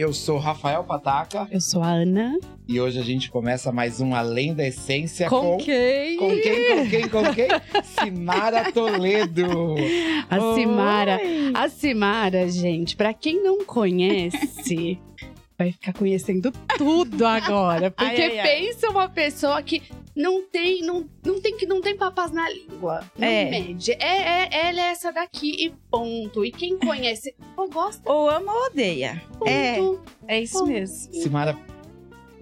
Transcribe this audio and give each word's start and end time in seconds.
Eu 0.00 0.14
sou 0.14 0.38
Rafael 0.38 0.82
Pataca 0.82 1.46
Eu 1.50 1.60
sou 1.60 1.82
a 1.82 1.88
Ana. 1.88 2.38
e 2.66 2.80
hoje 2.80 2.98
a 2.98 3.02
gente 3.02 3.30
começa 3.30 3.70
mais 3.70 4.00
um 4.00 4.14
Além 4.14 4.54
da 4.54 4.66
Essência 4.66 5.28
Com 5.28 5.58
quem? 5.58 6.16
Com 6.16 6.30
quem, 6.40 6.64
com 6.74 6.88
quem, 6.88 7.08
com 7.10 7.34
quem? 7.34 7.48
Simara 7.84 8.72
Toledo. 8.72 9.74
A 10.30 10.54
Simara. 10.54 11.20
Oi. 11.22 11.52
A 11.54 11.68
Simara, 11.68 12.48
gente, 12.48 12.96
pra 12.96 13.12
quem 13.12 13.42
não 13.42 13.62
conhece, 13.66 14.98
vai 15.58 15.70
ficar 15.72 15.92
conhecendo 15.92 16.50
tudo 16.78 17.26
agora. 17.26 17.90
Porque 17.90 18.22
Ai, 18.22 18.22
ai, 18.22 18.38
ai. 18.38 18.48
pensa 18.48 18.88
uma 18.88 19.06
pessoa 19.06 19.62
que 19.62 19.82
não 20.16 20.42
tem, 20.48 20.82
não, 20.82 21.08
não 21.24 21.40
tem 21.40 21.56
que 21.56 21.66
não 21.66 21.80
tem 21.80 21.96
papas 21.96 22.32
na 22.32 22.48
língua. 22.50 23.04
Não 23.16 23.26
É. 23.26 23.50
mede. 23.50 23.92
É, 23.92 23.96
é, 24.54 24.68
ela 24.68 24.80
é 24.80 24.90
essa 24.90 25.12
daqui 25.12 25.66
e 25.66 25.70
ponto. 25.90 26.44
E 26.44 26.50
quem 26.50 26.78
conhece, 26.78 27.34
ou 27.56 27.68
gosta, 27.70 28.10
Ou 28.10 28.28
ama 28.28 28.52
ou 28.52 28.66
odeia. 28.66 29.22
É, 29.46 29.76
ponto. 29.76 30.02
é 30.26 30.40
isso 30.42 30.58
Bom. 30.60 30.66
mesmo. 30.66 31.12
Simara, 31.14 31.56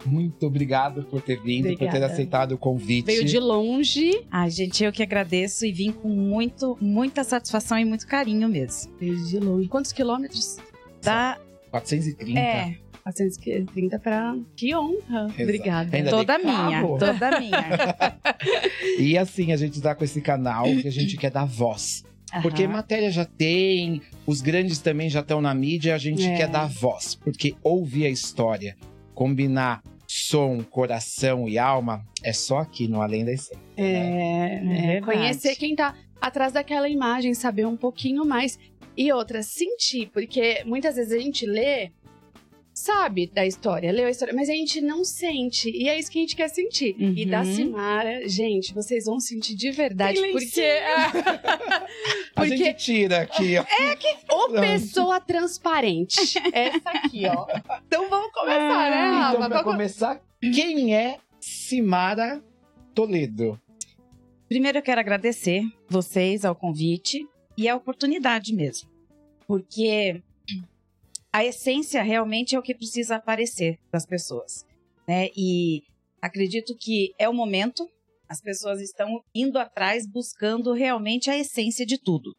muito 0.07 0.47
obrigado 0.47 1.03
por 1.05 1.21
ter 1.21 1.41
vindo, 1.43 1.69
por 1.69 1.77
ter 1.79 1.85
Obrigada. 1.87 2.07
aceitado 2.13 2.53
o 2.53 2.59
convite. 2.59 3.07
Veio 3.07 3.25
de 3.25 3.39
longe. 3.39 4.25
Ai, 4.31 4.49
gente, 4.51 4.83
eu 4.83 4.93
que 4.93 5.03
agradeço 5.03 5.67
e 5.67 5.73
vim 5.73 5.93
com 5.93 6.09
muito, 6.09 6.79
muita 6.81 7.23
satisfação 7.25 7.79
e 7.79 7.85
muito 7.85 8.07
carinho 8.07 8.49
mesmo. 8.49 8.93
Veio 8.99 9.17
de 9.27 9.39
longe. 9.39 9.69
Quantos 9.69 9.93
quilômetros? 9.93 10.57
Da, 11.03 11.39
430. 11.71 12.39
é, 12.41 12.77
430 13.13 13.99
pra. 13.99 14.37
Que 14.55 14.75
honra. 14.75 15.25
Exato. 15.27 15.43
Obrigada. 15.43 15.97
Ainda 15.97 16.11
toda 16.11 16.39
minha, 16.39 16.83
toda 16.99 17.41
minha. 17.41 17.69
E 18.99 19.17
assim, 19.17 19.53
a 19.53 19.57
gente 19.57 19.81
tá 19.81 19.95
com 19.95 20.05
esse 20.05 20.21
canal 20.21 20.65
que 20.65 20.87
a 20.89 20.93
gente 20.93 21.17
quer 21.17 21.31
dar 21.31 21.45
voz. 21.45 22.05
Porque 22.43 22.65
Aham. 22.65 22.73
matéria 22.75 23.11
já 23.11 23.25
tem, 23.25 24.03
os 24.27 24.41
grandes 24.43 24.79
também 24.81 25.09
já 25.09 25.21
estão 25.21 25.41
na 25.41 25.55
mídia, 25.55 25.95
a 25.95 25.99
gente 25.99 26.27
É. 26.27 26.37
quer 26.37 26.49
dar 26.49 26.67
voz. 26.69 27.15
Porque 27.15 27.55
ouvir 27.63 28.05
a 28.07 28.11
história, 28.11 28.77
combinar 29.15 29.83
som, 30.07 30.63
coração 30.63 31.49
e 31.49 31.59
alma, 31.59 32.05
é 32.23 32.33
só 32.33 32.59
aqui 32.59 32.87
no 32.89 33.01
Além 33.01 33.25
da 33.25 33.33
Essência. 33.33 33.59
É, 33.77 33.85
é, 33.85 34.61
verdade. 34.63 35.03
conhecer 35.07 35.57
quem 35.57 35.75
tá 35.75 35.95
atrás 36.21 36.53
daquela 36.53 36.89
imagem, 36.89 37.33
saber 37.35 37.67
um 37.67 37.77
pouquinho 37.77 38.25
mais. 38.27 38.59
E 38.97 39.13
outra, 39.13 39.43
sentir, 39.45 40.11
porque 40.13 40.63
muitas 40.67 40.97
vezes 40.97 41.13
a 41.13 41.19
gente 41.21 41.47
lê, 41.47 41.91
sabe 42.79 43.27
da 43.27 43.45
história, 43.47 43.91
leu 43.93 44.07
a 44.07 44.11
história, 44.11 44.35
mas 44.35 44.49
a 44.49 44.53
gente 44.53 44.81
não 44.81 45.05
sente. 45.05 45.71
E 45.71 45.89
é 45.89 45.99
isso 45.99 46.11
que 46.11 46.19
a 46.19 46.23
gente 46.23 46.37
quer 46.37 46.49
sentir. 46.49 46.95
E 46.99 47.25
da 47.27 47.41
Uhum. 47.41 47.55
Simara, 47.55 48.29
gente, 48.29 48.73
vocês 48.75 49.05
vão 49.07 49.19
sentir 49.21 49.55
de 49.55 49.71
verdade, 49.71 50.21
Tem 50.21 50.33
porque 50.33 50.61
A 52.37 52.41
Porque- 52.43 52.57
gente 52.57 52.75
tira 52.77 53.23
aqui, 53.23 53.55
ó. 53.59 53.65
ô 54.35 54.51
pessoa 54.61 55.21
transparente. 55.21 56.19
Essa 56.53 56.91
aqui, 56.91 57.23
ó. 57.27 57.47
Então 57.87 58.09
vamos 58.09 58.33
começar, 58.33 58.91
né, 58.91 59.07
Rafa? 59.11 59.37
Então, 59.37 59.49
pra 59.49 59.63
Qual- 59.63 59.73
começar, 59.75 60.21
quem 60.41 60.95
é 60.95 61.19
Simara 61.41 62.43
Toledo? 62.95 63.61
Primeiro 64.49 64.79
eu 64.79 64.83
quero 64.83 65.01
agradecer 65.01 65.63
vocês 65.89 66.45
ao 66.45 66.55
convite 66.55 67.27
e 67.57 67.69
a 67.69 67.77
oportunidade 67.77 68.55
mesmo. 68.55 68.89
Porque 69.47 70.23
a 71.39 71.45
essência 71.45 72.03
realmente 72.03 72.57
é 72.57 72.59
o 72.59 72.63
que 72.63 72.75
precisa 72.75 73.15
aparecer 73.15 73.79
das 73.93 74.05
pessoas, 74.05 74.67
né? 75.07 75.29
E 75.37 75.83
acredito 76.21 76.77
que 76.77 77.15
é 77.17 77.29
o 77.29 77.33
momento, 77.33 77.89
as 78.29 78.41
pessoas 78.41 78.81
estão 78.81 79.23
indo 79.33 79.57
atrás 79.57 80.05
buscando 80.05 80.73
realmente 80.73 81.31
a 81.31 81.39
essência 81.39 81.87
de 81.87 81.97
tudo. 81.97 82.35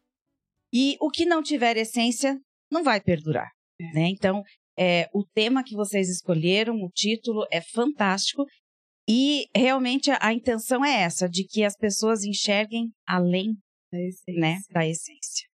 E 0.70 0.98
o 1.00 1.08
que 1.08 1.24
não 1.24 1.42
tiver 1.42 1.78
essência 1.78 2.38
não 2.70 2.84
vai 2.84 3.00
perdurar, 3.00 3.48
né? 3.94 4.06
Então, 4.10 4.42
é, 4.78 5.08
o 5.14 5.24
tema 5.24 5.64
que 5.64 5.74
vocês 5.74 6.10
escolheram, 6.10 6.74
o 6.74 6.90
título 6.90 7.46
é 7.50 7.62
fantástico 7.62 8.44
e 9.08 9.46
realmente 9.56 10.10
a, 10.10 10.18
a 10.20 10.34
intenção 10.34 10.84
é 10.84 11.00
essa, 11.00 11.26
de 11.26 11.44
que 11.44 11.64
as 11.64 11.74
pessoas 11.74 12.22
enxerguem 12.22 12.90
além 13.06 13.56
né, 14.28 14.58
da 14.70 14.86
essência. 14.86 15.49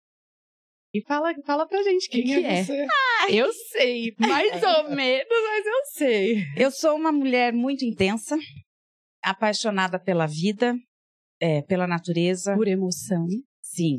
E 0.95 1.03
fala, 1.03 1.35
fala 1.45 1.67
pra 1.67 1.83
gente 1.83 2.09
quem, 2.09 2.23
que 2.23 2.33
é. 2.45 2.63
você? 2.63 2.87
Eu 3.29 3.53
sei, 3.53 4.15
mais 4.17 4.63
ou 4.63 4.95
menos, 4.95 5.29
mas 5.29 5.67
eu 5.67 5.85
sei. 5.93 6.37
Eu 6.57 6.71
sou 6.71 6.95
uma 6.95 7.11
mulher 7.11 7.53
muito 7.53 7.85
intensa, 7.85 8.37
apaixonada 9.21 9.99
pela 9.99 10.27
vida, 10.27 10.77
é, 11.41 11.63
pela 11.63 11.89
natureza, 11.89 12.55
Por 12.55 12.69
emoção. 12.69 13.27
sim. 13.61 13.99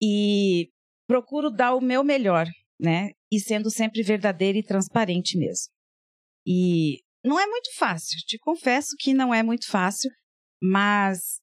E 0.00 0.68
procuro 1.08 1.50
dar 1.50 1.74
o 1.74 1.80
meu 1.80 2.04
melhor, 2.04 2.46
né? 2.78 3.10
E 3.32 3.40
sendo 3.40 3.68
sempre 3.68 4.02
verdadeira 4.02 4.58
e 4.58 4.62
transparente 4.62 5.36
mesmo. 5.36 5.72
E 6.46 7.00
não 7.24 7.40
é 7.40 7.46
muito 7.48 7.74
fácil, 7.76 8.16
te 8.26 8.38
confesso 8.38 8.94
que 8.96 9.12
não 9.12 9.34
é 9.34 9.42
muito 9.42 9.68
fácil, 9.68 10.08
mas 10.62 11.40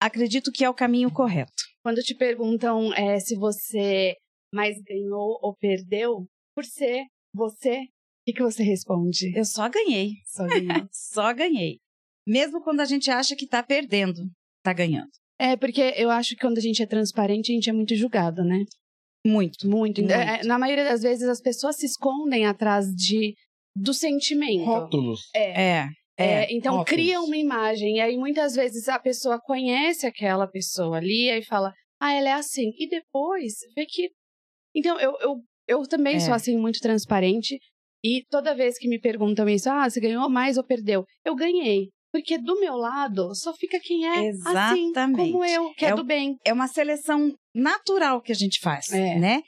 acredito 0.00 0.50
que 0.50 0.64
é 0.64 0.70
o 0.70 0.74
caminho 0.74 1.10
correto. 1.12 1.52
Quando 1.82 2.02
te 2.02 2.14
perguntam 2.14 2.92
é, 2.94 3.18
se 3.20 3.36
você 3.36 4.14
mais 4.52 4.76
ganhou 4.82 5.38
ou 5.42 5.54
perdeu, 5.56 6.26
por 6.54 6.64
ser 6.64 7.04
você, 7.34 7.78
o 7.80 7.86
que, 8.26 8.32
que 8.32 8.42
você 8.42 8.62
responde? 8.62 9.36
Eu 9.36 9.44
só 9.44 9.68
ganhei. 9.68 10.12
Só 10.26 10.46
ganhou. 10.46 10.88
Só 10.92 11.32
ganhei. 11.32 11.78
Mesmo 12.26 12.62
quando 12.62 12.80
a 12.80 12.84
gente 12.84 13.10
acha 13.10 13.34
que 13.36 13.46
tá 13.46 13.62
perdendo, 13.62 14.22
tá 14.62 14.72
ganhando. 14.72 15.10
é, 15.38 15.56
porque 15.56 15.94
eu 15.96 16.10
acho 16.10 16.30
que 16.30 16.40
quando 16.40 16.58
a 16.58 16.60
gente 16.60 16.82
é 16.82 16.86
transparente, 16.86 17.50
a 17.50 17.54
gente 17.54 17.70
é 17.70 17.72
muito 17.72 17.94
julgado, 17.94 18.42
né? 18.44 18.58
Muito. 19.26 19.68
Muito. 19.68 20.00
Muito. 20.00 20.12
É, 20.12 20.42
na 20.44 20.58
maioria 20.58 20.84
das 20.84 21.02
vezes, 21.02 21.28
as 21.28 21.40
pessoas 21.40 21.76
se 21.76 21.86
escondem 21.86 22.46
atrás 22.46 22.86
de 22.94 23.34
do 23.76 23.94
sentimento. 23.94 24.64
Rótulos. 24.64 25.20
É. 25.34 25.62
É. 25.62 25.88
É, 26.20 26.44
É. 26.44 26.46
então 26.50 26.76
rótulos. 26.76 26.90
cria 27.02 27.20
uma 27.20 27.36
imagem, 27.36 27.96
e 27.96 28.00
aí 28.00 28.16
muitas 28.16 28.54
vezes 28.54 28.88
a 28.88 28.98
pessoa 28.98 29.40
conhece 29.40 30.06
aquela 30.06 30.46
pessoa 30.46 30.96
ali, 30.98 31.30
e 31.30 31.42
fala, 31.44 31.72
ah, 32.00 32.12
ela 32.12 32.28
é 32.28 32.32
assim. 32.32 32.70
E 32.78 32.88
depois 32.88 33.54
vê 33.76 33.84
que. 33.86 34.10
Então, 34.74 34.98
eu, 35.00 35.12
eu, 35.20 35.36
eu 35.68 35.82
também 35.88 36.16
É. 36.16 36.20
sou 36.20 36.32
assim, 36.34 36.56
muito 36.56 36.78
transparente. 36.80 37.58
E 38.02 38.24
toda 38.30 38.54
vez 38.54 38.78
que 38.78 38.88
me 38.88 38.98
perguntam 38.98 39.46
isso, 39.48 39.68
ah, 39.68 39.88
você 39.88 40.00
ganhou 40.00 40.28
mais 40.30 40.56
ou 40.56 40.64
perdeu? 40.64 41.04
Eu 41.24 41.34
ganhei. 41.34 41.88
Porque 42.12 42.38
do 42.38 42.58
meu 42.58 42.74
lado 42.74 43.34
só 43.36 43.52
fica 43.54 43.78
quem 43.78 44.04
é 44.06 44.30
assim, 44.30 44.88
Exatamente. 44.88 45.32
como 45.32 45.44
eu, 45.44 45.72
que 45.74 45.84
é, 45.84 45.90
É 45.90 45.94
do 45.94 46.02
bem. 46.02 46.36
É 46.44 46.52
uma 46.52 46.66
seleção 46.66 47.32
natural 47.54 48.20
que 48.22 48.32
a 48.32 48.34
gente 48.34 48.58
faz, 48.60 48.90
É. 48.90 49.16
né? 49.18 49.42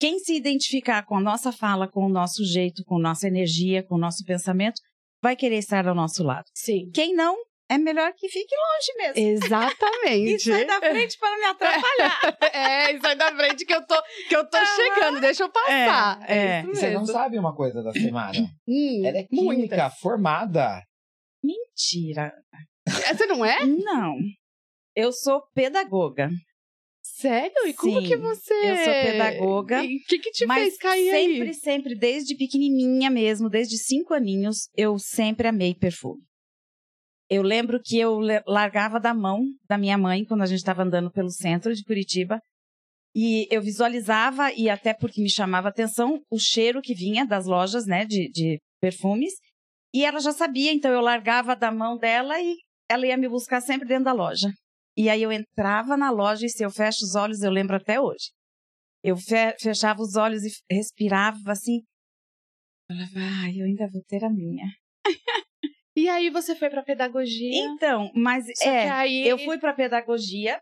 Quem 0.00 0.18
se 0.18 0.34
identificar 0.34 1.04
com 1.04 1.16
a 1.16 1.20
nossa 1.20 1.52
fala, 1.52 1.86
com 1.88 2.04
o 2.06 2.08
nosso 2.08 2.44
jeito, 2.44 2.82
com 2.84 2.98
nossa 2.98 3.26
energia, 3.28 3.82
com 3.82 3.96
o 3.96 3.98
nosso 3.98 4.24
pensamento, 4.24 4.80
vai 5.22 5.36
querer 5.36 5.56
estar 5.58 5.86
ao 5.86 5.94
nosso 5.94 6.22
lado. 6.22 6.44
Sim. 6.54 6.90
Quem 6.94 7.14
não, 7.14 7.36
é 7.70 7.76
melhor 7.76 8.12
que 8.16 8.28
fique 8.28 8.54
longe 8.54 9.14
mesmo. 9.14 9.30
Exatamente. 9.44 9.98
E 10.34 10.38
sai 10.40 10.64
da 10.64 10.78
frente 10.80 11.18
para 11.18 11.30
não 11.30 11.38
me 11.38 11.44
atrapalhar. 11.44 12.20
É, 12.52 12.92
isso 12.92 13.06
aí 13.06 13.14
da 13.16 13.34
frente 13.36 13.64
que 13.66 13.74
eu 13.74 13.86
tô, 13.86 14.02
que 14.28 14.36
eu 14.36 14.48
tô 14.48 14.58
chegando, 14.64 15.20
deixa 15.20 15.42
eu 15.44 15.50
passar. 15.50 16.20
É, 16.30 16.36
é. 16.36 16.60
isso 16.62 16.74
Você 16.74 16.90
não 16.90 17.00
mesmo. 17.00 17.06
sabe 17.12 17.38
uma 17.38 17.54
coisa 17.54 17.82
da 17.82 17.92
Simara? 17.92 18.38
Hum, 18.66 19.02
Ela 19.04 19.18
é 19.18 19.24
química, 19.24 19.44
muitas. 19.76 19.98
formada. 20.00 20.82
Mentira. 21.42 22.32
Essa 22.86 23.26
não 23.26 23.44
é? 23.44 23.64
Não. 23.64 24.14
Eu 24.94 25.12
sou 25.12 25.42
pedagoga. 25.54 26.28
Sério? 27.18 27.66
E 27.66 27.74
como 27.74 28.00
Sim, 28.00 28.06
que 28.06 28.16
você. 28.16 28.54
eu 28.54 28.76
sou 28.76 28.94
pedagoga, 28.94 29.82
o 29.82 29.86
que, 30.06 30.18
que 30.20 30.30
te 30.30 30.46
Mas 30.46 30.62
fez 30.62 30.78
cair 30.78 31.10
sempre, 31.10 31.48
aí? 31.48 31.54
sempre, 31.54 31.94
desde 31.96 32.36
pequenininha 32.36 33.10
mesmo, 33.10 33.50
desde 33.50 33.76
cinco 33.76 34.14
aninhos, 34.14 34.68
eu 34.76 34.96
sempre 35.00 35.48
amei 35.48 35.74
perfume. 35.74 36.22
Eu 37.28 37.42
lembro 37.42 37.80
que 37.82 37.98
eu 37.98 38.20
largava 38.46 39.00
da 39.00 39.12
mão 39.12 39.42
da 39.68 39.76
minha 39.76 39.98
mãe 39.98 40.24
quando 40.24 40.42
a 40.42 40.46
gente 40.46 40.58
estava 40.58 40.84
andando 40.84 41.10
pelo 41.10 41.28
centro 41.28 41.74
de 41.74 41.82
Curitiba. 41.82 42.40
E 43.16 43.48
eu 43.50 43.60
visualizava, 43.60 44.52
e 44.52 44.70
até 44.70 44.94
porque 44.94 45.20
me 45.20 45.28
chamava 45.28 45.70
atenção, 45.70 46.22
o 46.30 46.38
cheiro 46.38 46.80
que 46.80 46.94
vinha 46.94 47.26
das 47.26 47.46
lojas, 47.46 47.84
né, 47.84 48.04
de, 48.04 48.30
de 48.30 48.60
perfumes. 48.80 49.32
E 49.92 50.04
ela 50.04 50.20
já 50.20 50.30
sabia, 50.30 50.72
então 50.72 50.92
eu 50.92 51.00
largava 51.00 51.56
da 51.56 51.72
mão 51.72 51.98
dela 51.98 52.40
e 52.40 52.54
ela 52.88 53.04
ia 53.04 53.16
me 53.16 53.28
buscar 53.28 53.60
sempre 53.60 53.88
dentro 53.88 54.04
da 54.04 54.12
loja. 54.12 54.48
E 54.98 55.08
aí 55.08 55.22
eu 55.22 55.30
entrava 55.30 55.96
na 55.96 56.10
loja 56.10 56.44
e 56.44 56.48
se 56.48 56.64
eu 56.64 56.70
fecho 56.70 57.04
os 57.04 57.14
olhos, 57.14 57.40
eu 57.42 57.52
lembro 57.52 57.76
até 57.76 58.00
hoje. 58.00 58.32
Eu 59.04 59.16
fe- 59.16 59.54
fechava 59.60 60.00
os 60.02 60.16
olhos 60.16 60.42
e 60.44 60.50
respirava 60.74 61.52
assim. 61.52 61.82
Falava, 62.90 63.20
ai, 63.44 63.60
eu 63.60 63.66
ainda 63.66 63.86
vou 63.88 64.02
ter 64.08 64.24
a 64.24 64.28
minha. 64.28 64.66
E 65.96 66.08
aí 66.08 66.30
você 66.30 66.56
foi 66.56 66.68
pra 66.68 66.82
pedagogia. 66.82 67.64
Então, 67.66 68.10
mas 68.12 68.44
Só 68.56 68.68
é, 68.68 68.90
aí... 68.90 69.28
eu 69.28 69.38
fui 69.38 69.56
para 69.58 69.72
pedagogia, 69.72 70.60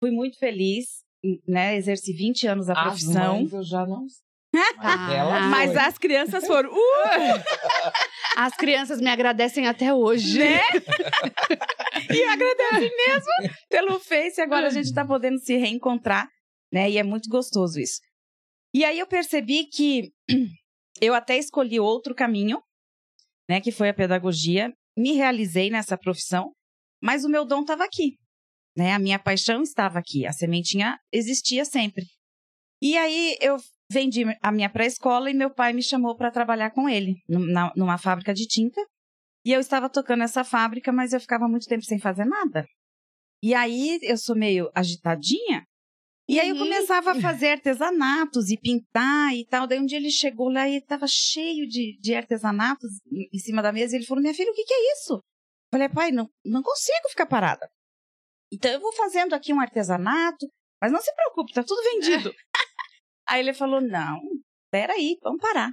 fui 0.00 0.10
muito 0.10 0.38
feliz, 0.38 1.04
né? 1.46 1.76
Exerci 1.76 2.12
20 2.12 2.48
anos 2.48 2.68
a 2.68 2.72
As 2.72 2.82
profissão. 2.82 3.36
mães 3.38 3.52
eu 3.52 3.62
já 3.62 3.86
não 3.86 4.08
sei. 4.08 4.22
Mas 4.76 4.86
Ah, 4.86 5.48
Mas 5.50 5.76
as 5.76 5.98
crianças 5.98 6.46
foram, 6.46 6.70
uh, 6.72 6.74
As 8.36 8.54
crianças 8.56 9.00
me 9.00 9.08
agradecem 9.10 9.66
até 9.68 9.92
hoje. 9.92 10.38
né? 10.38 10.60
e 12.10 12.22
agradecem 12.24 12.90
mesmo 12.96 13.54
pelo 13.68 14.00
Face. 14.00 14.40
Agora 14.40 14.66
a 14.66 14.70
gente 14.70 14.92
tá 14.92 15.04
podendo 15.04 15.38
se 15.38 15.56
reencontrar, 15.56 16.28
né? 16.72 16.90
E 16.90 16.98
é 16.98 17.02
muito 17.02 17.28
gostoso 17.28 17.78
isso. 17.78 18.00
E 18.74 18.84
aí 18.84 18.98
eu 18.98 19.06
percebi 19.06 19.66
que 19.66 20.10
eu 21.00 21.14
até 21.14 21.38
escolhi 21.38 21.80
outro 21.80 22.14
caminho, 22.14 22.60
né, 23.48 23.60
que 23.60 23.72
foi 23.72 23.88
a 23.88 23.94
pedagogia, 23.94 24.72
me 24.96 25.12
realizei 25.12 25.70
nessa 25.70 25.96
profissão, 25.96 26.52
mas 27.02 27.24
o 27.24 27.28
meu 27.28 27.46
dom 27.46 27.62
estava 27.62 27.84
aqui, 27.84 28.16
né? 28.76 28.92
A 28.92 28.98
minha 28.98 29.18
paixão 29.18 29.62
estava 29.62 29.98
aqui, 29.98 30.26
a 30.26 30.32
sementinha 30.32 30.98
existia 31.12 31.64
sempre. 31.64 32.04
E 32.82 32.96
aí 32.96 33.36
eu 33.40 33.56
vendi 33.90 34.24
a 34.42 34.52
minha 34.52 34.68
pré-escola 34.68 35.30
e 35.30 35.34
meu 35.34 35.52
pai 35.52 35.72
me 35.72 35.82
chamou 35.82 36.16
para 36.16 36.30
trabalhar 36.30 36.70
com 36.70 36.88
ele 36.88 37.14
numa, 37.28 37.72
numa 37.74 37.98
fábrica 37.98 38.34
de 38.34 38.46
tinta. 38.46 38.80
E 39.44 39.52
eu 39.52 39.60
estava 39.60 39.88
tocando 39.88 40.22
essa 40.22 40.44
fábrica, 40.44 40.92
mas 40.92 41.12
eu 41.12 41.20
ficava 41.20 41.48
muito 41.48 41.66
tempo 41.66 41.84
sem 41.84 41.98
fazer 41.98 42.24
nada. 42.24 42.66
E 43.42 43.54
aí 43.54 43.98
eu 44.02 44.16
sou 44.16 44.36
meio 44.36 44.70
agitadinha. 44.74 45.64
E 46.28 46.38
aí 46.38 46.50
eu 46.50 46.56
uhum. 46.56 46.62
começava 46.62 47.12
a 47.12 47.20
fazer 47.20 47.48
artesanatos 47.52 48.50
e 48.50 48.58
pintar 48.58 49.34
e 49.34 49.46
tal. 49.46 49.66
Daí 49.66 49.78
um 49.78 49.86
dia 49.86 49.96
ele 49.96 50.10
chegou 50.10 50.50
lá 50.50 50.68
e 50.68 50.76
estava 50.76 51.06
cheio 51.06 51.66
de, 51.66 51.98
de 52.00 52.14
artesanatos 52.14 52.90
em 53.32 53.38
cima 53.38 53.62
da 53.62 53.72
mesa. 53.72 53.94
E 53.94 53.98
ele 53.98 54.06
falou: 54.06 54.20
Minha 54.20 54.34
filha, 54.34 54.50
o 54.50 54.54
que, 54.54 54.64
que 54.64 54.74
é 54.74 54.92
isso? 54.92 55.14
Eu 55.14 55.78
falei, 55.78 55.88
pai, 55.88 56.10
não, 56.10 56.28
não 56.44 56.62
consigo 56.62 57.08
ficar 57.10 57.26
parada. 57.26 57.68
Então 58.52 58.70
eu 58.70 58.80
vou 58.80 58.92
fazendo 58.92 59.34
aqui 59.34 59.52
um 59.52 59.60
artesanato, 59.60 60.46
mas 60.80 60.92
não 60.92 61.00
se 61.00 61.14
preocupe, 61.14 61.52
tá 61.52 61.62
tudo 61.62 61.82
vendido. 61.82 62.32
aí 63.28 63.40
ele 63.40 63.54
falou: 63.54 63.80
Não, 63.80 64.20
peraí, 64.70 65.16
vamos 65.22 65.40
parar. 65.40 65.70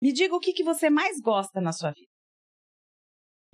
Me 0.00 0.12
diga 0.12 0.34
o 0.34 0.40
que, 0.40 0.52
que 0.52 0.64
você 0.64 0.88
mais 0.88 1.20
gosta 1.20 1.60
na 1.60 1.72
sua 1.72 1.90
vida. 1.90 2.15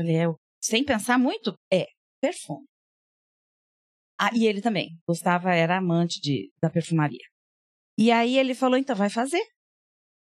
Falei, 0.03 0.25
eu, 0.25 0.35
sem 0.61 0.85
pensar 0.85 1.17
muito, 1.17 1.55
é 1.73 1.87
perfume. 2.21 2.67
Ah, 4.19 4.31
e 4.35 4.47
ele 4.47 4.61
também 4.61 4.91
gostava, 5.07 5.55
era 5.55 5.79
amante 5.79 6.21
de, 6.21 6.51
da 6.61 6.69
perfumaria. 6.69 7.25
E 7.97 8.11
aí 8.11 8.37
ele 8.37 8.53
falou, 8.53 8.77
então 8.77 8.97
vai 8.97 9.09
fazer. 9.09 9.43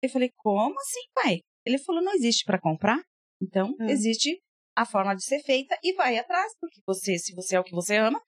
Eu 0.02 0.10
falei, 0.10 0.30
como 0.36 0.76
assim, 0.78 1.00
pai? 1.14 1.40
Ele 1.66 1.78
falou, 1.78 2.02
não 2.02 2.14
existe 2.14 2.44
para 2.44 2.60
comprar, 2.60 3.02
então 3.42 3.74
hum. 3.80 3.88
existe 3.88 4.38
a 4.76 4.86
forma 4.86 5.16
de 5.16 5.24
ser 5.24 5.42
feita 5.44 5.78
e 5.82 5.94
vai 5.94 6.18
atrás, 6.18 6.52
porque 6.60 6.82
você, 6.86 7.18
se 7.18 7.34
você 7.34 7.56
é 7.56 7.60
o 7.60 7.64
que 7.64 7.74
você 7.74 7.96
ama, 7.96 8.22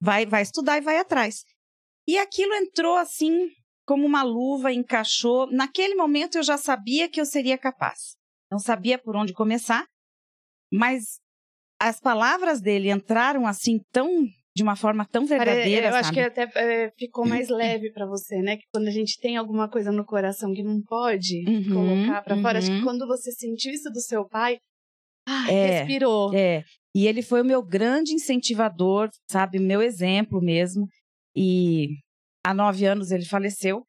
vai, 0.00 0.24
vai 0.24 0.40
estudar 0.40 0.78
e 0.78 0.80
vai 0.80 0.96
atrás. 0.96 1.44
E 2.08 2.16
aquilo 2.16 2.54
entrou 2.54 2.96
assim 2.96 3.50
como 3.86 4.06
uma 4.06 4.22
luva, 4.22 4.72
encaixou. 4.72 5.50
Naquele 5.50 5.94
momento 5.94 6.38
eu 6.38 6.42
já 6.42 6.56
sabia 6.56 7.10
que 7.10 7.20
eu 7.20 7.26
seria 7.26 7.58
capaz. 7.58 8.16
Não 8.50 8.58
sabia 8.58 8.98
por 8.98 9.16
onde 9.16 9.34
começar, 9.34 9.86
mas 10.72 11.20
as 11.80 12.00
palavras 12.00 12.60
dele 12.60 12.90
entraram 12.90 13.46
assim 13.46 13.80
tão 13.90 14.26
de 14.54 14.62
uma 14.62 14.76
forma 14.76 15.06
tão 15.06 15.24
verdadeira. 15.24 15.86
Eu 15.86 15.92
sabe? 15.92 15.96
acho 16.00 16.12
que 16.12 16.20
até 16.20 16.42
é, 16.56 16.90
ficou 16.98 17.26
mais 17.26 17.48
leve 17.48 17.90
para 17.90 18.06
você, 18.06 18.40
né? 18.42 18.56
Que 18.56 18.64
quando 18.72 18.86
a 18.88 18.90
gente 18.90 19.18
tem 19.18 19.36
alguma 19.36 19.68
coisa 19.68 19.90
no 19.90 20.04
coração 20.04 20.52
que 20.52 20.62
não 20.62 20.80
pode 20.82 21.42
uhum, 21.48 21.72
colocar 21.72 22.22
para 22.22 22.36
uhum. 22.36 22.42
fora, 22.42 22.58
acho 22.58 22.68
que 22.68 22.76
uhum. 22.76 22.84
quando 22.84 23.06
você 23.06 23.32
sentiu 23.32 23.72
isso 23.72 23.90
do 23.90 24.00
seu 24.00 24.28
pai, 24.28 24.58
ah, 25.26 25.50
é, 25.50 25.78
respirou. 25.78 26.34
É. 26.34 26.64
E 26.94 27.06
ele 27.06 27.22
foi 27.22 27.40
o 27.40 27.44
meu 27.44 27.62
grande 27.62 28.12
incentivador, 28.12 29.08
sabe? 29.30 29.58
Meu 29.58 29.80
exemplo 29.80 30.40
mesmo. 30.42 30.86
E 31.34 31.96
há 32.44 32.52
nove 32.52 32.84
anos 32.84 33.10
ele 33.10 33.24
faleceu, 33.24 33.82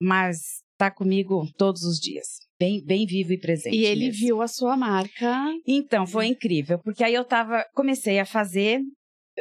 mas 0.00 0.36
está 0.72 0.90
comigo 0.90 1.48
todos 1.56 1.82
os 1.82 1.98
dias. 1.98 2.26
Bem, 2.60 2.84
bem 2.84 3.06
vivo 3.06 3.32
e 3.32 3.40
presente. 3.40 3.74
E 3.74 3.86
ele 3.86 4.08
mesmo. 4.08 4.20
viu 4.20 4.42
a 4.42 4.46
sua 4.46 4.76
marca. 4.76 5.34
Então, 5.66 6.06
foi 6.06 6.26
incrível, 6.26 6.78
porque 6.84 7.02
aí 7.02 7.14
eu 7.14 7.24
tava, 7.24 7.64
comecei 7.74 8.18
a 8.18 8.26
fazer, 8.26 8.82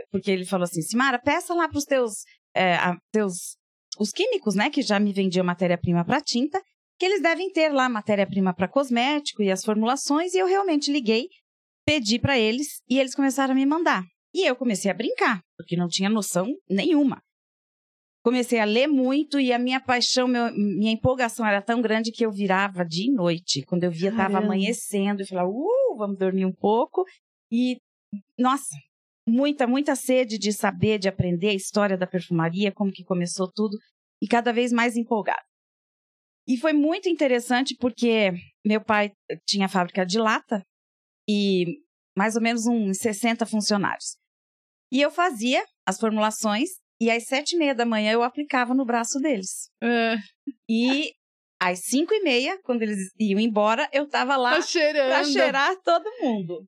porque 0.10 0.31
ele 0.31 0.45
falou 0.45 0.63
assim, 0.63 0.81
Simara, 0.81 1.19
peça 1.19 1.54
lá 1.54 1.68
para 1.68 1.77
os 1.77 1.83
teus, 1.83 2.13
é, 2.56 2.75
a, 2.75 2.95
teus, 3.12 3.57
os 4.00 4.12
químicos, 4.12 4.56
né, 4.56 4.69
que 4.69 4.81
já 4.81 4.98
me 5.01 5.12
vendiam 5.12 5.44
matéria-prima 5.44 6.06
para 6.06 6.21
tinta, 6.21 6.62
que 6.98 7.06
eles 7.06 7.21
devem 7.21 7.51
ter 7.51 7.74
lá 7.74 7.89
matéria-prima 7.89 8.54
para 8.54 8.69
cosmético 8.69 9.44
e 9.44 9.51
as 9.51 9.65
formulações, 9.65 10.33
e 10.33 10.38
eu 10.38 10.48
realmente 10.48 10.89
liguei, 10.89 11.27
pedi 11.86 12.19
para 12.19 12.39
eles, 12.39 12.81
e 12.89 12.98
eles 12.98 13.13
começaram 13.13 13.51
a 13.51 13.56
me 13.56 13.65
mandar. 13.65 14.06
E 14.33 14.48
eu 14.48 14.56
comecei 14.56 14.89
a 14.89 14.94
brincar, 14.94 15.42
porque 15.57 15.75
não 15.75 15.89
tinha 15.89 16.10
noção 16.10 16.48
nenhuma 16.69 17.22
comecei 18.24 18.60
a 18.60 18.66
ler 18.66 18.88
muito 18.88 19.39
e 19.39 19.54
a 19.54 19.60
minha 19.60 19.80
paixão, 19.80 20.27
meu, 20.27 20.51
minha 20.54 20.92
empolgação 20.92 21.45
era 21.45 21.62
tão 21.62 21.81
grande 21.81 22.12
que 22.12 22.25
eu 22.25 22.31
virava 22.31 22.86
dia 22.86 23.06
e 23.06 23.13
noite. 23.13 23.63
Quando 23.63 23.83
eu 23.83 23.92
via, 23.92 24.10
estava 24.10 24.38
amanhecendo, 24.39 25.21
eu 25.21 25.27
falava, 25.27 25.50
uh, 25.50 25.95
vamos 25.98 26.18
dormir 26.18 26.45
um 26.45 26.54
pouco. 26.54 27.06
E, 27.51 27.77
nossa, 28.38 28.75
muita, 29.27 29.66
muita 29.66 29.95
sede 29.95 30.38
de 30.38 30.51
saber, 30.51 31.00
de 31.00 31.07
aprender 31.07 31.50
a 31.50 31.54
história 31.54 31.98
da 31.98 32.07
perfumaria, 32.07 32.71
como 32.71 32.92
que 32.92 33.04
começou 33.04 33.50
tudo, 33.51 33.77
e 34.22 34.27
cada 34.27 34.51
vez 34.51 34.72
mais 34.72 34.98
empolgada. 34.98 35.44
E 36.48 36.57
foi 36.57 36.74
muito 36.74 37.07
interessante 37.07 37.75
porque 37.80 38.31
meu 38.65 38.83
pai 38.83 39.12
tinha 39.45 39.69
fábrica 39.69 40.04
de 40.06 40.18
lata 40.18 40.63
e 41.30 41.65
mais 42.18 42.36
ou 42.36 42.42
menos 42.42 42.65
uns 42.65 42.98
60 42.98 43.45
funcionários. 43.45 44.18
E 44.92 45.00
eu 45.00 45.12
fazia 45.12 45.63
as 45.86 46.00
formulações 46.00 46.69
e 47.00 47.10
às 47.10 47.25
sete 47.25 47.56
e 47.56 47.57
meia 47.57 47.74
da 47.74 47.86
manhã 47.86 48.12
eu 48.12 48.24
aplicava 48.24 48.74
no 48.74 48.86
braço 48.86 49.19
deles. 49.19 49.69
É. 49.81 50.16
E 50.68 51.12
às 51.60 51.80
cinco 51.86 52.13
e 52.13 52.22
meia, 52.22 52.57
quando 52.63 52.81
eles 52.81 53.12
iam 53.19 53.40
embora, 53.40 53.90
eu 53.92 54.07
tava 54.07 54.38
lá 54.38 54.51
tá 54.51 54.62
para 55.07 55.24
cheirar 55.24 55.75
todo 55.84 56.10
mundo. 56.22 56.66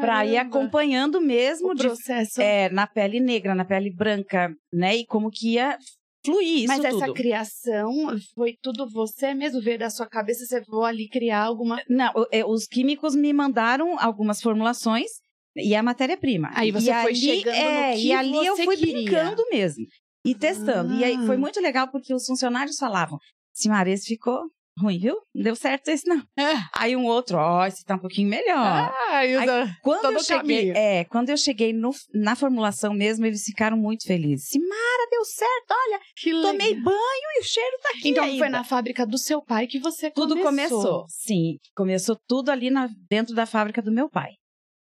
Para 0.00 0.26
ir 0.26 0.36
acompanhando 0.36 1.20
mesmo 1.20 1.72
o 1.72 1.76
processo. 1.76 2.34
De, 2.34 2.42
é, 2.42 2.68
na 2.68 2.86
pele 2.86 3.18
negra, 3.18 3.54
na 3.54 3.64
pele 3.64 3.90
branca, 3.90 4.52
né? 4.72 4.96
E 4.96 5.06
como 5.06 5.30
que 5.30 5.54
ia 5.54 5.78
fluir 6.24 6.64
isso 6.64 6.68
Mas 6.68 6.84
essa 6.84 7.06
tudo. 7.06 7.14
criação 7.14 7.90
foi 8.34 8.54
tudo 8.60 8.86
você 8.90 9.32
mesmo 9.32 9.60
ver 9.62 9.78
da 9.78 9.88
sua 9.88 10.06
cabeça, 10.06 10.44
você 10.44 10.60
vou 10.68 10.84
ali 10.84 11.08
criar 11.08 11.44
alguma... 11.44 11.82
Não, 11.88 12.12
é, 12.30 12.44
os 12.44 12.66
químicos 12.66 13.14
me 13.14 13.32
mandaram 13.32 13.98
algumas 13.98 14.42
formulações 14.42 15.10
e 15.56 15.74
a 15.74 15.82
matéria-prima. 15.82 16.50
Aí 16.54 16.70
você 16.70 16.90
e 16.90 17.02
foi 17.02 17.10
ali, 17.10 17.16
chegando 17.16 17.54
é, 17.56 17.90
no 17.90 17.96
que 17.96 18.06
E 18.06 18.12
ali 18.12 18.46
eu 18.46 18.56
fui 18.56 18.76
queria. 18.76 18.94
brincando 18.94 19.42
mesmo. 19.50 19.84
E 20.24 20.34
testando. 20.34 20.92
Ah. 20.92 20.96
E 20.96 21.04
aí 21.04 21.16
foi 21.26 21.36
ah. 21.36 21.38
muito 21.38 21.60
legal 21.60 21.88
porque 21.88 22.14
os 22.14 22.26
funcionários 22.26 22.76
falavam: 22.76 23.18
Simara, 23.52 23.90
esse 23.90 24.06
ficou 24.06 24.42
ruim, 24.80 24.98
viu? 24.98 25.16
Não 25.34 25.42
deu 25.42 25.54
certo 25.54 25.88
esse 25.88 26.08
não. 26.08 26.22
É. 26.38 26.54
Aí 26.74 26.96
um 26.96 27.04
outro, 27.04 27.36
ó, 27.36 27.60
oh, 27.60 27.66
esse 27.66 27.84
tá 27.84 27.94
um 27.94 27.98
pouquinho 27.98 28.28
melhor. 28.28 28.56
Ah, 28.56 29.18
aí, 29.18 29.34
quando 29.82 30.12
eu 30.12 30.22
cheguei, 30.22 30.70
é, 30.70 31.04
quando 31.04 31.30
eu 31.30 31.36
cheguei 31.36 31.72
no, 31.72 31.90
na 32.14 32.34
formulação 32.34 32.94
mesmo, 32.94 33.26
eles 33.26 33.44
ficaram 33.44 33.76
muito 33.76 34.06
felizes. 34.06 34.48
Simara, 34.48 35.08
deu 35.10 35.24
certo, 35.24 35.70
olha, 35.70 36.00
que 36.16 36.30
tomei 36.30 36.74
legal. 36.74 36.84
banho 36.84 37.28
e 37.36 37.40
o 37.40 37.44
cheiro 37.44 37.78
tá 37.82 37.90
aqui 37.90 38.08
Então 38.08 38.24
ainda. 38.24 38.38
foi 38.38 38.48
na 38.48 38.64
fábrica 38.64 39.06
do 39.06 39.18
seu 39.18 39.42
pai 39.42 39.66
que 39.66 39.78
você 39.78 40.10
tudo 40.10 40.36
começou. 40.38 40.78
Tudo 40.78 40.88
começou, 40.88 41.06
sim. 41.08 41.56
Começou 41.76 42.16
tudo 42.26 42.50
ali 42.50 42.70
na, 42.70 42.88
dentro 43.08 43.34
da 43.34 43.46
fábrica 43.46 43.82
do 43.82 43.92
meu 43.92 44.08
pai. 44.08 44.32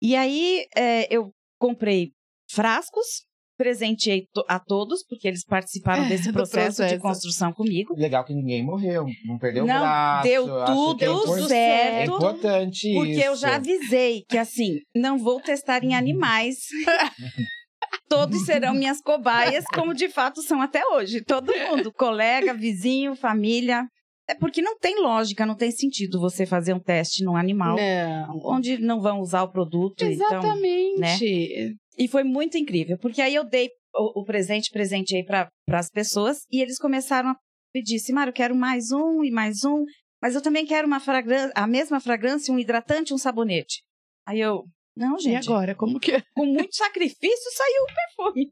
E 0.00 0.16
aí 0.16 0.66
é, 0.74 1.14
eu 1.14 1.32
comprei 1.58 2.12
frascos, 2.50 3.24
presenteei 3.56 4.26
to 4.32 4.42
a 4.48 4.58
todos, 4.58 5.04
porque 5.06 5.28
eles 5.28 5.44
participaram 5.44 6.04
é, 6.04 6.08
desse 6.08 6.32
processo, 6.32 6.78
processo, 6.78 6.94
de 6.94 7.00
construção 7.00 7.52
comigo. 7.52 7.94
Legal 7.94 8.24
que 8.24 8.32
ninguém 8.32 8.64
morreu, 8.64 9.04
não 9.26 9.38
perdeu 9.38 9.66
não, 9.66 9.76
o 9.76 9.80
braço. 9.80 10.28
Deu 10.28 10.46
tudo 10.64 11.44
é 11.44 11.48
certo. 11.48 12.12
É 12.12 12.16
importante 12.16 12.94
porque 12.94 13.12
isso. 13.12 13.20
eu 13.20 13.36
já 13.36 13.56
avisei 13.56 14.24
que 14.26 14.38
assim, 14.38 14.80
não 14.96 15.18
vou 15.18 15.40
testar 15.40 15.84
em 15.84 15.94
animais. 15.94 16.56
Todos 18.08 18.44
serão 18.44 18.72
minhas 18.72 19.00
cobaias, 19.00 19.64
como 19.74 19.94
de 19.94 20.08
fato 20.08 20.42
são 20.42 20.62
até 20.62 20.84
hoje. 20.86 21.22
Todo 21.22 21.52
mundo, 21.56 21.92
colega, 21.92 22.54
vizinho, 22.54 23.14
família. 23.14 23.86
É 24.30 24.34
porque 24.36 24.62
não 24.62 24.78
tem 24.78 25.02
lógica, 25.02 25.44
não 25.44 25.56
tem 25.56 25.72
sentido 25.72 26.20
você 26.20 26.46
fazer 26.46 26.72
um 26.72 26.78
teste 26.78 27.24
num 27.24 27.36
animal 27.36 27.76
não. 27.76 28.40
onde 28.44 28.78
não 28.78 29.00
vão 29.00 29.18
usar 29.18 29.42
o 29.42 29.50
produto. 29.50 30.02
Exatamente. 30.02 31.24
Então, 31.24 31.68
né? 31.68 31.74
E 31.98 32.06
foi 32.06 32.22
muito 32.22 32.56
incrível, 32.56 32.96
porque 32.98 33.20
aí 33.20 33.34
eu 33.34 33.44
dei 33.44 33.68
o, 33.92 34.20
o 34.20 34.24
presente, 34.24 34.70
presentei 34.70 35.24
para 35.24 35.50
as 35.72 35.90
pessoas 35.90 36.46
e 36.50 36.62
eles 36.62 36.78
começaram 36.78 37.30
a 37.30 37.36
pedir, 37.72 37.98
Simara, 37.98 38.30
eu 38.30 38.34
quero 38.34 38.54
mais 38.54 38.92
um 38.92 39.24
e 39.24 39.32
mais 39.32 39.64
um, 39.64 39.84
mas 40.22 40.36
eu 40.36 40.42
também 40.42 40.64
quero 40.64 40.86
uma 40.86 41.00
fragrância, 41.00 41.52
a 41.56 41.66
mesma 41.66 41.98
fragrância, 41.98 42.54
um 42.54 42.58
hidratante, 42.58 43.12
um 43.12 43.18
sabonete. 43.18 43.82
Aí 44.26 44.38
eu, 44.38 44.62
não, 44.96 45.18
gente. 45.18 45.44
E 45.44 45.48
agora, 45.48 45.74
como 45.74 45.98
que 45.98 46.12
é? 46.12 46.22
Com 46.36 46.46
muito 46.46 46.76
sacrifício 46.76 47.50
saiu 47.52 47.82
o 47.82 47.94
perfume. 47.94 48.50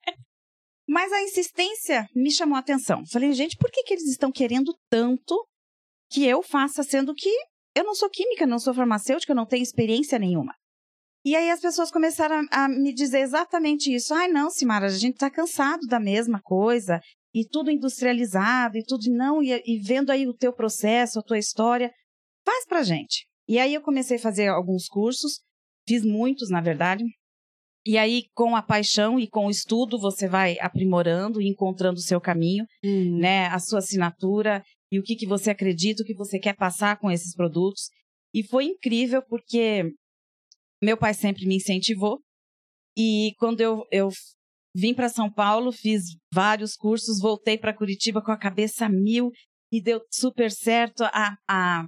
Mas 0.88 1.12
a 1.12 1.22
insistência 1.22 2.08
me 2.16 2.32
chamou 2.32 2.56
a 2.56 2.60
atenção. 2.60 3.04
Falei, 3.12 3.32
gente, 3.32 3.56
por 3.56 3.70
que, 3.70 3.82
que 3.82 3.94
eles 3.94 4.08
estão 4.08 4.32
querendo 4.32 4.74
tanto 4.90 5.46
que 6.10 6.24
eu 6.24 6.42
faça, 6.42 6.82
sendo 6.82 7.14
que 7.14 7.30
eu 7.76 7.84
não 7.84 7.94
sou 7.94 8.08
química, 8.10 8.46
não 8.46 8.58
sou 8.58 8.74
farmacêutica, 8.74 9.34
não 9.34 9.46
tenho 9.46 9.62
experiência 9.62 10.18
nenhuma. 10.18 10.54
E 11.24 11.36
aí 11.36 11.50
as 11.50 11.60
pessoas 11.60 11.90
começaram 11.90 12.44
a, 12.50 12.64
a 12.64 12.68
me 12.68 12.92
dizer 12.94 13.20
exatamente 13.20 13.92
isso. 13.94 14.14
Ai, 14.14 14.28
não, 14.28 14.50
Simara, 14.50 14.86
a 14.86 14.90
gente 14.90 15.14
está 15.14 15.30
cansado 15.30 15.86
da 15.86 16.00
mesma 16.00 16.40
coisa, 16.42 17.00
e 17.34 17.46
tudo 17.46 17.70
industrializado, 17.70 18.78
e 18.78 18.84
tudo 18.84 19.02
não, 19.10 19.42
e, 19.42 19.52
e 19.66 19.78
vendo 19.80 20.10
aí 20.10 20.26
o 20.26 20.34
teu 20.34 20.52
processo, 20.52 21.18
a 21.18 21.22
tua 21.22 21.38
história, 21.38 21.92
faz 22.44 22.64
pra 22.66 22.82
gente. 22.82 23.26
E 23.46 23.58
aí 23.58 23.74
eu 23.74 23.82
comecei 23.82 24.16
a 24.16 24.20
fazer 24.20 24.48
alguns 24.48 24.86
cursos, 24.86 25.40
fiz 25.86 26.04
muitos, 26.04 26.48
na 26.50 26.60
verdade, 26.60 27.04
E 27.86 27.96
aí, 27.96 28.24
com 28.34 28.54
a 28.54 28.60
paixão 28.62 29.18
e 29.18 29.26
com 29.28 29.46
o 29.46 29.50
estudo, 29.50 29.98
você 29.98 30.28
vai 30.28 30.56
aprimorando 30.60 31.40
e 31.40 31.48
encontrando 31.48 31.98
o 31.98 32.02
seu 32.02 32.20
caminho, 32.20 32.64
Hum. 32.84 33.18
né? 33.18 33.46
A 33.46 33.58
sua 33.58 33.78
assinatura 33.78 34.62
e 34.90 34.98
o 34.98 35.02
que, 35.02 35.16
que 35.16 35.26
você 35.26 35.50
acredita, 35.50 36.02
o 36.02 36.06
que 36.06 36.14
você 36.14 36.38
quer 36.38 36.56
passar 36.56 36.98
com 36.98 37.10
esses 37.10 37.34
produtos. 37.34 37.90
E 38.34 38.42
foi 38.42 38.64
incrível 38.64 39.22
porque 39.22 39.84
meu 40.82 40.96
pai 40.96 41.14
sempre 41.14 41.46
me 41.46 41.56
incentivou. 41.56 42.20
E 42.96 43.34
quando 43.38 43.60
eu, 43.60 43.84
eu 43.92 44.08
vim 44.74 44.94
para 44.94 45.08
São 45.08 45.32
Paulo, 45.32 45.72
fiz 45.72 46.16
vários 46.32 46.74
cursos, 46.74 47.20
voltei 47.20 47.58
para 47.58 47.74
Curitiba 47.74 48.22
com 48.22 48.32
a 48.32 48.38
cabeça 48.38 48.88
mil 48.88 49.30
e 49.72 49.82
deu 49.82 50.00
super 50.10 50.50
certo. 50.50 51.04
A, 51.04 51.36
a, 51.48 51.86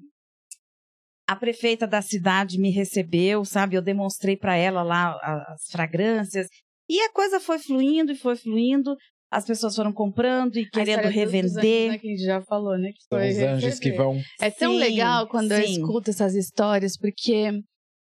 a 1.29 1.37
prefeita 1.37 1.87
da 1.87 2.03
cidade 2.03 2.59
me 2.59 2.71
recebeu, 2.71 3.45
sabe? 3.45 3.77
Eu 3.77 3.83
demonstrei 3.83 4.37
para 4.37 4.57
ela 4.57 4.83
lá 4.83 5.17
as 5.49 5.71
fragrâncias. 5.71 6.49
E 6.89 7.01
a 7.01 7.13
coisa 7.13 7.39
foi 7.39 7.59
fluindo 7.59 8.13
e 8.13 8.17
foi 8.17 8.37
fluindo. 8.37 8.97
As 9.31 9.45
pessoas 9.47 9.77
foram 9.77 9.93
comprando 9.93 10.57
e 10.57 10.69
querendo 10.69 11.03
dos 11.03 11.07
anjos, 11.07 11.15
revender. 11.15 11.91
né, 11.93 11.99
que 11.99 12.07
a 12.09 12.11
gente 12.11 12.25
já 12.25 12.43
falou, 12.43 12.77
né? 12.77 12.91
Que 12.93 13.05
foi 13.09 13.31
os 13.31 13.39
anjos 13.39 13.79
que 13.79 13.93
vão. 13.93 14.21
É 14.41 14.51
tão 14.51 14.73
Sim, 14.73 14.79
legal 14.79 15.29
quando 15.29 15.53
eu 15.53 15.65
sim. 15.65 15.73
escuto 15.75 16.11
essas 16.11 16.35
histórias, 16.35 16.97
porque 16.99 17.51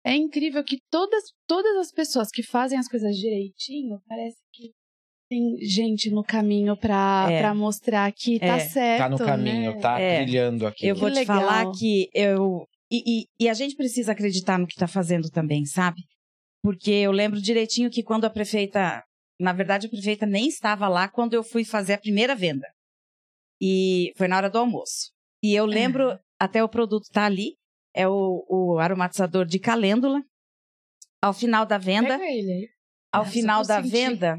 é 0.07 0.15
incrível 0.17 0.65
que 0.65 0.79
todas, 0.91 1.23
todas 1.47 1.77
as 1.77 1.93
pessoas 1.93 2.29
que 2.31 2.43
fazem 2.43 2.79
as 2.79 2.89
coisas 2.89 3.15
direitinho, 3.17 4.01
parece 4.09 4.39
que 4.55 4.71
tem 5.31 5.57
gente 5.63 6.11
no 6.11 6.23
caminho 6.25 6.77
pra, 6.77 7.27
É. 7.31 7.41
pra 7.41 7.55
mostrar 7.55 8.11
que 8.13 8.39
tá 8.39 8.57
É. 8.57 8.61
certo. 8.61 8.99
Tá 9.03 9.09
no 9.11 9.19
caminho, 9.19 9.73
né? 9.75 9.81
tá 9.81 9.99
É. 10.01 10.23
brilhando 10.23 10.67
aqui. 10.67 10.87
Eu 10.87 10.95
vou 10.97 11.09
Que 11.09 11.15
te 11.15 11.19
legal. 11.21 11.41
falar 11.41 11.73
que 11.73 12.09
eu. 12.15 12.65
E, 12.91 13.21
e- 13.21 13.25
e 13.41 13.49
a 13.49 13.55
gente 13.55 13.75
precisa 13.75 14.13
acreditar 14.13 14.59
no 14.59 14.67
que 14.67 14.75
está 14.75 14.87
fazendo 14.87 15.31
também, 15.31 15.65
sabe? 15.65 16.03
Porque 16.63 16.91
eu 16.91 17.11
lembro 17.13 17.41
direitinho 17.41 17.91
que 17.91 18.03
quando 18.03 18.25
a 18.25 18.31
prefeita. 18.31 19.03
Na 19.43 19.53
verdade, 19.53 19.89
a 19.89 19.91
prefeita 19.91 20.25
nem 20.25 20.47
estava 20.47 20.89
lá 20.89 21.09
quando 21.09 21.35
eu 21.35 21.43
fui 21.43 21.65
fazer 21.65 21.95
a 21.95 21.99
primeira 21.99 22.35
venda. 22.35 22.67
E 23.61 24.13
foi 24.17 24.29
na 24.29 24.37
hora 24.37 24.49
do 24.49 24.59
almoço. 24.59 25.11
E 25.43 25.53
eu 25.55 25.67
lembro, 25.67 26.17
até 26.39 26.63
o 26.63 26.69
produto 26.69 27.09
tá 27.13 27.25
ali, 27.25 27.57
é 27.93 28.07
o, 28.09 28.45
o 28.49 28.79
aromatizador 28.79 29.45
de 29.45 29.59
calêndula. 29.59 30.23
Ao 31.21 31.33
final 31.35 31.67
da 31.67 31.77
venda, 31.77 32.19
Pega 32.19 32.31
ele 32.31 32.53
aí. 32.53 32.69
ao 33.13 33.23
Nossa, 33.23 33.33
final 33.33 33.65
da 33.65 33.83
sentindo. 33.83 33.91
venda, 33.97 34.39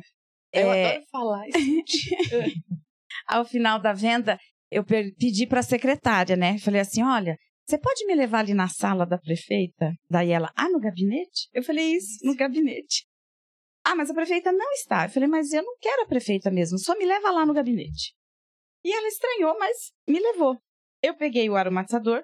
Eu 0.54 0.72
é, 0.72 0.86
adoro 0.86 1.06
falar 1.12 1.48
isso. 1.50 1.58
ao 3.28 3.46
final 3.46 3.80
da 3.80 3.92
venda, 3.94 4.38
eu 4.72 4.84
pedi 4.86 5.46
para 5.48 5.60
a 5.60 5.64
secretária, 5.64 6.36
né? 6.38 6.58
Falei 6.60 6.80
assim: 6.82 7.04
olha, 7.04 7.38
você 7.66 7.78
pode 7.78 8.06
me 8.06 8.16
levar 8.16 8.40
ali 8.40 8.54
na 8.54 8.68
sala 8.68 9.06
da 9.06 9.18
prefeita? 9.18 9.92
Daí 10.10 10.32
ela, 10.32 10.50
ah, 10.56 10.70
no 10.70 10.80
gabinete? 10.80 11.50
Eu 11.54 11.64
falei, 11.64 11.94
isso, 11.96 12.26
no 12.26 12.36
gabinete. 12.36 13.06
Ah, 13.86 13.96
mas 13.96 14.10
a 14.10 14.14
prefeita 14.14 14.52
não 14.52 14.72
está. 14.74 15.06
Eu 15.06 15.10
falei, 15.10 15.28
mas 15.28 15.52
eu 15.52 15.62
não 15.62 15.78
quero 15.80 16.04
a 16.04 16.08
prefeita 16.08 16.50
mesmo, 16.50 16.78
só 16.78 16.98
me 16.98 17.06
leva 17.06 17.32
lá 17.32 17.46
no 17.46 17.54
gabinete. 17.54 18.14
E 18.84 18.92
ela 18.94 19.08
estranhou, 19.08 19.58
mas 19.58 19.92
me 20.08 20.20
levou. 20.20 20.58
Eu 21.02 21.16
peguei 21.16 21.50
o 21.50 21.56
aromatizador 21.56 22.24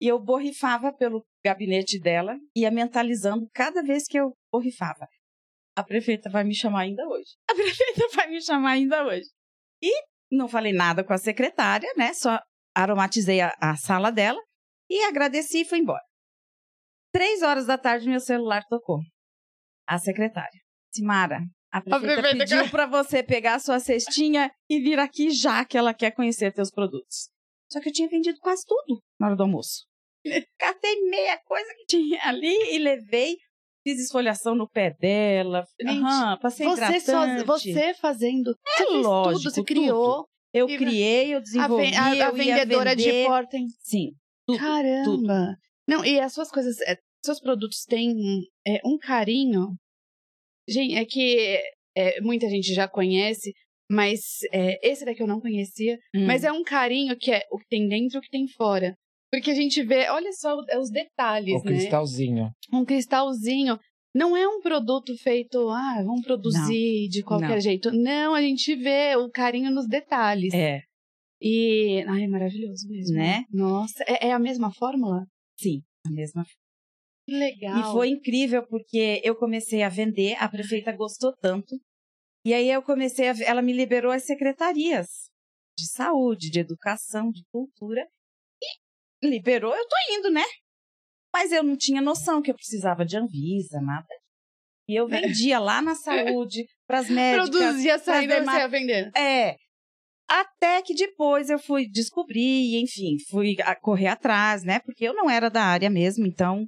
e 0.00 0.08
eu 0.08 0.18
borrifava 0.18 0.92
pelo 0.92 1.24
gabinete 1.44 1.98
dela, 1.98 2.36
ia 2.56 2.70
mentalizando 2.70 3.48
cada 3.54 3.82
vez 3.82 4.04
que 4.06 4.18
eu 4.18 4.32
borrifava. 4.52 5.06
A 5.76 5.82
prefeita 5.82 6.28
vai 6.28 6.44
me 6.44 6.54
chamar 6.54 6.80
ainda 6.80 7.06
hoje. 7.08 7.36
A 7.48 7.54
prefeita 7.54 8.08
vai 8.14 8.28
me 8.28 8.42
chamar 8.42 8.72
ainda 8.72 9.04
hoje. 9.04 9.28
E 9.82 9.90
não 10.30 10.48
falei 10.48 10.72
nada 10.72 11.04
com 11.04 11.12
a 11.12 11.18
secretária, 11.18 11.90
né? 11.96 12.12
Só 12.14 12.38
aromatizei 12.74 13.40
a, 13.40 13.54
a 13.60 13.76
sala 13.76 14.10
dela 14.10 14.40
e 14.88 15.02
agradeci 15.04 15.62
e 15.62 15.64
fui 15.64 15.78
embora. 15.78 16.02
Três 17.12 17.42
horas 17.42 17.66
da 17.66 17.76
tarde, 17.76 18.08
meu 18.08 18.20
celular 18.20 18.64
tocou. 18.68 19.00
A 19.86 19.98
secretária. 19.98 20.61
Simara, 20.92 21.40
a 21.72 21.80
prefeita, 21.80 22.06
prefeita 22.22 22.38
pediu 22.44 22.62
quer- 22.64 22.70
para 22.70 22.86
você 22.86 23.22
pegar 23.22 23.54
a 23.54 23.58
sua 23.58 23.80
cestinha 23.80 24.50
e 24.68 24.78
vir 24.80 24.98
aqui 24.98 25.30
já 25.30 25.64
que 25.64 25.76
ela 25.78 25.94
quer 25.94 26.10
conhecer 26.12 26.52
teus 26.52 26.70
produtos. 26.70 27.30
Só 27.70 27.80
que 27.80 27.88
eu 27.88 27.92
tinha 27.92 28.08
vendido 28.08 28.38
quase 28.40 28.62
tudo 28.66 29.00
na 29.18 29.28
hora 29.28 29.36
do 29.36 29.42
almoço. 29.42 29.86
Catei 30.58 31.00
meia 31.08 31.38
coisa 31.46 31.68
que 31.78 31.86
tinha 31.86 32.20
ali 32.24 32.74
e 32.74 32.78
levei. 32.78 33.36
Fiz 33.84 33.98
esfoliação 33.98 34.54
no 34.54 34.68
pé 34.68 34.94
dela. 35.00 35.64
Gente, 35.80 35.98
Aham, 36.04 36.38
passei 36.40 36.66
Você, 36.68 37.00
só, 37.00 37.44
você 37.44 37.94
fazendo. 37.94 38.50
É 38.78 38.84
você 38.84 38.90
lógico, 38.92 39.42
tudo, 39.42 39.54
você 39.54 39.64
criou. 39.64 40.28
Eu 40.54 40.68
E- 40.68 40.76
criei, 40.76 41.32
eu 41.34 41.38
A, 41.38 41.40
desenvolvi, 41.40 41.90
ven- 41.90 41.96
a- 41.96 42.10
a 42.10 42.16
eu 42.16 42.32
vendedora 42.34 42.94
de 42.94 43.24
porta. 43.26 43.56
Sim, 43.80 44.10
tudo, 44.46 44.58
Caramba! 44.58 45.56
Não, 45.88 46.04
e 46.04 46.20
as 46.20 46.32
suas 46.32 46.50
coisas, 46.50 46.78
é, 46.82 46.96
seus 47.24 47.40
produtos 47.40 47.84
têm 47.84 48.14
é, 48.66 48.78
um 48.84 48.96
carinho. 48.98 49.74
Gente, 50.68 50.94
é 50.94 51.04
que 51.04 51.58
é, 51.96 52.20
muita 52.20 52.48
gente 52.48 52.72
já 52.74 52.88
conhece, 52.88 53.52
mas 53.90 54.20
é, 54.52 54.78
esse 54.86 55.04
daqui 55.04 55.22
eu 55.22 55.26
não 55.26 55.40
conhecia. 55.40 55.98
Hum. 56.14 56.26
Mas 56.26 56.44
é 56.44 56.52
um 56.52 56.62
carinho 56.62 57.16
que 57.16 57.30
é 57.30 57.42
o 57.50 57.58
que 57.58 57.66
tem 57.68 57.88
dentro 57.88 58.16
e 58.16 58.18
o 58.18 58.22
que 58.22 58.30
tem 58.30 58.46
fora. 58.48 58.94
Porque 59.30 59.50
a 59.50 59.54
gente 59.54 59.82
vê, 59.82 60.10
olha 60.10 60.30
só 60.32 60.62
é 60.68 60.78
os 60.78 60.90
detalhes, 60.90 61.60
O 61.62 61.64
né? 61.64 61.72
cristalzinho. 61.72 62.50
Um 62.72 62.84
cristalzinho. 62.84 63.78
Não 64.14 64.36
é 64.36 64.46
um 64.46 64.60
produto 64.60 65.16
feito, 65.16 65.70
ah, 65.70 66.02
vamos 66.04 66.22
produzir 66.22 67.08
de 67.08 67.22
qualquer 67.22 67.48
não. 67.48 67.60
jeito. 67.60 67.90
Não, 67.90 68.34
a 68.34 68.42
gente 68.42 68.74
vê 68.76 69.16
o 69.16 69.30
carinho 69.30 69.70
nos 69.70 69.88
detalhes. 69.88 70.52
É, 70.52 70.82
E, 71.40 72.04
ai, 72.06 72.24
é 72.24 72.28
maravilhoso 72.28 72.86
mesmo. 72.88 73.16
Né? 73.16 73.44
Nossa, 73.50 74.04
é, 74.06 74.28
é 74.28 74.32
a 74.32 74.38
mesma 74.38 74.70
fórmula? 74.70 75.24
sim, 75.58 75.80
a 76.06 76.10
mesma. 76.10 76.44
Que 77.32 77.38
legal. 77.38 77.78
E 77.80 77.92
foi 77.92 78.08
incrível 78.10 78.66
porque 78.66 79.22
eu 79.24 79.34
comecei 79.34 79.82
a 79.82 79.88
vender, 79.88 80.34
a 80.38 80.46
prefeita 80.48 80.92
gostou 80.92 81.34
tanto. 81.40 81.80
E 82.44 82.52
aí 82.52 82.68
eu 82.70 82.82
comecei 82.82 83.28
a, 83.28 83.34
ela 83.46 83.62
me 83.62 83.72
liberou 83.72 84.12
as 84.12 84.24
secretarias 84.26 85.06
de 85.78 85.88
saúde, 85.90 86.50
de 86.50 86.60
educação, 86.60 87.30
de 87.30 87.42
cultura 87.50 88.06
e 89.22 89.28
liberou, 89.28 89.74
eu 89.74 89.88
tô 89.88 89.96
indo, 90.18 90.30
né? 90.30 90.44
Mas 91.32 91.52
eu 91.52 91.62
não 91.62 91.76
tinha 91.76 92.02
noção 92.02 92.42
que 92.42 92.50
eu 92.50 92.54
precisava 92.54 93.04
de 93.04 93.16
Anvisa, 93.16 93.80
nada. 93.80 94.06
E 94.86 94.94
eu 94.94 95.06
vendia 95.08 95.58
lá 95.58 95.80
na 95.80 95.94
saúde, 96.36 96.66
para 96.86 96.98
as 96.98 97.08
médicas. 97.08 97.48
Produzia 97.50 97.98
saída 97.98 98.40
demais- 98.40 98.58
você 98.58 98.62
ia 98.62 98.68
vender. 98.68 99.10
É. 99.16 99.56
Até 100.28 100.82
que 100.82 100.92
depois 100.94 101.48
eu 101.48 101.58
fui 101.58 101.88
descobrir, 101.88 102.76
enfim, 102.82 103.16
fui 103.30 103.56
correr 103.80 104.08
atrás, 104.08 104.64
né? 104.64 104.80
Porque 104.80 105.04
eu 105.06 105.14
não 105.14 105.30
era 105.30 105.48
da 105.48 105.62
área 105.62 105.88
mesmo, 105.88 106.26
então. 106.26 106.66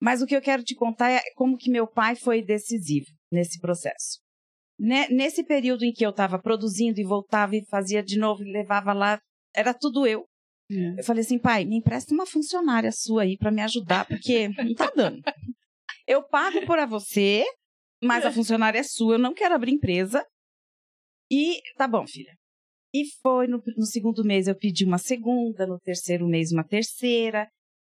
Mas 0.00 0.20
o 0.22 0.26
que 0.26 0.36
eu 0.36 0.42
quero 0.42 0.62
te 0.62 0.74
contar 0.74 1.10
é 1.10 1.20
como 1.34 1.56
que 1.56 1.70
meu 1.70 1.86
pai 1.86 2.14
foi 2.16 2.42
decisivo 2.42 3.06
nesse 3.32 3.58
processo. 3.60 4.20
Ne- 4.78 5.08
Nesse 5.08 5.42
período 5.44 5.84
em 5.84 5.92
que 5.92 6.04
eu 6.04 6.10
estava 6.10 6.38
produzindo 6.38 7.00
e 7.00 7.04
voltava 7.04 7.56
e 7.56 7.64
fazia 7.66 8.02
de 8.02 8.18
novo 8.18 8.42
e 8.42 8.52
levava 8.52 8.92
lá, 8.92 9.18
era 9.54 9.72
tudo 9.72 10.06
eu. 10.06 10.26
Eu 10.98 11.04
falei 11.04 11.22
assim, 11.22 11.38
pai, 11.38 11.64
me 11.64 11.76
empresta 11.78 12.12
uma 12.12 12.26
funcionária 12.26 12.90
sua 12.92 13.22
aí 13.22 13.36
para 13.38 13.50
me 13.50 13.62
ajudar, 13.62 14.06
porque 14.06 14.48
não 14.48 14.74
tá 14.74 14.92
dando. 14.94 15.22
Eu 16.06 16.22
pago 16.28 16.64
por 16.66 16.78
você, 16.86 17.44
mas 18.02 18.24
a 18.24 18.32
funcionária 18.32 18.78
é 18.78 18.82
sua, 18.82 19.14
eu 19.14 19.18
não 19.18 19.32
quero 19.32 19.54
abrir 19.54 19.72
empresa. 19.72 20.24
E 21.30 21.60
tá 21.76 21.88
bom, 21.88 22.06
filha. 22.06 22.34
E 22.94 23.04
foi 23.22 23.46
no, 23.46 23.62
no 23.76 23.84
segundo 23.86 24.24
mês 24.24 24.46
eu 24.46 24.56
pedi 24.56 24.84
uma 24.84 24.98
segunda, 24.98 25.66
no 25.66 25.78
terceiro 25.80 26.26
mês 26.26 26.52
uma 26.52 26.64
terceira. 26.64 27.48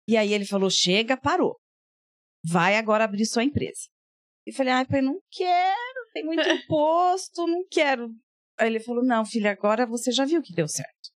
E 0.08 0.16
aí 0.16 0.32
ele 0.32 0.44
falou: 0.44 0.70
chega, 0.70 1.16
parou. 1.16 1.56
Vai 2.44 2.76
agora 2.76 3.04
abrir 3.04 3.24
sua 3.26 3.44
empresa. 3.44 3.88
E 4.46 4.52
falei: 4.52 4.72
ai, 4.72 4.86
pai, 4.86 5.00
não 5.00 5.18
quero, 5.30 6.10
tem 6.12 6.24
muito 6.24 6.42
imposto, 6.48 7.46
não 7.46 7.64
quero. 7.70 8.10
Aí 8.58 8.68
ele 8.68 8.80
falou: 8.80 9.04
não, 9.04 9.24
filha, 9.24 9.50
agora 9.50 9.86
você 9.86 10.12
já 10.12 10.24
viu 10.24 10.42
que 10.42 10.52
deu 10.52 10.68
certo. 10.68 11.10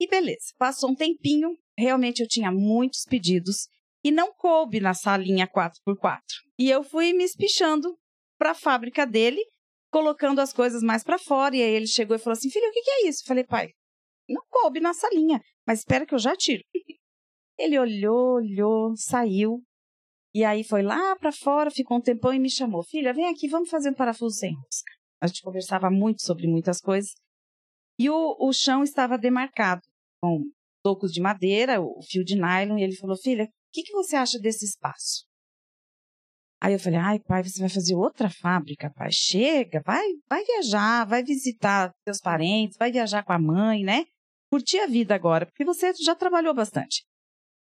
E 0.00 0.08
beleza, 0.08 0.52
passou 0.58 0.90
um 0.90 0.94
tempinho, 0.94 1.56
realmente 1.78 2.20
eu 2.20 2.28
tinha 2.28 2.50
muitos 2.50 3.04
pedidos 3.04 3.68
e 4.02 4.10
não 4.10 4.32
coube 4.34 4.80
na 4.80 4.92
salinha 4.92 5.46
4x4. 5.46 6.20
E 6.58 6.68
eu 6.68 6.82
fui 6.82 7.12
me 7.12 7.24
espichando 7.24 7.96
para 8.38 8.50
a 8.50 8.54
fábrica 8.54 9.06
dele, 9.06 9.40
colocando 9.90 10.40
as 10.40 10.52
coisas 10.52 10.82
mais 10.82 11.04
para 11.04 11.18
fora. 11.18 11.56
E 11.56 11.62
aí 11.62 11.70
ele 11.70 11.86
chegou 11.86 12.16
e 12.16 12.18
falou 12.18 12.36
assim: 12.36 12.50
filho, 12.50 12.68
o 12.68 12.72
que, 12.72 12.82
que 12.82 12.90
é 12.90 13.08
isso? 13.08 13.22
Eu 13.22 13.28
falei: 13.28 13.44
pai, 13.44 13.70
não 14.28 14.42
coube 14.50 14.80
na 14.80 14.94
salinha, 14.94 15.40
mas 15.66 15.80
espera 15.80 16.06
que 16.06 16.14
eu 16.14 16.18
já 16.18 16.34
tiro. 16.36 16.62
Ele 17.56 17.78
olhou, 17.78 18.34
olhou, 18.34 18.96
saiu. 18.96 19.62
E 20.34 20.44
aí 20.44 20.64
foi 20.64 20.82
lá 20.82 21.14
para 21.16 21.30
fora, 21.30 21.70
ficou 21.70 21.98
um 21.98 22.00
tempão 22.00 22.34
e 22.34 22.40
me 22.40 22.50
chamou: 22.50 22.82
filha, 22.82 23.14
vem 23.14 23.28
aqui, 23.28 23.48
vamos 23.48 23.70
fazer 23.70 23.90
um 23.90 23.94
parafuso 23.94 24.36
sem 24.36 24.52
rosca. 24.52 24.92
A 25.20 25.28
gente 25.28 25.42
conversava 25.42 25.88
muito 25.90 26.22
sobre 26.22 26.48
muitas 26.48 26.80
coisas. 26.80 27.12
E 27.98 28.10
o, 28.10 28.36
o 28.40 28.52
chão 28.52 28.82
estava 28.82 29.16
demarcado 29.16 29.80
com 30.20 30.42
tocos 30.82 31.12
de 31.12 31.20
madeira, 31.20 31.80
o 31.80 32.02
fio 32.02 32.24
de 32.24 32.34
nylon, 32.34 32.78
e 32.78 32.82
ele 32.82 32.96
falou: 32.96 33.16
Filha, 33.16 33.44
o 33.44 33.48
que, 33.72 33.82
que 33.82 33.92
você 33.92 34.16
acha 34.16 34.38
desse 34.40 34.64
espaço? 34.64 35.24
Aí 36.60 36.72
eu 36.72 36.80
falei: 36.80 36.98
Ai, 36.98 37.20
pai, 37.20 37.44
você 37.44 37.60
vai 37.60 37.68
fazer 37.68 37.94
outra 37.94 38.28
fábrica, 38.28 38.90
pai? 38.96 39.10
Chega, 39.12 39.80
vai, 39.86 40.04
vai 40.28 40.42
viajar, 40.44 41.06
vai 41.06 41.22
visitar 41.22 41.92
seus 42.02 42.18
parentes, 42.18 42.76
vai 42.76 42.90
viajar 42.90 43.22
com 43.22 43.32
a 43.32 43.38
mãe, 43.38 43.84
né? 43.84 44.04
Curtir 44.50 44.80
a 44.80 44.86
vida 44.86 45.14
agora, 45.14 45.46
porque 45.46 45.64
você 45.64 45.92
já 45.94 46.16
trabalhou 46.16 46.52
bastante. 46.52 47.04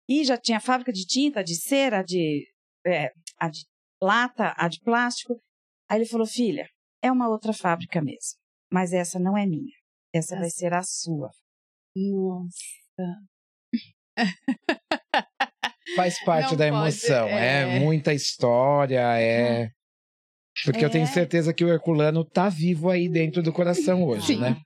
E 0.08 0.24
já 0.24 0.38
tinha 0.38 0.60
fábrica 0.60 0.92
de 0.94 1.06
tinta, 1.06 1.44
de 1.44 1.56
cera, 1.56 2.04
de, 2.04 2.46
é, 2.86 3.12
a 3.40 3.50
de 3.50 3.66
lata, 4.02 4.54
a 4.58 4.68
de 4.68 4.80
plástico. 4.82 5.42
Aí 5.90 6.00
ele 6.00 6.06
falou: 6.06 6.28
filha, 6.28 6.68
é 7.02 7.12
uma 7.12 7.28
outra 7.30 7.54
fábrica 7.54 8.02
mesmo, 8.02 8.38
mas 8.72 8.94
essa 8.94 9.20
não 9.20 9.38
é 9.38 9.46
minha. 9.46 9.76
Essa 10.14 10.38
vai 10.38 10.50
ser 10.50 10.74
a 10.74 10.84
sua. 10.84 11.30
Nossa. 11.96 13.20
Faz 15.96 16.24
parte 16.24 16.52
Não 16.52 16.58
da 16.58 16.66
pode, 16.70 16.78
emoção. 16.78 17.28
É... 17.28 17.78
é. 17.78 17.80
muita 17.80 18.14
história, 18.14 19.02
é. 19.20 19.70
Porque 20.64 20.84
eu 20.84 20.90
tenho 20.90 21.04
É. 21.04 21.08
certeza 21.08 21.54
que 21.54 21.64
o 21.64 21.70
Herculano 21.70 22.24
tá 22.24 22.50
vivo 22.50 22.90
aí 22.90 23.08
dentro 23.10 23.44
do 23.44 23.52
coração 23.54 24.04
hoje, 24.08 24.28
Sim. 24.28 24.40
né? 24.40 24.62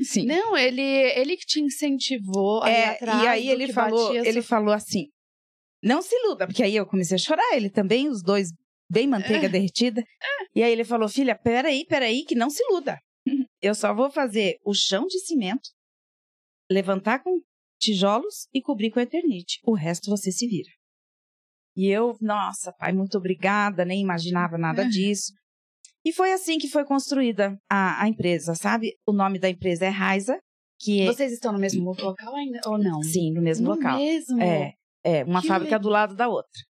Sim. 0.00 0.26
Não, 0.26 0.56
ele, 0.56 0.82
ele 0.82 1.36
que 1.36 1.46
te 1.46 1.60
incentivou 1.60 2.62
a 2.62 2.70
ir 2.70 2.74
É, 2.74 2.88
atrás 2.90 3.22
e 3.22 3.28
aí 3.28 3.44
do 3.46 3.50
ele 3.52 3.72
falou, 3.72 4.14
ele 4.14 4.32
seu- 4.32 4.42
falou 4.42 4.74
assim: 4.74 5.06
não 5.82 6.02
se 6.02 6.14
iluda, 6.14 6.46
porque 6.46 6.62
aí 6.62 6.76
eu 6.76 6.84
comecei 6.86 7.14
a 7.14 7.18
chorar, 7.18 7.54
ele 7.56 7.70
também, 7.70 8.08
os 8.08 8.22
dois 8.22 8.48
bem 8.90 9.06
manteiga 9.06 9.48
derretida. 9.48 10.04
E 10.54 10.62
aí 10.62 10.70
ele 10.72 10.84
falou: 10.84 11.08
filha, 11.08 11.34
peraí, 11.38 11.84
peraí, 11.86 12.24
que 12.24 12.34
não 12.34 12.50
se 12.50 12.62
iluda. 12.64 12.98
Eu 13.60 13.74
só 13.74 13.94
vou 13.94 14.10
fazer 14.10 14.56
o 14.64 14.72
chão 14.74 15.06
de 15.06 15.18
cimento, 15.20 15.68
levantar 16.70 17.22
com 17.22 17.40
tijolos 17.80 18.46
e 18.52 18.60
cobrir 18.62 18.90
com 18.90 19.00
eternite. 19.00 19.58
O 19.64 19.74
resto 19.74 20.10
você 20.10 20.30
se 20.30 20.46
vira. 20.46 20.70
E 21.76 21.88
eu, 21.88 22.16
nossa, 22.20 22.72
pai, 22.72 22.92
muito 22.92 23.18
obrigada, 23.18 23.84
nem 23.84 24.00
imaginava 24.00 24.56
nada 24.56 24.82
disso. 24.88 25.32
E 26.06 26.12
foi 26.12 26.32
assim 26.32 26.56
que 26.56 26.68
foi 26.68 26.84
construída 26.84 27.58
a, 27.68 28.04
a 28.04 28.08
empresa, 28.08 28.54
sabe? 28.54 28.92
O 29.04 29.12
nome 29.12 29.40
da 29.40 29.48
empresa 29.50 29.86
é 29.86 29.88
Raiza, 29.88 30.38
que 30.78 31.00
é, 31.02 31.06
Vocês 31.06 31.32
estão 31.32 31.52
no 31.52 31.58
mesmo 31.58 31.84
local 31.84 32.36
ainda 32.36 32.60
ou 32.64 32.78
não? 32.78 33.02
sim, 33.02 33.32
no 33.32 33.42
mesmo 33.42 33.66
no 33.68 33.74
local. 33.74 33.98
mesmo? 33.98 34.40
É, 34.40 34.72
é, 35.04 35.24
uma 35.24 35.40
Que 35.42 35.48
fábrica 35.48 35.74
legal. 35.74 35.80
do 35.80 35.88
lado 35.88 36.14
da 36.14 36.28
outra. 36.28 36.62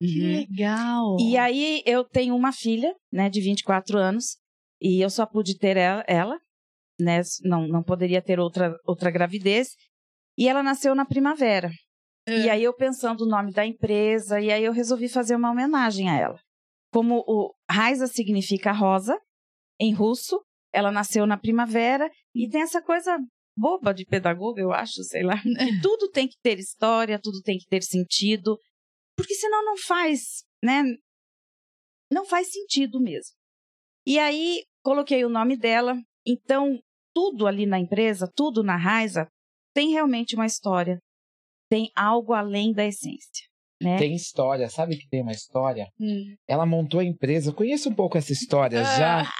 Que 0.00 0.06
Uhum. 0.20 0.36
legal. 0.36 1.16
E 1.18 1.36
aí 1.36 1.82
eu 1.84 2.04
tenho 2.04 2.36
uma 2.36 2.52
filha, 2.52 2.94
né, 3.12 3.28
de 3.28 3.40
24 3.40 3.98
anos, 3.98 4.36
e 4.80 5.00
eu 5.00 5.10
só 5.10 5.26
pude 5.26 5.58
ter 5.58 5.76
ela, 5.76 6.04
ela, 6.06 6.38
né, 7.00 7.22
não, 7.42 7.66
não 7.66 7.82
poderia 7.82 8.22
ter 8.22 8.38
outra, 8.38 8.72
outra 8.86 9.10
gravidez, 9.10 9.70
e 10.38 10.48
ela 10.48 10.62
nasceu 10.62 10.94
na 10.94 11.04
primavera. 11.04 11.70
É. 12.28 12.44
E 12.44 12.50
aí 12.50 12.62
eu 12.62 12.72
pensando 12.72 13.22
o 13.22 13.28
nome 13.28 13.52
da 13.52 13.66
empresa, 13.66 14.40
e 14.40 14.52
aí 14.52 14.62
eu 14.64 14.72
resolvi 14.72 15.08
fazer 15.08 15.34
uma 15.34 15.50
homenagem 15.50 16.08
a 16.08 16.16
ela. 16.18 16.38
Como 16.92 17.24
o 17.26 17.54
Raiza 17.70 18.06
significa 18.06 18.72
rosa, 18.72 19.20
em 19.78 19.92
russo, 19.92 20.42
ela 20.72 20.90
nasceu 20.90 21.26
na 21.26 21.36
primavera, 21.36 22.10
e 22.34 22.48
tem 22.48 22.62
essa 22.62 22.82
coisa 22.82 23.18
boba 23.56 23.94
de 23.94 24.04
pedagoga, 24.04 24.60
eu 24.60 24.72
acho, 24.72 25.02
sei 25.02 25.22
lá, 25.22 25.40
que 25.40 25.80
tudo 25.80 26.10
tem 26.10 26.28
que 26.28 26.36
ter 26.42 26.58
história, 26.58 27.20
tudo 27.20 27.40
tem 27.42 27.58
que 27.58 27.66
ter 27.66 27.82
sentido, 27.82 28.58
porque 29.16 29.34
senão 29.34 29.64
não 29.64 29.76
faz, 29.78 30.44
né? 30.62 30.82
Não 32.10 32.24
faz 32.24 32.52
sentido 32.52 33.00
mesmo. 33.00 33.34
E 34.06 34.18
aí 34.18 34.64
coloquei 34.84 35.24
o 35.24 35.28
nome 35.28 35.56
dela, 35.56 35.96
então 36.24 36.78
tudo 37.14 37.46
ali 37.46 37.64
na 37.66 37.78
empresa, 37.78 38.30
tudo 38.36 38.62
na 38.62 38.76
Raiza, 38.76 39.26
tem 39.74 39.90
realmente 39.90 40.34
uma 40.34 40.46
história, 40.46 41.00
tem 41.68 41.90
algo 41.96 42.32
além 42.34 42.72
da 42.72 42.84
essência, 42.84 43.46
né? 43.80 43.98
Tem 43.98 44.14
história, 44.14 44.68
sabe 44.68 44.96
que 44.96 45.08
tem 45.08 45.22
uma 45.22 45.32
história? 45.32 45.86
Hum. 46.00 46.34
Ela 46.48 46.64
montou 46.66 47.00
a 47.00 47.04
empresa, 47.04 47.50
eu 47.50 47.54
conheço 47.54 47.88
um 47.90 47.94
pouco 47.94 48.16
essa 48.18 48.32
história 48.32 48.80
Ah. 48.80 48.98
já. 48.98 49.32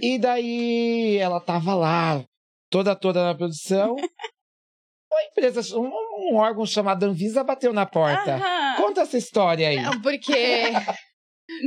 E 0.00 0.18
daí 0.18 1.16
ela 1.18 1.40
tava 1.40 1.74
lá, 1.74 2.24
toda 2.70 2.94
toda 2.96 3.24
na 3.24 3.34
produção. 3.34 3.94
Uma 5.12 5.22
empresa, 5.30 5.60
um, 5.78 5.90
um 6.32 6.36
órgão 6.36 6.64
chamado 6.64 7.02
Anvisa 7.04 7.44
bateu 7.44 7.70
na 7.72 7.84
porta. 7.84 8.34
Aham. 8.36 8.76
Conta 8.78 9.02
essa 9.02 9.18
história 9.18 9.68
aí. 9.68 9.76
Não, 9.82 10.00
porque... 10.00 10.32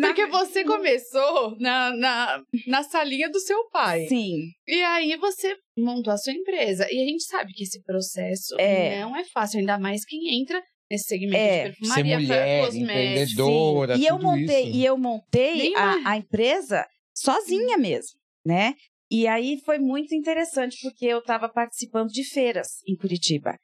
Porque 0.01 0.25
você 0.25 0.63
começou 0.63 1.55
na, 1.59 1.95
na, 1.95 2.41
na 2.65 2.81
salinha 2.81 3.29
do 3.29 3.39
seu 3.39 3.69
pai. 3.69 4.07
Sim, 4.07 4.47
E 4.67 4.81
aí 4.81 5.15
você 5.17 5.55
montou 5.77 6.11
a 6.11 6.17
sua 6.17 6.33
empresa. 6.33 6.87
E 6.89 7.03
a 7.03 7.05
gente 7.05 7.23
sabe 7.25 7.53
que 7.53 7.61
esse 7.63 7.83
processo 7.83 8.59
É. 8.59 9.01
não 9.01 9.15
é 9.15 9.23
fácil, 9.25 9.59
ainda 9.59 9.77
mais 9.77 10.03
quem 10.03 10.39
entra 10.41 10.59
nesse 10.91 11.05
segmento 11.05 11.37
É. 11.37 11.69
de 11.69 11.75
Ser 11.75 11.79
perfumaria, 11.79 12.19
mulher, 12.19 12.65
cosméticos. 12.65 12.89
empreendedora, 13.31 13.97
e 13.97 14.05
eu 14.05 14.15
tudo 14.15 14.23
montei, 14.23 14.63
isso. 14.69 14.77
e 14.77 14.85
eu 14.85 14.97
montei 14.97 15.75
a, 15.75 16.09
a 16.11 16.17
empresa 16.17 16.85
sozinha 17.15 17.77
mesmo, 17.77 18.17
né? 18.45 18.73
E 19.11 19.27
aí 19.27 19.59
foi 19.63 19.77
muito 19.79 20.13
interessante 20.15 20.77
porque 20.81 21.05
eu 21.05 21.19
estava 21.19 21.47
participando 21.47 22.09
de 22.09 22.23
feiras 22.23 22.67
em 22.87 22.95
Curitiba. 22.95 23.55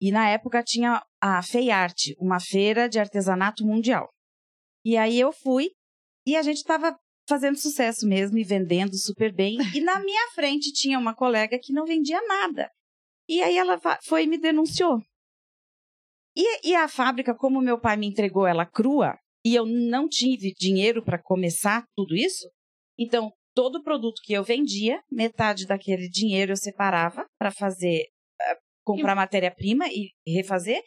E 0.00 0.10
na 0.12 0.28
época 0.28 0.62
tinha 0.62 1.02
a 1.20 1.42
FEIARTE, 1.42 2.14
uma 2.20 2.38
feira 2.40 2.88
de 2.88 2.98
artesanato 2.98 3.64
mundial. 3.64 4.08
E 4.84 4.96
aí 4.96 5.18
eu 5.18 5.32
fui 5.32 5.70
e 6.26 6.36
a 6.36 6.42
gente 6.42 6.58
estava 6.58 6.96
fazendo 7.28 7.56
sucesso 7.58 8.06
mesmo 8.06 8.38
e 8.38 8.44
vendendo 8.44 8.96
super 8.96 9.32
bem. 9.34 9.56
E 9.76 9.80
na 9.80 9.98
minha 10.00 10.28
frente 10.34 10.72
tinha 10.72 10.98
uma 10.98 11.14
colega 11.14 11.58
que 11.60 11.72
não 11.72 11.84
vendia 11.84 12.20
nada. 12.26 12.70
E 13.28 13.42
aí 13.42 13.56
ela 13.56 13.78
foi 14.04 14.24
e 14.24 14.26
me 14.26 14.38
denunciou. 14.38 15.00
E, 16.38 16.68
e 16.70 16.74
a 16.76 16.86
fábrica, 16.86 17.34
como 17.34 17.60
meu 17.60 17.80
pai 17.80 17.96
me 17.96 18.06
entregou 18.06 18.46
ela 18.46 18.64
crua, 18.64 19.18
e 19.44 19.56
eu 19.56 19.66
não 19.66 20.08
tive 20.08 20.52
dinheiro 20.56 21.04
para 21.04 21.20
começar 21.20 21.82
tudo 21.96 22.14
isso, 22.14 22.48
então 22.96 23.32
todo 23.54 23.76
o 23.76 23.82
produto 23.82 24.20
que 24.22 24.32
eu 24.32 24.44
vendia, 24.44 25.00
metade 25.10 25.66
daquele 25.66 26.08
dinheiro 26.08 26.52
eu 26.52 26.56
separava 26.56 27.26
para 27.36 27.50
fazer, 27.50 28.04
eh, 28.40 28.56
comprar 28.84 29.16
matéria-prima 29.16 29.86
e 29.88 30.12
refazer, 30.32 30.80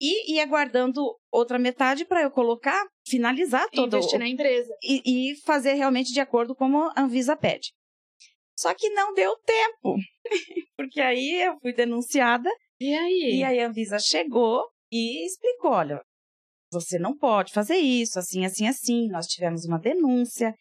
e 0.00 0.34
ia 0.34 0.44
guardando 0.46 1.02
outra 1.32 1.58
metade 1.58 2.04
para 2.04 2.22
eu 2.22 2.30
colocar, 2.30 2.86
finalizar 3.06 3.66
todo 3.70 3.94
o, 3.94 3.96
Investir 3.96 4.18
na 4.18 4.28
empresa. 4.28 4.72
e, 4.82 5.30
e 5.32 5.36
fazer 5.46 5.72
realmente 5.72 6.12
de 6.12 6.20
acordo 6.20 6.54
como 6.54 6.90
a 6.94 7.00
Anvisa 7.00 7.34
pede. 7.34 7.72
Só 8.58 8.74
que 8.74 8.90
não 8.90 9.14
deu 9.14 9.34
tempo, 9.38 9.96
porque 10.76 11.00
aí 11.00 11.42
eu 11.42 11.56
fui 11.60 11.72
denunciada 11.72 12.50
E 12.78 12.92
aí? 12.94 13.38
e 13.38 13.44
aí 13.44 13.58
a 13.60 13.68
Anvisa 13.68 13.98
chegou 13.98 14.64
e 14.90 15.26
explicou, 15.26 15.72
olha, 15.72 16.02
você 16.72 16.98
não 16.98 17.16
pode 17.16 17.52
fazer 17.52 17.76
isso, 17.76 18.18
assim, 18.18 18.44
assim, 18.44 18.66
assim, 18.66 19.08
nós 19.08 19.26
tivemos 19.26 19.64
uma 19.64 19.78
denúncia. 19.78 20.54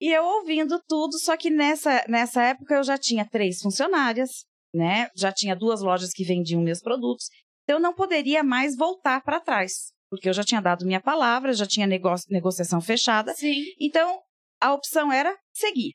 E 0.00 0.12
eu 0.12 0.24
ouvindo 0.24 0.80
tudo, 0.86 1.18
só 1.18 1.36
que 1.36 1.50
nessa, 1.50 2.04
nessa 2.08 2.42
época 2.42 2.76
eu 2.76 2.82
já 2.82 2.96
tinha 2.96 3.28
três 3.28 3.60
funcionárias, 3.60 4.44
né? 4.72 5.08
Já 5.16 5.32
tinha 5.32 5.56
duas 5.56 5.80
lojas 5.80 6.10
que 6.12 6.24
vendiam 6.24 6.62
meus 6.62 6.80
produtos. 6.80 7.26
Então 7.64 7.76
eu 7.76 7.82
não 7.82 7.94
poderia 7.94 8.42
mais 8.42 8.76
voltar 8.76 9.22
para 9.22 9.40
trás, 9.40 9.92
porque 10.08 10.28
eu 10.28 10.32
já 10.32 10.44
tinha 10.44 10.60
dado 10.60 10.86
minha 10.86 11.00
palavra, 11.00 11.52
já 11.52 11.66
tinha 11.66 11.86
nego 11.86 12.08
negociação 12.28 12.80
fechada. 12.80 13.34
Sim. 13.34 13.64
Então, 13.80 14.20
a 14.60 14.72
opção 14.72 15.12
era 15.12 15.36
seguir. 15.52 15.94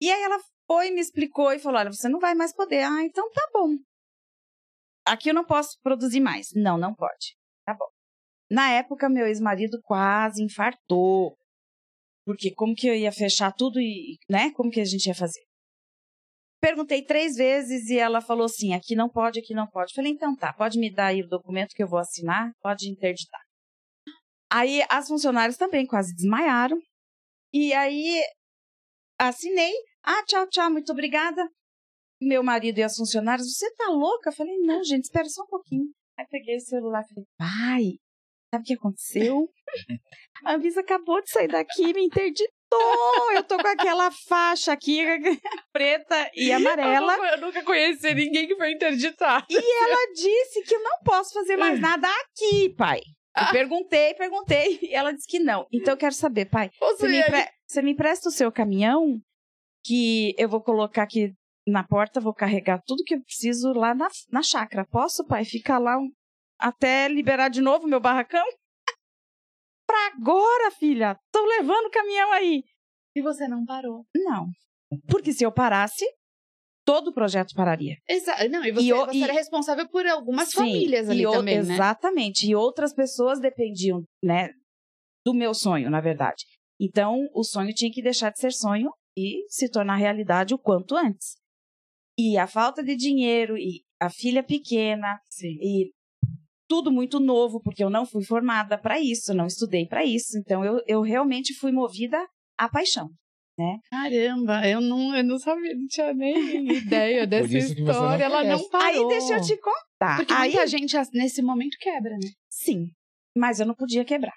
E 0.00 0.10
aí 0.10 0.22
ela 0.22 0.38
foi, 0.66 0.90
me 0.90 1.00
explicou 1.00 1.52
e 1.52 1.58
falou: 1.58 1.80
olha, 1.80 1.92
você 1.92 2.08
não 2.08 2.20
vai 2.20 2.34
mais 2.34 2.54
poder. 2.54 2.84
Ah, 2.84 3.02
então 3.02 3.30
tá 3.32 3.48
bom. 3.52 3.70
Aqui 5.08 5.30
eu 5.30 5.34
não 5.34 5.44
posso 5.44 5.78
produzir 5.82 6.20
mais. 6.20 6.48
Não, 6.54 6.78
não 6.78 6.94
pode. 6.94 7.36
Tá 7.64 7.74
bom. 7.74 7.86
Na 8.50 8.70
época, 8.72 9.08
meu 9.08 9.26
ex-marido 9.26 9.80
quase 9.82 10.42
infartou. 10.42 11.36
Porque 12.24 12.54
como 12.54 12.74
que 12.74 12.86
eu 12.86 12.94
ia 12.94 13.12
fechar 13.12 13.52
tudo 13.52 13.80
e, 13.80 14.18
né? 14.28 14.50
Como 14.52 14.70
que 14.70 14.80
a 14.80 14.84
gente 14.84 15.06
ia 15.06 15.14
fazer? 15.14 15.40
Perguntei 16.60 17.02
três 17.02 17.36
vezes 17.36 17.88
e 17.88 17.98
ela 17.98 18.20
falou 18.20 18.46
assim: 18.46 18.74
aqui 18.74 18.94
não 18.94 19.08
pode, 19.08 19.38
aqui 19.38 19.54
não 19.54 19.66
pode. 19.66 19.94
Falei, 19.94 20.12
então 20.12 20.34
tá, 20.36 20.52
pode 20.52 20.78
me 20.78 20.92
dar 20.92 21.06
aí 21.06 21.22
o 21.22 21.28
documento 21.28 21.74
que 21.74 21.82
eu 21.82 21.88
vou 21.88 21.98
assinar, 21.98 22.52
pode 22.60 22.90
interditar. 22.90 23.40
Aí 24.50 24.82
as 24.90 25.08
funcionárias 25.08 25.56
também 25.56 25.86
quase 25.86 26.14
desmaiaram. 26.14 26.78
E 27.52 27.72
aí 27.72 28.22
assinei. 29.18 29.72
Ah, 30.02 30.24
tchau, 30.24 30.48
tchau, 30.48 30.70
muito 30.70 30.92
obrigada. 30.92 31.46
Meu 32.20 32.42
marido 32.42 32.78
e 32.78 32.82
as 32.82 32.96
funcionárias, 32.96 33.46
você 33.52 33.70
tá 33.74 33.88
louca? 33.90 34.30
Eu 34.30 34.34
falei, 34.34 34.56
não, 34.58 34.82
gente, 34.82 35.04
espera 35.04 35.28
só 35.28 35.42
um 35.42 35.46
pouquino. 35.46 35.84
Aí 36.18 36.26
peguei 36.30 36.56
o 36.56 36.60
celular 36.60 37.02
e 37.04 37.08
falei, 37.08 37.24
pai, 37.38 37.84
sabe 38.52 38.62
o 38.62 38.66
que 38.66 38.74
aconteceu? 38.74 39.48
A 40.44 40.54
Anvisa 40.54 40.80
acabou 40.80 41.20
de 41.22 41.30
sair 41.30 41.48
daqui 41.48 41.82
e 41.82 41.92
me 41.92 42.04
interditou. 42.04 42.52
Eu 43.34 43.42
tô 43.42 43.56
com 43.56 43.66
aquela 43.66 44.10
faixa 44.10 44.72
aqui, 44.72 45.00
preta 45.72 46.30
e 46.34 46.52
amarela. 46.52 47.12
Eu, 47.14 47.18
nunca- 47.18 47.34
eu 47.34 47.40
nunca 47.40 47.62
conheci 47.64 48.14
ninguém 48.14 48.46
que 48.46 48.56
foi 48.56 48.72
interditar. 48.72 49.44
E 49.50 49.56
ela 49.56 50.12
disse 50.14 50.62
que 50.62 50.74
eu 50.74 50.82
não 50.82 50.98
posso 51.04 51.32
fazer 51.34 51.56
mais 51.56 51.80
nada 51.80 52.08
aqui, 52.08 52.70
pai. 52.76 53.00
Eu 53.36 53.52
perguntei, 53.52 54.14
perguntei, 54.14 54.78
e 54.82 54.94
ela 54.94 55.12
disse 55.12 55.26
que 55.28 55.38
não. 55.38 55.66
Então 55.72 55.94
eu 55.94 55.98
quero 55.98 56.14
saber, 56.14 56.46
pai, 56.46 56.70
você 56.80 57.08
me, 57.08 57.18
empre- 57.20 57.52
você 57.66 57.82
me 57.82 57.90
empresta 57.92 58.28
o 58.28 58.32
seu 58.32 58.50
caminhão? 58.50 59.20
Que 59.84 60.34
eu 60.36 60.48
vou 60.48 60.60
colocar 60.60 61.02
aqui 61.04 61.32
na 61.70 61.84
porta, 61.86 62.20
vou 62.20 62.34
carregar 62.34 62.82
tudo 62.86 63.02
que 63.04 63.14
eu 63.14 63.22
preciso 63.22 63.72
lá 63.72 63.94
na, 63.94 64.08
na 64.30 64.42
chácara. 64.42 64.86
Posso, 64.86 65.24
pai, 65.26 65.44
ficar 65.44 65.78
lá 65.78 65.98
um- 65.98 66.10
até 66.58 67.08
liberar 67.08 67.48
de 67.48 67.60
novo 67.60 67.86
meu 67.86 68.00
barracão? 68.00 68.44
pra 69.86 70.06
agora, 70.16 70.70
filha! 70.72 71.16
Tô 71.32 71.44
levando 71.46 71.86
o 71.86 71.90
caminhão 71.90 72.32
aí. 72.32 72.62
E 73.14 73.22
você 73.22 73.46
não 73.48 73.64
parou. 73.64 74.04
Não. 74.14 74.46
Porque 75.08 75.32
se 75.32 75.44
eu 75.44 75.52
parasse, 75.52 76.04
todo 76.84 77.08
o 77.08 77.14
projeto 77.14 77.54
pararia. 77.54 77.96
Exa 78.08 78.48
não, 78.48 78.64
e 78.64 78.72
você, 78.72 78.86
E 78.86 78.92
você 78.92 79.18
e- 79.18 79.22
era 79.22 79.32
responsável 79.32 79.88
por 79.88 80.06
algumas 80.06 80.48
Sim, 80.48 80.56
famílias 80.56 81.08
ali 81.08 81.22
e 81.22 81.30
também, 81.30 81.62
né? 81.62 81.74
Exatamente. 81.74 82.46
E 82.48 82.54
outras 82.54 82.94
pessoas 82.94 83.40
dependiam, 83.40 84.02
né, 84.22 84.50
do 85.24 85.34
meu 85.34 85.52
sonho, 85.52 85.90
na 85.90 86.00
verdade. 86.00 86.44
Então, 86.80 87.26
o 87.34 87.42
sonho 87.42 87.74
tinha 87.74 87.90
que 87.92 88.00
deixar 88.02 88.30
de 88.30 88.38
ser 88.38 88.52
sonho 88.52 88.90
e 89.16 89.44
se 89.48 89.68
tornar 89.68 89.96
realidade 89.96 90.54
o 90.54 90.58
quanto 90.58 90.94
antes. 90.96 91.36
E 92.18 92.36
a 92.36 92.46
falta 92.46 92.82
de 92.82 92.96
dinheiro 92.96 93.56
e 93.56 93.82
a 94.00 94.10
filha 94.10 94.42
pequena 94.42 95.20
Sim. 95.30 95.56
e 95.60 95.92
tudo 96.68 96.90
muito 96.90 97.18
novo, 97.20 97.60
porque 97.62 97.82
eu 97.82 97.88
não 97.88 98.04
fui 98.04 98.24
formada 98.24 98.76
para 98.76 99.00
isso, 99.00 99.32
não 99.32 99.46
estudei 99.46 99.86
para 99.86 100.04
isso. 100.04 100.36
Então, 100.36 100.64
eu, 100.64 100.82
eu 100.86 101.00
realmente 101.00 101.54
fui 101.54 101.72
movida 101.72 102.18
à 102.58 102.68
paixão. 102.68 103.08
Caramba, 103.90 104.68
eu 104.68 104.80
não, 104.80 105.16
eu 105.16 105.24
não 105.24 105.38
sabia, 105.38 105.74
não 105.74 105.86
tinha 105.86 106.14
nem 106.14 106.68
ideia 106.76 107.26
dessa 107.26 107.48
você 107.48 107.74
não 107.74 107.90
história. 107.90 108.24
Ela 108.24 108.44
não 108.44 108.68
parou. 108.68 109.10
Aí, 109.10 109.18
deixa 109.18 109.34
eu 109.34 109.40
te 109.40 109.56
contar. 109.60 110.16
Porque 110.16 110.32
Aí, 110.32 110.52
muita 110.52 110.66
gente 110.66 110.96
nesse 111.12 111.42
momento 111.42 111.76
quebra, 111.80 112.12
né? 112.12 112.30
sim, 112.48 112.90
mas 113.36 113.58
eu 113.58 113.66
não 113.66 113.74
podia 113.74 114.04
quebrar. 114.04 114.34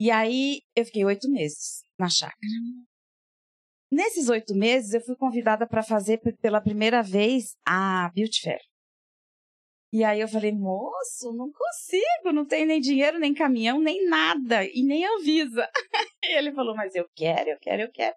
E 0.00 0.10
aí, 0.10 0.60
eu 0.74 0.84
fiquei 0.84 1.04
oito 1.04 1.30
meses 1.30 1.82
na 1.98 2.08
chácara. 2.08 2.36
Nesses 3.94 4.28
oito 4.28 4.56
meses, 4.56 4.92
eu 4.92 5.00
fui 5.00 5.14
convidada 5.14 5.68
para 5.68 5.80
fazer 5.80 6.20
pela 6.40 6.60
primeira 6.60 7.00
vez 7.00 7.54
a 7.64 8.10
Beauty 8.12 8.40
Fair. 8.42 8.58
E 9.92 10.02
aí 10.02 10.20
eu 10.20 10.26
falei, 10.26 10.50
moço, 10.50 11.32
não 11.32 11.48
consigo, 11.52 12.32
não 12.34 12.44
tenho 12.44 12.66
nem 12.66 12.80
dinheiro, 12.80 13.20
nem 13.20 13.32
caminhão, 13.32 13.80
nem 13.80 14.04
nada, 14.08 14.64
e 14.64 14.82
nem 14.84 15.06
Anvisa. 15.06 15.70
e 16.24 16.36
ele 16.36 16.52
falou, 16.52 16.74
mas 16.74 16.92
eu 16.96 17.06
quero, 17.14 17.50
eu 17.50 17.58
quero, 17.60 17.82
eu 17.82 17.92
quero. 17.92 18.16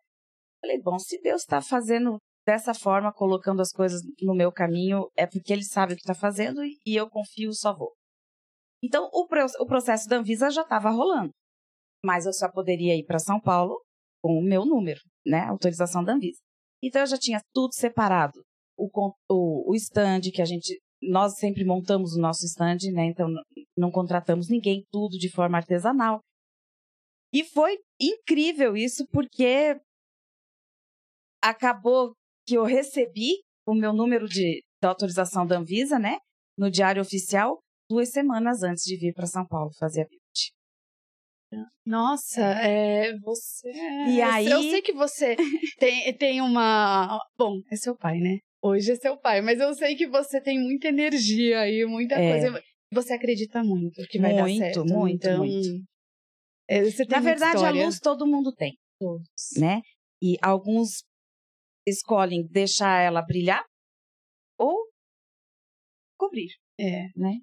Falei, 0.60 0.82
bom, 0.82 0.98
se 0.98 1.22
Deus 1.22 1.44
está 1.44 1.62
fazendo 1.62 2.18
dessa 2.44 2.74
forma, 2.74 3.13
colocando 3.13 3.62
as 3.62 3.72
coisas 3.72 4.02
no 4.20 4.34
meu 4.34 4.52
caminho, 4.52 5.12
é 5.16 5.28
porque 5.28 5.54
Ele 5.54 5.63
sabe 5.63 5.94
o 5.94 5.96
que 5.96 6.02
está 6.02 6.16
fazendo 6.16 6.63
e 6.66 6.96
eu 6.96 7.08
confio, 7.08 7.54
só 7.54 7.78
vou. 7.78 7.94
Então, 8.82 9.08
o, 9.13 9.28
o 9.60 9.68
processo 9.68 10.10
da 10.10 10.18
Anvisa 10.18 10.50
já 10.50 10.63
estava 10.63 10.90
rolando, 10.90 11.30
mas 12.04 12.26
eu 12.26 12.34
só 12.34 12.52
poderia 12.52 12.96
ir 12.96 13.06
para 13.06 13.20
São 13.20 13.40
Paulo 13.40 13.80
com 14.21 14.38
o 14.38 14.43
meu 14.43 14.65
número, 14.65 14.99
né, 15.25 15.41
autorização 15.41 16.03
da 16.03 16.13
Anvisa. 16.13 16.39
Então, 16.84 17.01
eu 17.01 17.08
já 17.08 17.17
tinha 17.17 17.41
tudo 17.53 17.73
separado. 17.73 18.39
O, 18.77 18.89
o, 19.30 19.71
o 19.71 19.75
stand 19.75 20.21
que 20.34 20.41
a 20.41 20.45
gente, 20.45 20.80
nós 21.01 21.38
sempre 21.38 21.65
montamos 21.65 22.13
o 22.13 22.21
nosso 22.21 22.45
stand, 22.45 22.77
né, 22.93 23.06
então 23.06 23.27
não 23.77 23.91
contratamos 23.91 24.49
ninguém, 24.49 24.84
tudo 24.91 25.17
de 25.17 25.30
forma 25.30 25.58
artesanal. 25.58 26.19
E 27.34 27.43
foi 27.43 27.77
incrível 27.99 28.77
isso, 28.77 29.06
porque 29.12 29.80
acabou 31.41 32.13
que 32.47 32.56
eu 32.56 32.63
recebi 32.63 33.41
o 33.67 33.73
meu 33.73 33.91
número 33.93 34.27
de, 34.27 34.62
de 34.82 34.88
autorização 34.88 35.45
da 35.45 35.58
Anvisa, 35.58 35.99
né? 35.99 36.17
No 36.58 36.71
Diário 36.71 37.01
Oficial, 37.01 37.60
duas 37.89 38.10
semanas 38.10 38.63
antes 38.63 38.84
de 38.84 38.97
vir 38.97 39.13
para 39.13 39.27
São 39.27 39.45
Paulo 39.45 39.71
fazer 39.77 40.01
a 40.01 40.08
beauty. 40.08 40.27
Nossa, 41.86 42.41
é, 42.41 43.17
você. 43.19 43.71
E 43.71 44.21
aí- 44.21 44.49
Eu 44.51 44.62
sei 44.62 44.81
que 44.81 44.91
você 44.93 45.36
tem, 45.79 46.13
tem 46.17 46.41
uma. 46.41 47.19
Bom, 47.38 47.62
é 47.71 47.75
seu 47.75 47.95
pai, 47.95 48.19
né? 48.19 48.39
Hoje 48.62 48.91
é 48.91 48.95
seu 48.95 49.17
pai, 49.17 49.41
mas 49.41 49.60
eu 49.60 49.73
sei 49.73 49.95
que 49.95 50.07
você 50.07 50.41
tem 50.41 50.60
muita 50.60 50.88
energia 50.89 51.62
aí, 51.62 51.86
muita 51.86 52.15
É. 52.15 52.31
coisa. 52.41 52.63
Você 52.91 53.13
acredita 53.13 53.63
muito 53.63 54.01
que 54.10 54.19
vai 54.19 54.36
dar 54.36 54.43
Muito, 54.43 54.57
certo. 54.57 54.86
muito, 54.86 55.15
então, 55.27 55.38
muito. 55.39 55.67
é, 56.67 56.83
você 56.83 57.05
tem 57.05 57.17
Na 57.17 57.19
verdade, 57.21 57.55
história. 57.57 57.81
a 57.81 57.86
luz 57.86 57.99
todo 57.99 58.25
mundo 58.27 58.51
tem, 58.53 58.77
Todos. 58.99 59.27
né? 59.57 59.81
E 60.21 60.36
alguns 60.41 61.03
escolhem 61.86 62.45
deixar 62.49 62.99
ela 63.01 63.21
brilhar 63.21 63.63
ou 64.60 64.75
cobrir, 66.17 66.49
É. 66.79 67.07
né? 67.15 67.36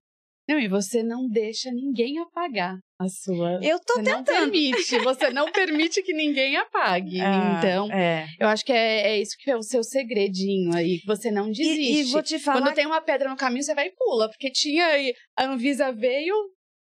Não, 0.49 0.59
e 0.59 0.69
você 0.69 1.03
não 1.03 1.27
deixa 1.27 1.71
ninguém 1.71 2.19
apagar 2.19 2.79
a 3.01 3.09
sua. 3.09 3.59
Eu 3.63 3.79
tô 3.81 3.95
você 3.95 4.03
não 4.03 4.23
tentando. 4.23 4.51
permite, 4.51 4.99
você 4.99 5.31
não 5.31 5.51
permite 5.51 6.03
que 6.03 6.13
ninguém 6.13 6.57
apague. 6.57 7.17
Ah, 7.25 7.59
então, 7.59 7.91
é. 7.91 8.27
eu 8.39 8.47
acho 8.49 8.65
que 8.65 8.73
é, 8.73 9.13
é 9.13 9.21
isso 9.21 9.37
que 9.39 9.51
é 9.51 9.57
o 9.57 9.63
seu 9.63 9.83
segredinho 9.83 10.75
aí, 10.75 10.99
que 11.01 11.07
você 11.07 11.31
não 11.31 11.51
desiste. 11.51 11.81
E, 11.81 12.01
e 12.01 12.05
vou 12.05 12.23
te 12.23 12.39
falar 12.39 12.61
Quando 12.61 12.75
tem 12.75 12.87
uma 12.87 13.01
pedra 13.01 13.29
no 13.31 13.37
caminho, 13.37 13.63
você 13.63 13.75
vai 13.75 13.87
e 13.89 13.93
pula. 13.97 14.29
Porque 14.29 14.51
tinha 14.51 14.85
aí, 14.87 15.15
a 15.37 15.45
Anvisa 15.47 15.91
veio 15.93 16.35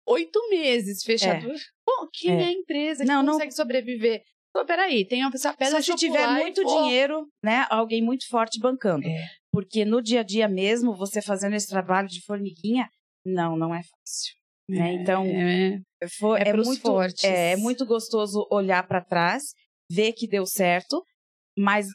oito 0.08 0.40
meses 0.48 1.02
fechado. 1.04 1.46
Pô, 1.84 2.08
quem 2.12 2.30
é, 2.32 2.42
É. 2.42 2.44
a 2.46 2.52
empresa 2.52 3.02
que 3.04 3.08
Não, 3.08 3.22
não- 3.22 3.34
consegue 3.34 3.52
sobreviver? 3.52 4.22
Pô, 4.52 4.64
peraí, 4.64 5.06
tem 5.06 5.20
uma 5.22 5.30
essa 5.32 5.52
pedra 5.52 5.80
Só 5.80 5.92
se 5.92 5.98
tiver 5.98 6.26
muito 6.26 6.62
vou. 6.64 6.82
dinheiro, 6.82 7.26
né? 7.44 7.66
Alguém 7.70 8.02
muito 8.02 8.26
forte 8.28 8.58
bancando. 8.58 9.06
É. 9.06 9.24
Porque 9.52 9.84
no 9.84 10.02
dia 10.02 10.20
a 10.20 10.24
dia 10.24 10.48
mesmo, 10.48 10.96
você 10.96 11.22
fazendo 11.22 11.54
esse 11.54 11.68
trabalho 11.68 12.08
de 12.08 12.20
formiguinha, 12.24 12.88
não, 13.24 13.56
não 13.56 13.74
é 13.74 13.82
fácil. 13.82 14.34
né? 14.68 14.92
Então, 14.94 15.24
É, 15.24 15.80
foi, 16.18 16.38
é 16.40 16.48
é, 16.48 16.52
pros 16.52 16.66
muito, 16.66 16.82
fortes. 16.82 17.24
é, 17.24 17.52
é 17.52 17.56
muito 17.56 17.84
gostoso 17.86 18.46
olhar 18.50 18.86
para 18.86 19.04
trás, 19.04 19.42
ver 19.90 20.12
que 20.12 20.28
deu 20.28 20.46
certo, 20.46 21.02
mas 21.58 21.86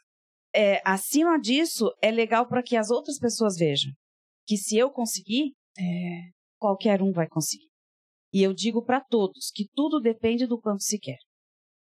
é, 0.54 0.82
acima 0.86 1.40
disso, 1.40 1.92
é 2.02 2.12
legal 2.12 2.48
para 2.48 2.64
que 2.64 2.76
as 2.78 2.90
outras 2.90 3.18
pessoas 3.20 3.56
vejam 3.58 3.92
que 4.48 4.58
se 4.58 4.78
eu 4.78 4.92
conseguir, 4.92 5.54
é. 5.78 6.30
qualquer 6.60 7.02
um 7.02 7.12
vai 7.12 7.28
conseguir. 7.28 7.68
E 8.32 8.44
eu 8.44 8.54
digo 8.54 8.84
para 8.84 9.02
todos 9.02 9.50
que 9.54 9.68
tudo 9.74 10.00
depende 10.00 10.46
do 10.46 10.60
quanto 10.60 10.84
se 10.84 11.00
quer. 11.00 11.18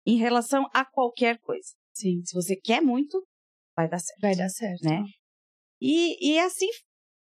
Em 0.06 0.16
relação 0.16 0.64
a 0.72 0.84
qualquer 0.84 1.38
coisa. 1.40 1.68
Sim, 1.94 2.22
Se 2.24 2.32
você 2.34 2.56
quer 2.56 2.80
muito, 2.80 3.22
vai 3.76 3.88
dar 3.88 3.98
certo. 3.98 4.20
vai 4.20 4.34
dar 4.36 4.48
certo. 4.48 4.84
Né? 4.84 5.02
E, 5.80 6.32
e 6.34 6.38
assim 6.38 6.68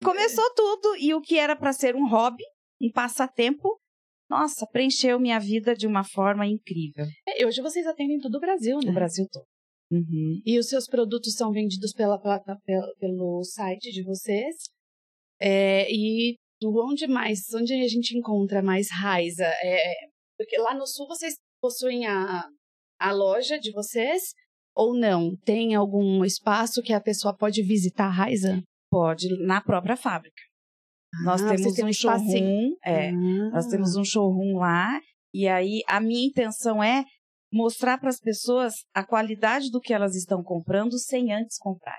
começou 0.03 0.45
tudo. 0.55 0.97
E 0.97 1.15
o 1.15 1.21
que 1.21 1.39
era 1.39 1.57
para 1.57 1.73
ser 1.73 1.97
um 1.97 2.09
hobby, 2.09 2.45
um 2.81 2.91
passatempo, 2.91 3.79
nossa, 4.29 4.67
preencheu 4.67 5.19
minha 5.19 5.39
vida 5.39 5.75
de 5.75 5.87
uma 5.87 6.05
forma 6.05 6.47
incrível. 6.47 7.07
É, 7.27 7.47
hoje 7.47 7.63
vocês 7.63 7.87
atendem 7.87 8.19
todo 8.19 8.35
o 8.37 8.41
Brasil, 8.41 8.79
né? 8.79 8.89
No 8.89 8.95
Brasil 8.95 9.27
todo. 9.31 9.47
Uhum. 9.91 10.43
E 10.45 10.59
os 10.59 10.69
seus 10.69 10.87
produtos 10.87 11.33
são 11.35 11.51
vendidos 11.51 11.93
pela 11.93 12.21
plata, 12.21 12.57
pelo, 12.65 12.95
pelo 12.99 13.43
site 13.43 13.91
de 13.91 14.03
vocês. 14.03 14.55
É, 15.41 15.91
e 15.91 16.37
onde 16.63 17.07
mais? 17.07 17.41
Onde 17.55 17.73
a 17.73 17.89
gente 17.89 18.17
encontra 18.17 18.63
mais 18.63 18.89
Raiza? 18.91 19.47
É, 19.63 19.95
porque 20.37 20.59
lá 20.59 20.75
no 20.75 20.87
sul 20.87 21.07
vocês 21.07 21.35
possuem 21.61 22.07
a, 22.07 22.45
a 23.01 23.13
loja 23.13 23.59
de 23.59 23.73
vocês 23.73 24.35
ou 24.75 24.95
não? 24.95 25.35
Tem 25.45 25.75
algum 25.75 26.23
espaço 26.25 26.83
que 26.83 26.93
a 26.93 27.01
pessoa 27.01 27.35
pode 27.35 27.63
visitar 27.63 28.07
a 28.07 28.11
Raiza? 28.11 28.63
Pode, 28.91 29.29
na 29.47 29.61
própria 29.61 29.97
fábrica. 29.97 30.41
Nós 31.25 31.43
Ah, 31.43 31.49
vocês 31.49 31.75
temos 31.75 31.91
um 31.91 31.93
showroom. 31.93 32.75
É, 32.85 33.09
Ah. 33.11 33.51
Nós 33.53 33.67
temos 33.67 33.97
um 33.97 34.05
showroom 34.05 34.59
lá. 34.59 35.01
E 35.33 35.47
aí, 35.49 35.83
a 35.87 36.01
minha 36.01 36.27
intenção 36.27 36.83
é 36.83 37.05
mostrar 37.53 37.99
para 37.99 38.09
as 38.11 38.21
pessoas 38.21 38.75
a 38.95 39.05
qualidade 39.05 39.71
do 39.71 39.81
que 39.81 39.93
elas 39.93 40.15
estão 40.15 40.43
comprando 40.43 40.99
sem 40.99 41.33
antes 41.33 41.57
comprar. 41.59 41.99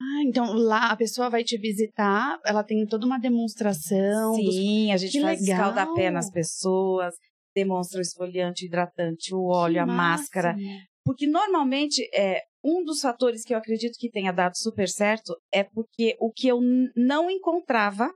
Ah, 0.00 0.22
então 0.26 0.52
lá 0.52 0.90
a 0.90 0.96
pessoa 0.96 1.30
vai 1.30 1.42
te 1.44 1.56
visitar, 1.58 2.38
ela 2.44 2.62
tem 2.64 2.84
toda 2.86 3.06
uma 3.06 3.18
demonstração. 3.18 4.32
dos- 4.36 4.54
Sim, 4.54 4.92
a 4.92 4.96
gente 4.96 5.12
Que 5.12 5.20
faz 5.22 5.40
legal! 5.40 5.56
escaldapé 5.70 6.10
nas 6.10 6.30
pessoas, 6.30 7.14
demonstra 7.54 7.98
o 7.98 8.02
esfoliante, 8.02 8.64
o 8.64 8.66
hidratante, 8.66 9.34
o 9.34 9.44
óleo, 9.46 9.74
Que 9.74 9.78
a 9.78 9.86
máscara. 9.86 10.56
Porque 11.04 11.26
normalmente 11.26 12.02
é 12.14 12.40
um 12.64 12.82
dos 12.82 13.00
fatores 13.00 13.44
que 13.44 13.52
eu 13.52 13.58
acredito 13.58 13.98
que 13.98 14.10
tenha 14.10 14.32
dado 14.32 14.56
super 14.56 14.88
certo 14.88 15.36
é 15.52 15.62
porque 15.62 16.16
o 16.18 16.32
que 16.32 16.48
eu 16.48 16.58
não 16.96 17.30
encontrava 17.30 18.10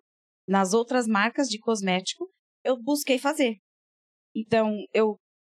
nas 0.48 0.72
outras 0.72 1.06
marcas 1.06 1.48
de 1.48 1.58
cosmético, 1.58 2.26
eu 2.64 2.80
busquei 2.82 3.18
fazer. 3.18 3.56
Então, 4.34 4.72
eu 4.94 5.16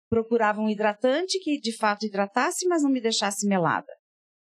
procurava 0.10 0.60
um 0.60 0.70
hidratante 0.70 1.40
que 1.40 1.58
de 1.60 1.76
fato 1.76 2.06
hidratasse, 2.06 2.68
mas 2.68 2.84
não 2.84 2.92
me 2.92 3.00
deixasse 3.00 3.48
melada. 3.48 3.88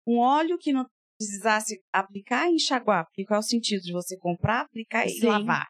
Um 0.07 0.19
óleo 0.19 0.57
que 0.57 0.71
não 0.71 0.85
precisasse 1.19 1.81
aplicar 1.91 2.49
e 2.49 2.55
enxaguar, 2.55 3.05
porque 3.05 3.25
qual 3.25 3.37
é 3.37 3.39
o 3.39 3.43
sentido 3.43 3.81
de 3.81 3.91
você 3.91 4.17
comprar, 4.17 4.61
aplicar 4.61 5.05
e 5.05 5.09
Sim. 5.09 5.25
lavar? 5.25 5.67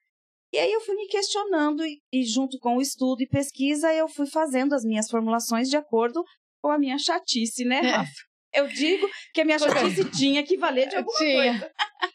E 0.54 0.60
aí 0.60 0.72
eu 0.72 0.82
fui 0.82 0.96
me 0.96 1.08
questionando 1.08 1.84
e, 1.84 2.00
e 2.13 2.24
junto 2.24 2.60
com 2.60 2.78
o 2.78 2.82
estudo 2.82 3.22
e 3.22 3.28
pesquisa, 3.28 3.92
eu 3.94 4.08
fui 4.08 4.28
fazendo 4.28 4.74
as 4.74 4.84
minhas 4.84 5.10
formulações 5.10 5.68
de 5.70 5.76
acordo 5.76 6.24
com 6.62 6.70
a 6.70 6.78
minha 6.78 6.98
chatice, 7.00 7.66
né, 7.66 7.78
É. 7.78 7.92
Rafa? 7.92 8.27
Eu 8.58 8.67
digo 8.67 9.08
que 9.34 9.41
a 9.41 9.46
minha 9.46 9.60
chatice 9.60 10.10
tinha 10.12 10.43
que 10.43 10.58
valer 10.58 10.88
de 10.89 10.96
alguma 10.96 11.17
Tinha. 11.17 11.60
coisa. 11.60 11.72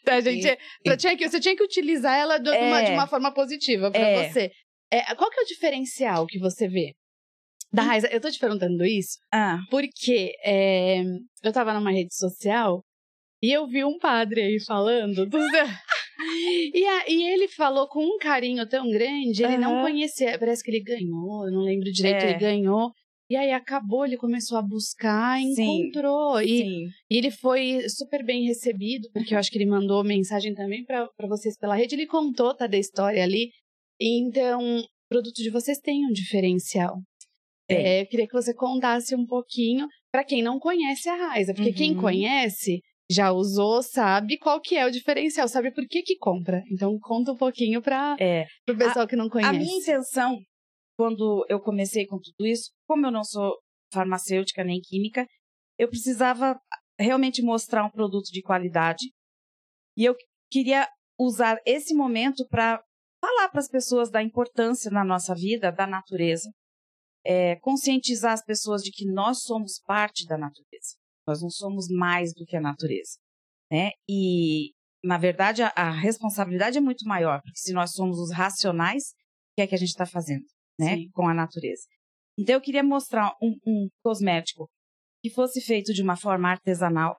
A 0.07 0.19
gente, 0.21 0.57
você, 0.85 0.97
tinha 0.97 1.17
que, 1.17 1.29
você 1.29 1.39
tinha 1.39 1.55
que 1.55 1.63
utilizar 1.63 2.17
ela 2.17 2.37
de, 2.37 2.49
uma, 2.49 2.81
É. 2.81 2.83
de 2.85 2.91
uma 2.91 3.07
forma 3.07 3.33
positiva 3.33 3.89
pra 3.91 4.01
É. 4.01 4.29
você. 4.29 4.51
É, 4.91 5.15
qual 5.15 5.29
que 5.31 5.39
é 5.39 5.43
o 5.43 5.47
diferencial 5.47 6.27
que 6.27 6.37
você 6.39 6.67
vê 6.67 6.93
da 7.71 7.81
Hum. 7.83 7.85
Raiza? 7.87 8.07
Eu 8.11 8.21
tô 8.21 8.29
te 8.29 8.37
perguntando 8.39 8.85
isso 8.85 9.17
Ah, 9.31 9.57
porque 9.71 10.33
é, 10.43 11.01
eu 11.43 11.51
tava 11.51 11.73
numa 11.73 11.91
rede 11.91 12.13
social 12.15 12.83
e 13.41 13.51
eu 13.51 13.65
vi 13.67 13.83
um 13.83 13.97
padre 13.97 14.41
aí 14.41 14.59
falando 14.59 15.25
do. 15.25 15.37
E, 16.73 16.85
a- 16.85 17.05
e 17.09 17.23
ele 17.33 17.47
falou 17.47 17.87
com 17.87 17.99
um 18.05 18.17
carinho 18.19 18.67
tão 18.69 18.89
grande, 18.89 19.43
ele 19.43 19.57
não 19.57 19.73
Aham. 19.73 19.81
conhecia, 19.81 20.37
parece 20.37 20.63
que 20.63 20.69
ele 20.71 20.83
ganhou, 20.83 21.45
eu 21.47 21.51
não 21.51 21.61
lembro 21.63 21.91
direito, 21.91 22.23
É. 22.23 22.29
ele 22.29 22.39
ganhou. 22.39 22.91
E 23.33 23.35
aí 23.35 23.51
acabou, 23.51 24.05
ele 24.05 24.15
começou 24.15 24.59
a 24.59 24.61
buscar, 24.61 25.39
Sim. 25.39 25.87
encontrou. 25.87 26.39
E, 26.39 26.59
sim. 26.59 26.87
e 27.09 27.17
ele 27.17 27.31
foi 27.31 27.89
super 27.89 28.23
bem 28.23 28.45
recebido, 28.45 29.09
porque 29.11 29.33
eu 29.33 29.39
acho 29.39 29.49
que 29.49 29.57
ele 29.57 29.65
mandou 29.65 30.03
mensagem 30.03 30.53
também 30.53 30.85
para 30.85 31.09
vocês 31.27 31.57
pela 31.57 31.73
rede. 31.73 31.95
Ele 31.95 32.05
contou, 32.05 32.55
tá, 32.55 32.67
da 32.67 32.77
história 32.77 33.23
ali. 33.23 33.49
Então, 33.99 34.77
o 34.81 34.83
produto 35.09 35.37
de 35.37 35.49
vocês 35.49 35.79
tem 35.79 36.05
um 36.05 36.11
diferencial. 36.11 36.95
É, 37.67 38.01
eu 38.01 38.05
queria 38.05 38.27
que 38.27 38.33
você 38.33 38.53
contasse 38.53 39.15
um 39.15 39.25
pouquinho 39.25 39.87
para 40.11 40.23
quem 40.23 40.43
não 40.43 40.59
conhece 40.59 41.09
a 41.09 41.15
Raiza, 41.15 41.55
porque 41.55 41.71
uhum. 41.71 41.75
quem 41.75 41.95
conhece 41.95 42.81
já 43.09 43.31
usou, 43.31 43.81
sabe 43.81 44.37
qual 44.37 44.61
que 44.61 44.75
é 44.75 44.85
o 44.85 44.91
diferencial, 44.91 45.47
sabe 45.47 45.71
por 45.71 45.87
que 45.87 46.03
que 46.03 46.17
compra. 46.17 46.61
Então 46.71 46.99
conta 47.01 47.31
um 47.31 47.37
pouquinho 47.37 47.81
para 47.81 48.15
é. 48.19 48.45
o 48.69 48.77
pessoal 48.77 49.05
a, 49.05 49.07
que 49.07 49.15
não 49.15 49.27
conhece. 49.27 49.49
A 49.49 49.57
minha 49.57 49.79
intenção 49.79 50.37
quando 50.97 51.45
eu 51.49 51.59
comecei 51.59 52.05
com 52.05 52.19
tudo 52.19 52.45
isso, 52.45 52.71
como 52.87 53.05
eu 53.05 53.11
não 53.11 53.23
sou 53.23 53.57
farmacêutica 53.91 54.63
nem 54.63 54.79
química, 54.79 55.27
eu 55.77 55.87
precisava 55.87 56.59
realmente 56.99 57.41
mostrar 57.41 57.85
um 57.85 57.89
produto 57.89 58.31
de 58.31 58.41
qualidade. 58.41 59.11
E 59.97 60.05
eu 60.05 60.15
queria 60.51 60.87
usar 61.19 61.57
esse 61.65 61.93
momento 61.93 62.47
para 62.47 62.81
falar 63.21 63.49
para 63.49 63.59
as 63.59 63.69
pessoas 63.69 64.09
da 64.09 64.21
importância 64.21 64.91
na 64.91 65.03
nossa 65.03 65.33
vida 65.33 65.71
da 65.71 65.87
natureza, 65.87 66.49
é, 67.25 67.55
conscientizar 67.57 68.33
as 68.33 68.43
pessoas 68.43 68.81
de 68.81 68.91
que 68.91 69.05
nós 69.05 69.43
somos 69.43 69.79
parte 69.85 70.25
da 70.25 70.37
natureza. 70.37 70.97
Nós 71.25 71.41
não 71.41 71.49
somos 71.49 71.87
mais 71.89 72.33
do 72.33 72.45
que 72.45 72.57
a 72.57 72.61
natureza, 72.61 73.17
né? 73.71 73.91
E 74.09 74.71
na 75.03 75.17
verdade 75.17 75.63
a, 75.63 75.71
a 75.75 75.89
responsabilidade 75.89 76.77
é 76.77 76.81
muito 76.81 77.07
maior, 77.07 77.41
porque 77.41 77.59
se 77.59 77.71
nós 77.71 77.93
somos 77.93 78.19
os 78.19 78.31
racionais, 78.33 79.03
o 79.03 79.55
que 79.55 79.61
é 79.61 79.67
que 79.67 79.75
a 79.75 79.77
gente 79.77 79.89
está 79.89 80.05
fazendo, 80.05 80.43
né? 80.79 80.95
Sim. 80.95 81.09
Com 81.11 81.27
a 81.27 81.33
natureza. 81.33 81.83
Então 82.37 82.55
eu 82.55 82.61
queria 82.61 82.83
mostrar 82.83 83.35
um, 83.41 83.55
um 83.65 83.89
cosmético 84.03 84.69
que 85.23 85.29
fosse 85.29 85.61
feito 85.61 85.93
de 85.93 86.01
uma 86.01 86.15
forma 86.15 86.49
artesanal, 86.49 87.17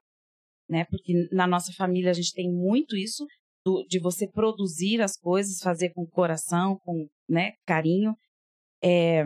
né? 0.69 0.85
Porque 0.85 1.27
na 1.31 1.47
nossa 1.47 1.71
família 1.73 2.11
a 2.11 2.13
gente 2.13 2.33
tem 2.33 2.51
muito 2.51 2.95
isso 2.95 3.25
do, 3.65 3.83
de 3.87 3.99
você 3.99 4.29
produzir 4.29 5.01
as 5.01 5.17
coisas, 5.17 5.59
fazer 5.59 5.91
com 5.93 6.05
coração, 6.05 6.77
com 6.83 7.07
né, 7.27 7.53
carinho. 7.65 8.15
É, 8.83 9.23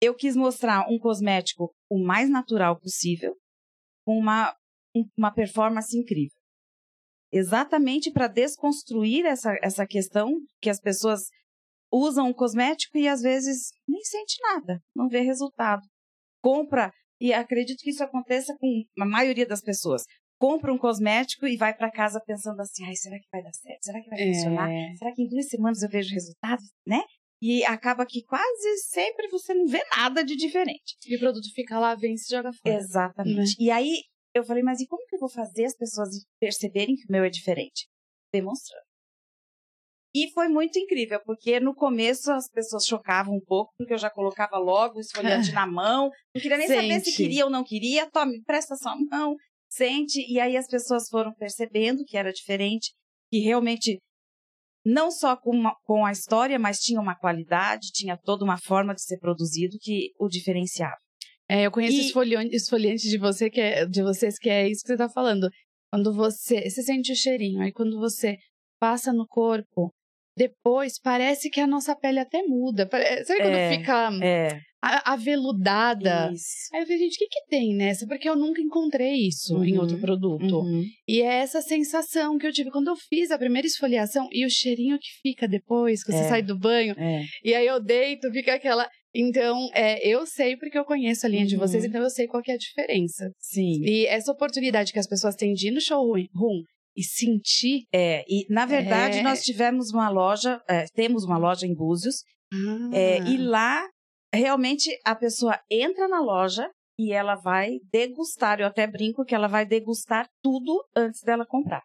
eu 0.00 0.14
quis 0.14 0.36
mostrar 0.36 0.86
um 0.88 0.98
cosmético 0.98 1.74
o 1.90 1.98
mais 1.98 2.30
natural 2.30 2.78
possível, 2.78 3.34
com 4.06 4.18
uma, 4.18 4.54
uma 5.16 5.32
performance 5.32 5.96
incrível. 5.96 6.36
Exatamente 7.32 8.12
para 8.12 8.28
desconstruir 8.28 9.26
essa, 9.26 9.56
essa 9.60 9.86
questão 9.86 10.30
que 10.60 10.70
as 10.70 10.80
pessoas 10.80 11.22
usam 11.94 12.28
um 12.28 12.32
cosmético 12.32 12.98
e 12.98 13.08
às 13.08 13.20
vezes 13.20 13.70
nem 13.88 14.02
sente 14.02 14.36
nada, 14.42 14.80
não 14.94 15.08
vê 15.08 15.20
resultado. 15.20 15.82
Compra, 16.42 16.92
e 17.20 17.32
acredito 17.32 17.80
que 17.80 17.90
isso 17.90 18.02
aconteça 18.02 18.54
com 18.58 18.82
a 19.00 19.06
maioria 19.06 19.46
das 19.46 19.62
pessoas. 19.62 20.02
Compra 20.38 20.72
um 20.72 20.78
cosmético 20.78 21.46
e 21.46 21.56
vai 21.56 21.74
para 21.74 21.90
casa 21.90 22.20
pensando 22.26 22.60
assim: 22.60 22.84
ai, 22.84 22.94
será 22.96 23.18
que 23.18 23.28
vai 23.32 23.42
dar 23.42 23.52
certo? 23.52 23.82
Será 23.82 24.02
que 24.02 24.10
vai 24.10 24.20
é. 24.20 24.34
funcionar? 24.34 24.70
Será 24.98 25.14
que 25.14 25.22
em 25.22 25.28
duas 25.28 25.48
semanas 25.48 25.82
eu 25.82 25.88
vejo 25.88 26.12
resultados? 26.12 26.66
Né? 26.86 27.00
E 27.40 27.64
acaba 27.64 28.04
que 28.04 28.22
quase 28.24 28.78
sempre 28.88 29.28
você 29.28 29.54
não 29.54 29.66
vê 29.66 29.82
nada 29.96 30.24
de 30.24 30.34
diferente. 30.34 30.96
E 31.06 31.16
o 31.16 31.18
produto 31.18 31.46
fica 31.54 31.78
lá, 31.78 31.94
vem 31.94 32.14
e 32.14 32.18
se 32.18 32.30
joga 32.30 32.52
fora. 32.52 32.76
Exatamente. 32.76 33.36
Né? 33.36 33.44
E 33.58 33.70
aí 33.70 34.02
eu 34.34 34.44
falei, 34.44 34.62
mas 34.62 34.80
e 34.80 34.86
como 34.86 35.06
que 35.06 35.14
eu 35.14 35.20
vou 35.20 35.28
fazer 35.28 35.66
as 35.66 35.76
pessoas 35.76 36.08
perceberem 36.40 36.96
que 36.96 37.04
o 37.08 37.12
meu 37.12 37.22
é 37.22 37.30
diferente? 37.30 37.86
Demonstrando. 38.32 38.84
E 40.14 40.30
foi 40.30 40.48
muito 40.48 40.78
incrível, 40.78 41.20
porque 41.24 41.58
no 41.58 41.74
começo 41.74 42.30
as 42.30 42.48
pessoas 42.48 42.86
chocavam 42.86 43.34
um 43.34 43.44
pouco, 43.44 43.72
porque 43.76 43.94
eu 43.94 43.98
já 43.98 44.08
colocava 44.08 44.56
logo 44.58 44.98
o 44.98 45.00
esfoliante 45.00 45.50
na 45.52 45.66
mão, 45.66 46.10
não 46.34 46.40
queria 46.40 46.56
nem 46.56 46.68
sente. 46.68 46.80
saber 46.82 47.00
se 47.00 47.16
queria 47.16 47.44
ou 47.44 47.50
não 47.50 47.64
queria, 47.64 48.08
tome, 48.08 48.40
presta 48.44 48.76
sua 48.76 48.94
mão, 49.10 49.34
sente. 49.68 50.24
E 50.30 50.38
aí 50.38 50.56
as 50.56 50.68
pessoas 50.68 51.08
foram 51.08 51.34
percebendo 51.34 52.04
que 52.04 52.16
era 52.16 52.32
diferente, 52.32 52.92
que 53.28 53.40
realmente 53.40 53.98
não 54.86 55.10
só 55.10 55.36
com, 55.36 55.50
uma, 55.50 55.74
com 55.82 56.06
a 56.06 56.12
história, 56.12 56.58
mas 56.58 56.78
tinha 56.78 57.00
uma 57.00 57.16
qualidade, 57.16 57.90
tinha 57.92 58.16
toda 58.16 58.44
uma 58.44 58.58
forma 58.58 58.94
de 58.94 59.02
ser 59.02 59.18
produzido 59.18 59.76
que 59.80 60.12
o 60.18 60.28
diferenciava. 60.28 60.96
É, 61.48 61.66
eu 61.66 61.70
conheço 61.70 61.96
e... 61.96 62.06
esfoliante, 62.06 62.54
esfoliante 62.54 63.08
de 63.08 63.18
você 63.18 63.50
que 63.50 63.60
é, 63.60 63.86
de 63.86 64.02
vocês 64.02 64.38
que 64.38 64.48
é 64.48 64.68
isso 64.68 64.82
que 64.82 64.88
você 64.88 64.94
está 64.94 65.08
falando. 65.08 65.48
Quando 65.90 66.12
você, 66.12 66.68
você 66.68 66.82
sente 66.82 67.12
o 67.12 67.16
cheirinho, 67.16 67.60
aí 67.60 67.72
quando 67.72 67.98
você 67.98 68.36
passa 68.78 69.12
no 69.12 69.26
corpo, 69.26 69.92
depois 70.36 70.98
parece 70.98 71.48
que 71.48 71.60
a 71.60 71.66
nossa 71.66 71.94
pele 71.94 72.18
até 72.18 72.42
muda. 72.42 72.88
Sabe 73.24 73.40
quando 73.40 73.54
é, 73.54 73.76
fica 73.76 74.10
é. 74.22 74.60
aveludada? 75.04 76.30
Isso. 76.32 76.68
Aí 76.72 76.80
eu 76.80 76.86
falei, 76.86 76.98
gente, 76.98 77.14
o 77.14 77.18
que, 77.18 77.28
que 77.28 77.46
tem 77.48 77.76
nessa? 77.76 78.06
Porque 78.06 78.28
eu 78.28 78.36
nunca 78.36 78.60
encontrei 78.60 79.28
isso 79.28 79.54
uhum, 79.56 79.64
em 79.64 79.78
outro 79.78 79.98
produto. 79.98 80.58
Uhum. 80.60 80.84
E 81.06 81.22
é 81.22 81.36
essa 81.36 81.62
sensação 81.62 82.36
que 82.36 82.46
eu 82.46 82.52
tive 82.52 82.70
quando 82.70 82.88
eu 82.88 82.96
fiz 82.96 83.30
a 83.30 83.38
primeira 83.38 83.66
esfoliação 83.66 84.28
e 84.32 84.44
o 84.44 84.50
cheirinho 84.50 84.98
que 84.98 85.08
fica 85.22 85.46
depois, 85.46 86.02
que 86.02 86.12
é. 86.12 86.16
você 86.16 86.28
sai 86.28 86.42
do 86.42 86.58
banho. 86.58 86.94
É. 86.98 87.22
E 87.44 87.54
aí 87.54 87.66
eu 87.66 87.80
deito, 87.80 88.30
fica 88.32 88.54
aquela. 88.54 88.88
Então, 89.16 89.68
é, 89.72 90.04
eu 90.04 90.26
sei 90.26 90.56
porque 90.56 90.76
eu 90.76 90.84
conheço 90.84 91.24
a 91.24 91.28
linha 91.28 91.42
uhum. 91.42 91.48
de 91.48 91.56
vocês, 91.56 91.84
então 91.84 92.02
eu 92.02 92.10
sei 92.10 92.26
qual 92.26 92.42
é 92.48 92.52
a 92.52 92.58
diferença. 92.58 93.30
Sim. 93.38 93.84
E 93.84 94.06
essa 94.06 94.32
oportunidade 94.32 94.92
que 94.92 94.98
as 94.98 95.06
pessoas 95.06 95.36
têm 95.36 95.54
de 95.54 95.68
ir 95.68 95.70
no 95.70 95.80
showroom 95.80 96.64
e 96.96 97.02
sentir. 97.02 97.84
É, 97.92 98.24
e 98.28 98.46
na 98.48 98.66
verdade 98.66 99.18
é... 99.18 99.22
nós 99.22 99.42
tivemos 99.42 99.90
uma 99.90 100.08
loja, 100.08 100.60
é, 100.68 100.84
temos 100.94 101.24
uma 101.24 101.38
loja 101.38 101.66
em 101.66 101.74
Búzios, 101.74 102.22
ah. 102.52 102.90
é, 102.92 103.18
e 103.18 103.36
lá 103.36 103.86
realmente 104.32 104.90
a 105.04 105.14
pessoa 105.14 105.58
entra 105.70 106.08
na 106.08 106.20
loja 106.20 106.68
e 106.98 107.12
ela 107.12 107.34
vai 107.34 107.78
degustar. 107.90 108.60
Eu 108.60 108.66
até 108.66 108.86
brinco 108.86 109.24
que 109.24 109.34
ela 109.34 109.48
vai 109.48 109.66
degustar 109.66 110.28
tudo 110.42 110.84
antes 110.96 111.20
dela 111.22 111.46
comprar. 111.46 111.82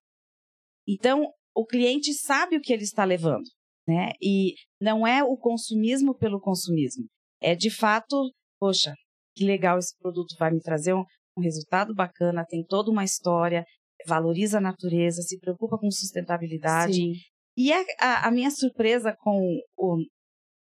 Então, 0.88 1.32
o 1.56 1.66
cliente 1.66 2.14
sabe 2.14 2.58
o 2.58 2.62
que 2.62 2.74
ele 2.74 2.84
está 2.84 3.04
levando, 3.04 3.46
né? 3.88 4.12
E 4.22 4.54
não 4.82 5.06
é 5.06 5.24
o 5.24 5.38
consumismo 5.38 6.16
pelo 6.16 6.40
consumismo. 6.40 7.06
É 7.42 7.56
de 7.56 7.70
fato, 7.70 8.32
poxa, 8.60 8.94
que 9.36 9.46
legal 9.46 9.78
esse 9.78 9.96
produto 9.98 10.36
vai 10.38 10.52
me 10.52 10.62
trazer 10.62 10.94
um, 10.94 11.04
um 11.38 11.42
resultado 11.42 11.94
bacana, 11.94 12.46
tem 12.48 12.64
toda 12.64 12.92
uma 12.92 13.04
história, 13.04 13.66
valoriza 14.06 14.58
a 14.58 14.62
natureza, 14.62 15.22
se 15.22 15.40
preocupa 15.40 15.78
com 15.78 15.90
sustentabilidade. 15.92 16.94
Sim. 16.94 17.14
E 17.58 17.74
a, 17.74 17.84
a, 18.00 18.28
a, 18.28 18.32
minha 18.32 18.50
surpresa 18.52 19.16
com 19.20 19.60
o 19.78 19.98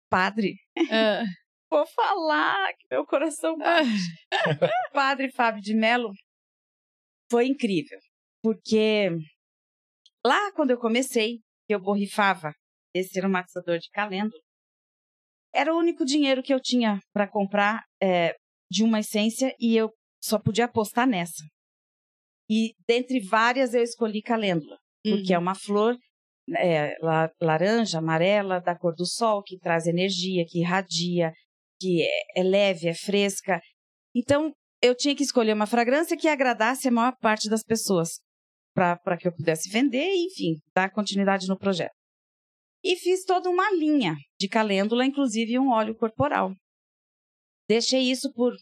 padre. 0.09 0.55
Uh. 0.77 1.25
Vou 1.69 1.85
falar 1.87 2.73
que 2.73 2.87
meu 2.89 3.05
coração 3.05 3.57
bate. 3.57 3.89
Uh. 3.89 4.93
padre 4.93 5.31
Fábio 5.31 5.61
de 5.61 5.75
Mello 5.75 6.11
foi 7.29 7.47
incrível. 7.47 7.99
Porque 8.41 9.09
lá 10.25 10.51
quando 10.53 10.71
eu 10.71 10.79
comecei, 10.79 11.39
eu 11.69 11.79
borrifava 11.79 12.53
esse 12.95 13.19
aromatizador 13.19 13.77
de 13.77 13.89
calêndula, 13.91 14.41
era 15.53 15.73
o 15.73 15.77
único 15.77 16.05
dinheiro 16.05 16.43
que 16.43 16.53
eu 16.53 16.61
tinha 16.61 16.99
para 17.13 17.27
comprar 17.27 17.83
é, 18.01 18.35
de 18.69 18.83
uma 18.83 18.99
essência 18.99 19.53
e 19.59 19.75
eu 19.75 19.91
só 20.21 20.39
podia 20.39 20.65
apostar 20.65 21.07
nessa. 21.07 21.43
E 22.49 22.73
dentre 22.87 23.19
várias 23.19 23.73
eu 23.73 23.83
escolhi 23.83 24.21
calêndula, 24.21 24.77
uhum. 25.05 25.17
porque 25.17 25.33
é 25.33 25.37
uhum. 25.37 25.43
uma 25.43 25.55
flor 25.55 25.97
é, 26.55 26.95
laranja, 27.41 27.97
amarela, 27.97 28.61
da 28.61 28.77
cor 28.77 28.93
do 28.95 29.05
sol, 29.05 29.43
que 29.43 29.59
traz 29.59 29.85
energia, 29.85 30.45
que 30.47 30.59
irradia, 30.59 31.33
que 31.79 32.03
é, 32.03 32.41
é 32.41 32.43
leve, 32.43 32.87
é 32.87 32.93
fresca. 32.93 33.61
Então, 34.15 34.53
eu 34.81 34.95
tinha 34.95 35.15
que 35.15 35.23
escolher 35.23 35.53
uma 35.53 35.67
fragrância 35.67 36.17
que 36.17 36.27
agradasse 36.27 36.87
a 36.87 36.91
maior 36.91 37.15
parte 37.19 37.49
das 37.49 37.63
pessoas, 37.63 38.19
para 38.73 39.17
que 39.17 39.27
eu 39.27 39.33
pudesse 39.33 39.69
vender 39.69 40.09
e, 40.09 40.27
enfim, 40.27 40.59
dar 40.73 40.91
continuidade 40.91 41.47
no 41.47 41.57
projeto. 41.57 41.95
E 42.83 42.95
fiz 42.95 43.25
toda 43.25 43.49
uma 43.49 43.69
linha 43.71 44.15
de 44.39 44.47
calêndula, 44.47 45.05
inclusive 45.05 45.59
um 45.59 45.71
óleo 45.71 45.95
corporal. 45.95 46.53
Deixei 47.67 48.09
isso 48.09 48.31
por 48.33 48.53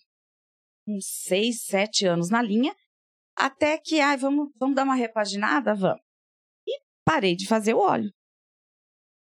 uns 0.88 1.06
seis, 1.06 1.64
sete 1.64 2.06
anos 2.06 2.30
na 2.30 2.42
linha, 2.42 2.74
até 3.36 3.78
que, 3.78 4.00
ai, 4.00 4.18
vamos, 4.18 4.50
vamos 4.58 4.76
dar 4.76 4.84
uma 4.84 4.96
repaginada? 4.96 5.76
Vamos. 5.76 6.02
E 6.68 6.80
parei 7.04 7.36
de 7.36 7.48
fazer 7.48 7.74
o 7.74 7.80
óleo. 7.80 8.12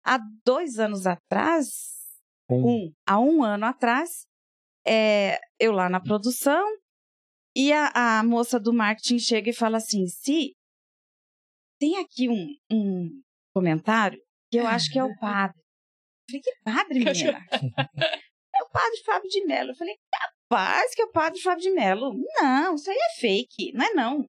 Há 0.04 0.18
dois 0.44 0.78
anos 0.78 1.06
atrás, 1.06 1.66
um, 2.50 2.90
há 3.06 3.20
um 3.20 3.42
ano 3.42 3.66
atrás, 3.66 4.26
é, 4.86 5.38
eu 5.60 5.72
lá 5.72 5.88
na 5.88 6.00
produção, 6.00 6.64
e 7.54 7.72
a, 7.72 7.90
a, 7.94 8.22
moça 8.22 8.58
do 8.58 8.72
marketing 8.72 9.18
chega 9.18 9.50
e 9.50 9.54
fala 9.54 9.76
assim: 9.76 10.06
se 10.06 10.54
tem 11.78 11.96
aqui 11.98 12.28
um, 12.28 12.54
um 12.70 13.22
comentário 13.54 14.18
que 14.50 14.58
eu 14.58 14.66
acho 14.66 14.90
que 14.90 14.98
é 14.98 15.04
o 15.04 15.14
padre. 15.18 15.58
Eu 15.58 16.30
falei, 16.30 16.42
que 16.42 16.52
padre, 16.64 16.98
menina? 17.04 17.46
é 17.52 18.62
o 18.62 18.70
padre 18.70 19.02
Fábio 19.04 19.28
de 19.28 19.44
Mello. 19.44 19.70
Eu 19.72 19.76
falei, 19.76 19.96
capaz 20.48 20.94
que 20.94 21.02
é 21.02 21.04
o 21.04 21.12
padre 21.12 21.40
Fábio 21.40 21.62
de 21.62 21.70
Mello. 21.70 22.14
Não, 22.40 22.74
isso 22.74 22.90
aí 22.90 22.96
é 22.96 23.20
fake, 23.20 23.72
não 23.74 23.84
é 23.84 23.92
não. 23.92 24.24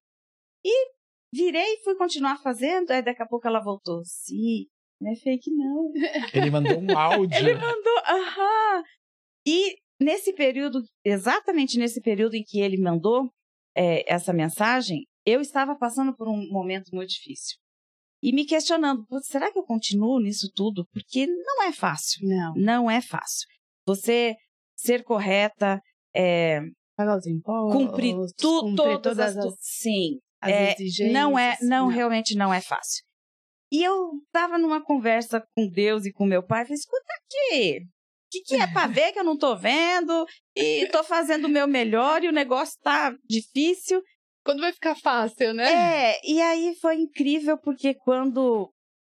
E 0.64 0.90
virei 1.32 1.74
e 1.74 1.82
fui 1.82 1.96
continuar 1.96 2.36
fazendo, 2.38 2.90
aí 2.90 3.02
daqui 3.02 3.22
a 3.22 3.26
pouco 3.26 3.46
ela 3.46 3.62
voltou. 3.62 4.02
Sim, 4.04 4.66
não 5.00 5.10
é 5.10 5.16
fake 5.16 5.50
não. 5.50 5.92
Ele 6.34 6.50
mandou 6.50 6.78
um 6.78 6.98
áudio. 6.98 7.38
Ele 7.38 7.54
mandou, 7.54 7.98
aham. 8.06 8.84
E 9.46 9.76
nesse 10.00 10.32
período, 10.34 10.82
exatamente 11.04 11.78
nesse 11.78 12.00
período 12.00 12.34
em 12.34 12.42
que 12.42 12.60
ele 12.60 12.78
mandou 12.78 13.30
é, 13.74 14.04
essa 14.12 14.32
mensagem, 14.32 15.06
eu 15.24 15.40
estava 15.40 15.74
passando 15.76 16.14
por 16.14 16.28
um 16.28 16.46
momento 16.50 16.94
muito 16.94 17.10
difícil. 17.10 17.56
E 18.22 18.34
me 18.34 18.44
questionando, 18.44 19.06
será 19.22 19.50
que 19.50 19.58
eu 19.58 19.62
continuo 19.62 20.20
nisso 20.20 20.50
tudo? 20.54 20.86
Porque 20.92 21.26
não 21.26 21.62
é 21.62 21.72
fácil. 21.72 22.28
Não. 22.28 22.54
Não 22.54 22.90
é 22.90 23.00
fácil. 23.00 23.48
Você 23.86 24.36
ser 24.76 25.02
correta, 25.04 25.80
é, 26.14 26.60
cumprir 27.72 28.14
tu, 28.36 28.60
cumprir 28.60 28.76
todas, 28.76 29.02
todas 29.02 29.36
as, 29.36 29.46
as, 29.46 29.54
sim, 29.60 30.18
as 30.40 30.50
é, 30.50 30.76
não 31.10 31.38
é, 31.38 31.56
não, 31.62 31.88
realmente 31.88 32.36
não 32.36 32.52
é 32.52 32.60
fácil. 32.60 33.04
E 33.72 33.84
eu 33.84 34.10
tava 34.32 34.58
numa 34.58 34.82
conversa 34.82 35.42
com 35.54 35.68
Deus 35.68 36.04
e 36.04 36.12
com 36.12 36.26
meu 36.26 36.42
pai, 36.42 36.64
falei, 36.64 36.74
escuta 36.74 37.04
aqui, 37.14 37.80
o 37.80 38.30
que, 38.30 38.40
que 38.42 38.56
é 38.56 38.66
pra 38.66 38.86
ver 38.88 39.12
que 39.12 39.18
eu 39.18 39.24
não 39.24 39.38
tô 39.38 39.56
vendo? 39.56 40.26
E 40.56 40.86
tô 40.88 41.02
fazendo 41.04 41.46
o 41.46 41.50
meu 41.50 41.66
melhor 41.66 42.22
e 42.22 42.28
o 42.28 42.32
negócio 42.32 42.78
tá 42.82 43.14
difícil. 43.28 44.02
Quando 44.44 44.60
vai 44.60 44.72
ficar 44.72 44.96
fácil, 44.96 45.52
né? 45.52 46.14
É, 46.14 46.20
e 46.24 46.40
aí 46.40 46.74
foi 46.80 46.96
incrível 46.96 47.58
porque 47.58 47.94
quando 47.94 48.72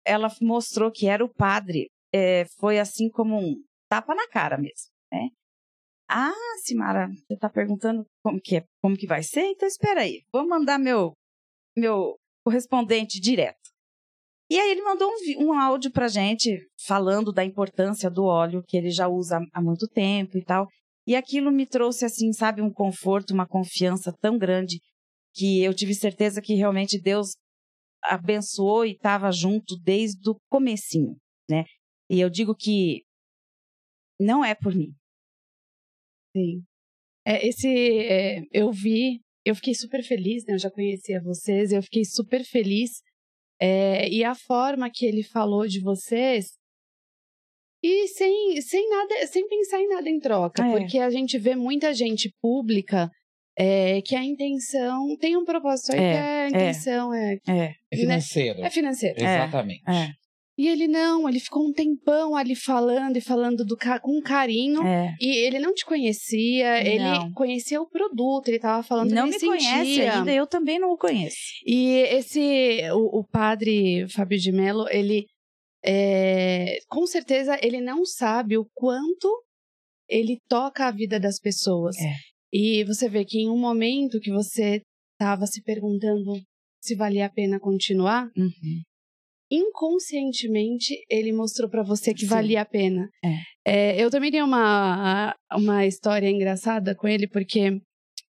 ela 0.04 0.28
mostrou 0.40 0.90
que 0.90 1.06
era 1.06 1.24
o 1.24 1.32
padre, 1.32 1.88
é, 2.12 2.44
foi 2.58 2.78
assim 2.78 3.08
como 3.08 3.38
um 3.38 3.54
tapa 3.88 4.14
na 4.14 4.28
cara 4.28 4.58
mesmo, 4.58 4.90
né? 5.12 5.28
Ah, 6.14 6.34
Simara, 6.62 7.08
você 7.08 7.38
tá 7.38 7.48
perguntando 7.48 8.04
como 8.22 8.38
que 8.38 8.56
é, 8.58 8.64
como 8.82 8.94
que 8.98 9.06
vai 9.06 9.22
ser? 9.22 9.46
Então 9.46 9.66
espera 9.66 10.02
aí, 10.02 10.22
vou 10.30 10.46
mandar 10.46 10.78
meu 10.78 11.14
meu 11.74 12.18
correspondente 12.44 13.18
direto. 13.18 13.70
E 14.50 14.58
aí 14.60 14.72
ele 14.72 14.82
mandou 14.82 15.10
um, 15.10 15.46
um 15.46 15.52
áudio 15.58 15.90
pra 15.90 16.08
gente 16.08 16.50
falando 16.84 17.32
da 17.32 17.42
importância 17.42 18.10
do 18.10 18.24
óleo 18.24 18.62
que 18.68 18.76
ele 18.76 18.90
já 18.90 19.08
usa 19.08 19.40
há 19.54 19.62
muito 19.62 19.88
tempo 19.88 20.36
e 20.36 20.44
tal. 20.44 20.68
E 21.06 21.16
aquilo 21.16 21.50
me 21.50 21.66
trouxe 21.66 22.04
assim, 22.04 22.30
sabe, 22.30 22.60
um 22.60 22.70
conforto, 22.70 23.32
uma 23.32 23.48
confiança 23.48 24.12
tão 24.20 24.36
grande 24.36 24.80
que 25.34 25.62
eu 25.64 25.72
tive 25.72 25.94
certeza 25.94 26.42
que 26.42 26.52
realmente 26.54 27.00
Deus 27.00 27.30
abençoou 28.04 28.84
e 28.84 28.92
estava 28.92 29.32
junto 29.32 29.78
desde 29.82 30.28
o 30.28 30.36
comecinho, 30.50 31.16
né? 31.48 31.64
E 32.10 32.20
eu 32.20 32.28
digo 32.28 32.54
que 32.54 33.02
não 34.20 34.44
é 34.44 34.54
por 34.54 34.74
mim. 34.74 34.94
Sim. 36.36 36.62
É, 37.26 37.46
esse, 37.46 37.68
é, 37.68 38.42
eu 38.52 38.70
vi, 38.72 39.20
eu 39.44 39.54
fiquei 39.54 39.74
super 39.74 40.02
feliz, 40.02 40.44
né? 40.46 40.54
Eu 40.54 40.58
já 40.58 40.70
conhecia 40.70 41.20
vocês, 41.22 41.72
eu 41.72 41.82
fiquei 41.82 42.04
super 42.04 42.42
feliz. 42.44 42.90
É, 43.60 44.08
e 44.08 44.24
a 44.24 44.34
forma 44.34 44.90
que 44.90 45.06
ele 45.06 45.22
falou 45.22 45.66
de 45.68 45.80
vocês, 45.80 46.46
e 47.84 48.08
sem, 48.08 48.60
sem 48.60 48.88
nada, 48.88 49.26
sem 49.26 49.46
pensar 49.48 49.80
em 49.80 49.88
nada 49.88 50.08
em 50.08 50.18
troca, 50.18 50.64
É. 50.64 50.70
porque 50.78 50.98
a 50.98 51.10
gente 51.10 51.38
vê 51.38 51.54
muita 51.54 51.92
gente 51.92 52.32
pública 52.40 53.08
é, 53.56 54.00
que 54.02 54.16
a 54.16 54.24
intenção 54.24 55.16
tem 55.18 55.36
um 55.36 55.44
propósito 55.44 55.92
aí 55.92 55.98
É, 56.00 56.12
que 56.12 56.18
a 56.18 56.48
intenção 56.48 57.12
é, 57.14 57.34
É, 57.46 57.74
É 57.92 57.96
financeiro. 57.96 58.64
é 58.64 58.70
financeira. 58.70 59.20
Exatamente. 59.20 59.82
E 60.62 60.68
ele 60.68 60.86
não, 60.86 61.28
ele 61.28 61.40
ficou 61.40 61.66
um 61.66 61.72
tempão 61.72 62.36
ali 62.36 62.54
falando 62.54 63.16
e 63.16 63.20
falando 63.20 63.64
do 63.64 63.76
com 64.00 64.20
carinho. 64.22 64.80
é. 64.86 65.12
E 65.20 65.44
ele 65.44 65.58
não 65.58 65.74
te 65.74 65.84
conhecia, 65.84 66.70
Não. 66.84 66.86
ele 67.24 67.32
conhecia 67.34 67.80
o 67.82 67.88
produto, 67.88 68.46
ele 68.46 68.60
tava 68.60 68.80
falando 68.84 69.10
Não 69.10 69.24
que 69.24 69.30
me 69.30 69.36
ele 69.36 69.46
conhece 69.46 69.94
sentia. 69.94 70.18
ainda, 70.18 70.32
eu 70.32 70.46
também 70.46 70.78
não 70.78 70.92
o 70.92 70.96
conheço. 70.96 71.36
E 71.66 71.96
esse, 72.10 72.80
o, 72.92 73.18
o 73.20 73.24
padre 73.26 74.06
Fábio 74.08 74.38
de 74.38 74.52
Mello, 74.52 74.86
ele, 74.88 75.26
é, 75.84 76.78
com 76.88 77.06
certeza, 77.06 77.58
ele 77.60 77.80
não 77.80 78.04
sabe 78.04 78.56
o 78.56 78.64
quanto 78.72 79.28
ele 80.08 80.38
toca 80.48 80.86
a 80.86 80.92
vida 80.92 81.18
das 81.18 81.40
pessoas. 81.40 81.96
É. 81.98 82.12
E 82.52 82.84
você 82.84 83.08
vê 83.08 83.24
que 83.24 83.38
em 83.40 83.48
um 83.50 83.58
momento 83.58 84.20
que 84.20 84.30
você 84.30 84.80
estava 85.14 85.44
se 85.46 85.60
perguntando 85.62 86.34
se 86.80 86.94
valia 86.94 87.26
a 87.26 87.30
pena 87.30 87.58
continuar, 87.58 88.28
Uhum. 88.36 88.82
Inconscientemente 89.54 90.94
ele 91.10 91.32
mostrou 91.32 91.68
pra 91.68 91.82
você 91.82 92.12
que 92.14 92.20
Sim. 92.22 92.26
valia 92.26 92.62
a 92.62 92.64
pena. 92.64 93.08
É, 93.66 94.02
eu 94.02 94.10
também 94.10 94.30
tenho 94.30 94.44
uma, 94.46 95.34
uma 95.52 95.86
história 95.86 96.28
engraçada 96.30 96.94
com 96.94 97.06
ele, 97.06 97.28
porque 97.28 97.80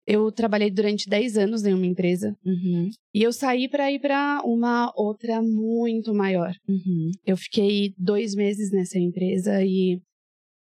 eu 0.07 0.33
trabalhei 0.33 0.71
durante 0.71 1.09
10 1.09 1.37
anos 1.39 1.65
em 1.65 1.73
uma 1.73 1.87
empresa 1.87 2.35
Uhum. 2.45 2.91
e 3.15 3.23
eu 3.23 3.33
saí 3.33 3.69
para 3.69 3.91
ir 3.93 4.01
para 4.01 4.43
uma 4.45 4.93
outra 4.97 5.41
muito 5.41 6.13
maior. 6.13 6.53
Uhum. 6.69 7.11
Eu 7.25 7.37
fiquei 7.37 7.95
dois 7.97 8.35
meses 8.35 8.73
nessa 8.73 8.99
empresa 8.99 9.63
e 9.65 10.01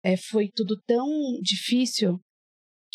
é, 0.05 0.17
foi 0.17 0.49
tudo 0.55 0.81
tão 0.87 1.09
difícil 1.43 2.19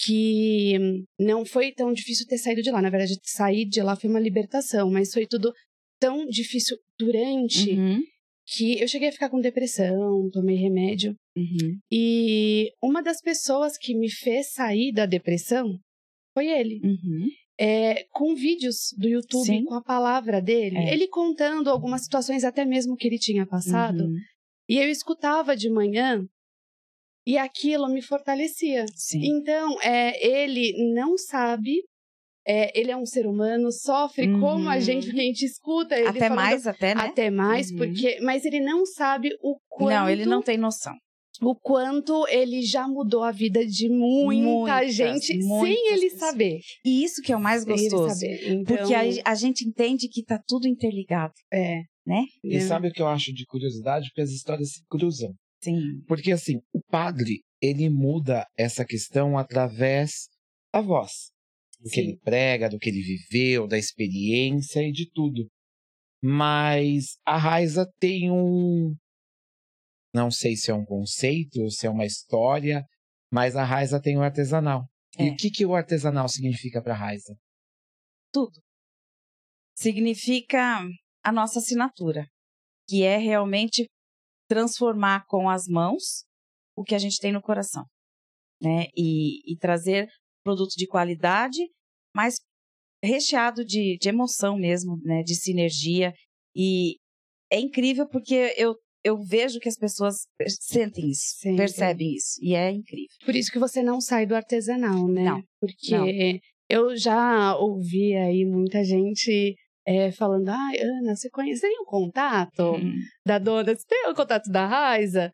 que 0.01 0.77
não 1.19 1.43
foi 1.43 1.73
tão 1.73 1.91
difícil 1.91 2.25
ter 2.25 2.37
saído 2.37 2.61
de 2.61 2.71
lá. 2.71 2.81
Na 2.81 2.89
verdade, 2.89 3.19
sair 3.23 3.65
de 3.65 3.81
lá 3.81 3.97
foi 3.97 4.09
uma 4.09 4.19
libertação, 4.19 4.89
mas 4.89 5.11
foi 5.11 5.27
tudo 5.27 5.51
tão 5.99 6.25
difícil 6.25 6.77
durante 6.97 7.71
Uhum. 7.71 8.01
que 8.47 8.79
eu 8.79 8.87
cheguei 8.87 9.09
a 9.09 9.11
ficar 9.11 9.29
com 9.29 9.39
depressão, 9.39 10.29
tomei 10.31 10.55
remédio. 10.55 11.15
Uhum. 11.37 11.77
E 11.91 12.71
uma 12.81 13.01
das 13.03 13.21
pessoas 13.21 13.77
que 13.77 13.93
me 13.95 14.09
fez 14.09 14.51
sair 14.53 14.91
da 14.91 15.05
depressão 15.05 15.77
foi 16.33 16.47
ele. 16.47 16.79
Uhum. 16.83 17.27
É, 17.61 18.05
com 18.11 18.33
vídeos 18.35 18.93
do 18.97 19.07
YouTube, 19.09 19.45
Sim. 19.45 19.65
com 19.65 19.73
a 19.73 19.83
palavra 19.83 20.41
dele. 20.41 20.77
É. 20.77 20.93
Ele 20.93 21.07
contando 21.09 21.69
algumas 21.69 22.03
situações, 22.03 22.45
até 22.45 22.63
mesmo 22.63 22.95
que 22.95 23.05
ele 23.05 23.19
tinha 23.19 23.45
passado. 23.45 24.05
Uhum. 24.05 24.15
E 24.69 24.77
eu 24.77 24.87
escutava 24.89 25.57
de 25.57 25.69
manhã 25.69 26.25
e 27.27 27.37
aquilo 27.37 27.89
me 27.89 28.01
fortalecia. 28.01 28.85
Sim. 28.95 29.19
Então, 29.25 29.79
é, 29.81 30.25
ele 30.25 30.93
não 30.93 31.17
sabe. 31.17 31.83
É, 32.49 32.71
ele 32.79 32.89
é 32.91 32.97
um 32.97 33.05
ser 33.05 33.27
humano, 33.27 33.71
sofre 33.71 34.27
como 34.39 34.67
a 34.69 34.75
Uhum. 34.75 34.81
gente, 34.81 35.05
porque 35.05 35.19
a 35.21 35.23
gente 35.23 35.45
escuta 35.45 35.95
ele 35.97 36.07
Até 36.07 36.19
falando 36.19 36.35
mais, 36.35 36.65
até, 36.67 36.95
né? 36.95 37.01
até 37.01 37.29
mais, 37.29 37.69
Uhum. 37.69 37.77
porque. 37.77 38.19
Mas 38.21 38.43
ele 38.45 38.59
não 38.59 38.85
sabe 38.85 39.29
o 39.41 39.57
quanto. 39.67 39.93
Não, 39.93 40.09
ele 40.09 40.25
não 40.25 40.41
tem 40.41 40.57
noção. 40.57 40.93
O 41.41 41.55
quanto 41.55 42.27
ele 42.27 42.61
já 42.63 42.85
mudou 42.85 43.23
a 43.23 43.31
vida 43.31 43.65
de 43.65 43.87
muita 43.87 44.43
Muitas, 44.49 44.93
gente 44.93 45.25
sem 45.27 45.39
muitas 45.39 45.91
ele 45.93 46.09
pessoas. 46.09 46.19
saber. 46.19 46.59
E 46.83 47.03
isso 47.03 47.21
que 47.21 47.31
é 47.31 47.37
o 47.37 47.39
mais 47.39 47.63
Sem 47.63 47.73
ele 47.73 47.81
gostoso. 47.89 48.13
saber. 48.19 48.51
Então, 48.51 48.75
Porque 48.77 48.93
a, 48.93 49.01
a 49.31 49.35
gente 49.35 49.65
entende 49.65 50.09
que 50.09 50.21
tá 50.23 50.37
tudo 50.45 50.67
interligado, 50.67 51.33
É. 51.53 51.77
né? 52.05 52.23
E 52.43 52.57
É. 52.57 52.59
sabe 52.59 52.89
o 52.89 52.91
que 52.91 53.01
eu 53.01 53.07
acho 53.07 53.31
de 53.31 53.45
curiosidade? 53.45 54.07
Porque 54.09 54.21
as 54.21 54.31
histórias 54.31 54.69
se 54.73 54.81
cruzam. 54.89 55.31
Sim. 55.63 55.79
Porque 56.07 56.31
assim, 56.33 56.57
o 56.73 56.81
padre, 56.89 57.41
ele 57.61 57.89
muda 57.89 58.45
essa 58.57 58.83
questão 58.83 59.37
através 59.37 60.27
da 60.73 60.81
voz. 60.81 61.31
Do 61.79 61.89
que 61.89 61.95
Sim. 61.95 62.01
ele 62.01 62.17
prega, 62.19 62.69
do 62.69 62.77
que 62.77 62.89
ele 62.89 63.01
viveu, 63.01 63.67
da 63.67 63.77
experiência 63.77 64.81
e 64.81 64.91
de 64.91 65.09
tudo. 65.11 65.47
Mas 66.21 67.17
a 67.25 67.37
Raiza 67.37 67.89
tem 67.99 68.29
um. 68.29 68.95
Não 70.13 70.29
sei 70.29 70.55
se 70.55 70.69
é 70.71 70.73
um 70.73 70.83
conceito, 70.85 71.69
se 71.69 71.87
é 71.87 71.89
uma 71.89 72.05
história, 72.05 72.83
mas 73.31 73.55
a 73.55 73.63
Raiza 73.63 74.01
tem 74.01 74.17
o 74.17 74.21
artesanal. 74.21 74.85
E 75.17 75.29
É. 75.29 75.31
o 75.31 75.35
que, 75.35 75.49
que 75.49 75.65
o 75.65 75.75
artesanal 75.75 76.27
significa 76.27 76.81
para 76.81 76.93
a 76.93 76.97
Raiza? 76.97 77.35
tudo. 78.31 78.61
Significa 79.75 80.81
a 81.23 81.31
nossa 81.31 81.59
assinatura, 81.59 82.27
que 82.87 83.03
é 83.03 83.17
realmente 83.17 83.87
transformar 84.47 85.25
com 85.27 85.49
as 85.49 85.67
mãos 85.67 86.25
o 86.75 86.83
que 86.83 86.93
a 86.93 86.99
gente 86.99 87.17
tem 87.19 87.31
no 87.31 87.41
coração, 87.41 87.85
né? 88.61 88.85
E, 88.95 89.51
e 89.51 89.57
trazer 89.57 90.07
produto 90.43 90.73
de 90.75 90.87
qualidade, 90.87 91.59
mas 92.15 92.35
recheado 93.03 93.63
de, 93.63 93.97
de 93.99 94.09
emoção 94.09 94.57
mesmo, 94.57 94.97
né? 95.03 95.23
De 95.23 95.35
sinergia. 95.35 96.13
E 96.55 96.95
é 97.51 97.59
incrível 97.59 98.07
porque 98.07 98.53
eu, 98.57 98.75
eu 99.03 99.17
vejo 99.23 99.59
que 99.59 99.69
as 99.69 99.77
pessoas 99.77 100.15
sentem 100.59 101.09
isso, 101.09 101.35
Sentem. 101.39 101.57
percebem 101.57 102.13
isso. 102.15 102.39
E 102.41 102.53
é 102.55 102.69
incrível. 102.71 103.07
Por 103.25 103.35
isso 103.35 103.51
que 103.51 103.59
você 103.59 103.81
não 103.81 104.01
sai 104.01 104.25
do 104.25 104.35
artesanal, 104.35 105.07
né? 105.07 105.23
Não, 105.23 105.41
Porque 105.59 105.91
não. 105.95 106.39
eu 106.69 106.97
já 106.97 107.55
ouvi 107.57 108.15
aí 108.15 108.45
muita 108.45 108.83
gente 108.83 109.55
é, 109.87 110.11
falando: 110.11 110.49
ai, 110.49 110.77
Ana, 110.81 111.15
você 111.15 111.29
conhece 111.29 111.61
tem 111.61 111.79
um 111.79 111.85
contato 111.85 112.75
Hum. 112.75 112.93
da 113.25 113.39
dona? 113.39 113.73
Você 113.75 113.85
tem 113.87 114.09
o 114.09 114.15
contato 114.15 114.49
da 114.51 114.67
Raiza? 114.67 115.31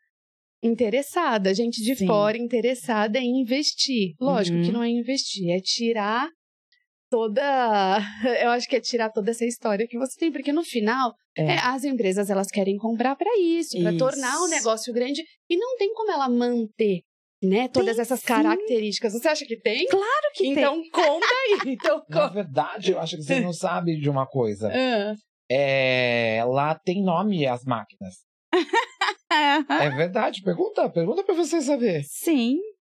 Interessada, 0.66 1.54
gente 1.54 1.82
de 1.82 1.94
Sim. 1.96 2.06
fora 2.06 2.36
interessada 2.36 3.18
em 3.18 3.40
investir. 3.40 4.14
Lógico 4.20 4.56
Uhum. 4.58 4.64
que 4.64 4.72
não 4.72 4.82
é 4.82 4.88
investir, 4.88 5.50
é 5.50 5.60
tirar 5.60 6.28
toda. 7.10 7.42
Eu 8.42 8.50
acho 8.50 8.68
que 8.68 8.76
é 8.76 8.80
tirar 8.80 9.10
toda 9.10 9.30
essa 9.30 9.44
história 9.44 9.86
que 9.88 9.98
você 9.98 10.18
tem, 10.18 10.32
porque 10.32 10.52
no 10.52 10.62
final 10.64 11.14
É. 11.36 11.42
é, 11.54 11.58
as 11.58 11.84
empresas 11.84 12.30
elas 12.30 12.48
querem 12.48 12.76
comprar 12.76 13.14
para 13.16 13.30
isso, 13.38 13.78
para 13.80 13.96
tornar 13.96 14.40
o 14.42 14.48
negócio 14.48 14.92
grande 14.92 15.22
e 15.48 15.56
não 15.56 15.76
tem 15.76 15.92
como 15.94 16.10
ela 16.10 16.28
manter, 16.28 17.02
né, 17.42 17.68
todas 17.68 17.96
Tem 17.96 18.02
essas 18.02 18.20
sim. 18.20 18.26
características. 18.26 19.12
Você 19.12 19.28
acha 19.28 19.44
que 19.46 19.56
tem? 19.60 19.86
Claro 19.86 20.30
que 20.34 20.46
então 20.48 20.82
conta 20.90 21.26
aí. 21.26 21.58
Então 21.78 21.98
Na 22.08 22.20
conta. 22.22 22.34
verdade, 22.34 22.92
eu 22.92 22.98
acho 23.00 23.16
que 23.16 23.22
você 23.22 23.40
não 23.40 23.52
sabe 23.54 23.98
de 24.00 24.10
uma 24.10 24.26
coisa. 24.26 24.70
Ah, 24.74 25.14
É, 25.50 26.42
lá 26.48 26.74
tem 26.74 27.02
nome 27.04 27.46
as 27.46 27.62
máquinas. 27.64 28.14
É 29.30 29.90
verdade, 29.90 30.42
pergunta, 30.42 30.88
pergunta 30.90 31.24
para 31.24 31.34
você 31.34 31.60
saber. 31.60 32.02
Sim. 32.04 32.58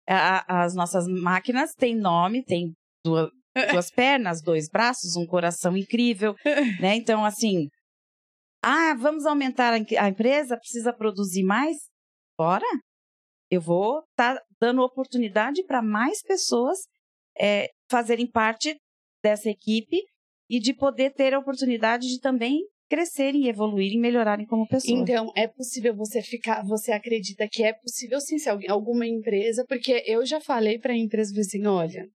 A- 0.09 0.65
as 0.65 0.75
nossas 0.75 1.07
máquinas 1.07 1.75
têm 1.75 1.97
nome, 1.97 2.45
tem 2.45 2.73
duas, 3.05 3.31
duas 3.71 3.91
pernas, 3.91 4.43
dois 4.43 4.69
braços, 4.69 5.17
um 5.17 5.27
coração 5.27 5.77
incrível, 5.77 6.35
né? 6.81 6.95
Então, 6.97 7.25
assim, 7.25 7.69
ah, 8.63 8.95
vamos 8.95 9.27
aumentar 9.27 9.73
a, 9.73 10.05
a 10.05 10.09
empresa, 10.09 10.57
precisa 10.57 10.93
produzir 10.93 11.43
mais? 11.43 11.77
Bora? 12.39 12.67
Eu 13.51 13.61
vou 13.61 14.01
estar 14.11 14.37
tá 14.37 14.43
dando 14.61 14.83
oportunidade 14.83 15.65
para 15.65 15.81
mais 15.83 16.23
pessoas 16.23 16.79
é, 17.39 17.69
fazerem 17.91 18.29
parte 18.29 18.77
dessa 19.23 19.49
equipe 19.49 19.97
e 20.49 20.59
de 20.61 20.75
poder 20.75 21.13
ter 21.15 21.35
a 21.35 21.39
oportunidade 21.39 22.09
de 22.09 22.21
também 22.21 22.61
crescerem, 22.89 23.49
evoluírem, 23.49 23.99
melhorarem 23.99 24.47
como 24.47 24.67
pessoas. 24.67 24.99
Então, 24.99 25.33
é 25.37 25.47
possível 25.47 25.95
você 25.95 26.23
ficar, 26.23 26.65
você 26.65 26.93
acredita 26.93 27.49
que 27.51 27.63
é 27.63 27.73
possível 27.73 28.21
sim 28.21 28.39
ser 28.39 28.57
alguma 28.69 29.07
empresa, 29.07 29.65
porque 29.69 30.03
eu 30.07 30.25
já 30.25 30.41
falei 30.41 30.79
para 30.79 30.93
a 30.93 30.97
empresa 30.97 31.39
assim, 31.41 31.67
olha, 31.67 32.09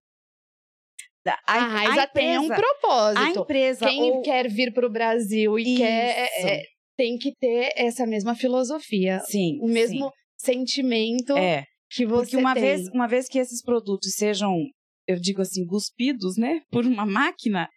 a, 1.26 1.54
a 1.54 1.66
Raiza 1.66 2.06
tem 2.08 2.38
um 2.38 2.48
propósito. 2.48 3.22
A 3.22 3.30
empresa 3.30 3.86
quem 3.86 4.12
ou... 4.12 4.22
quer 4.22 4.48
vir 4.48 4.72
para 4.72 4.86
o 4.86 4.90
Brasil 4.90 5.58
e 5.58 5.62
Isso. 5.62 5.76
quer 5.76 6.18
é, 6.18 6.54
é, 6.56 6.62
tem 6.96 7.16
que 7.16 7.32
ter 7.38 7.72
essa 7.76 8.06
mesma 8.06 8.34
filosofia, 8.34 9.20
sim, 9.20 9.58
o 9.60 9.68
mesmo 9.68 10.06
sim. 10.06 10.52
sentimento 10.52 11.36
é. 11.36 11.64
que 11.90 12.04
você 12.06 12.32
Porque 12.32 12.36
uma 12.36 12.54
tem. 12.54 12.62
vez, 12.62 12.88
uma 12.88 13.06
vez 13.06 13.28
que 13.28 13.38
esses 13.38 13.62
produtos 13.62 14.12
sejam, 14.14 14.56
eu 15.06 15.18
digo 15.20 15.42
assim, 15.42 15.66
cuspidos, 15.66 16.36
né, 16.36 16.60
por 16.70 16.84
uma 16.84 17.06
máquina, 17.06 17.68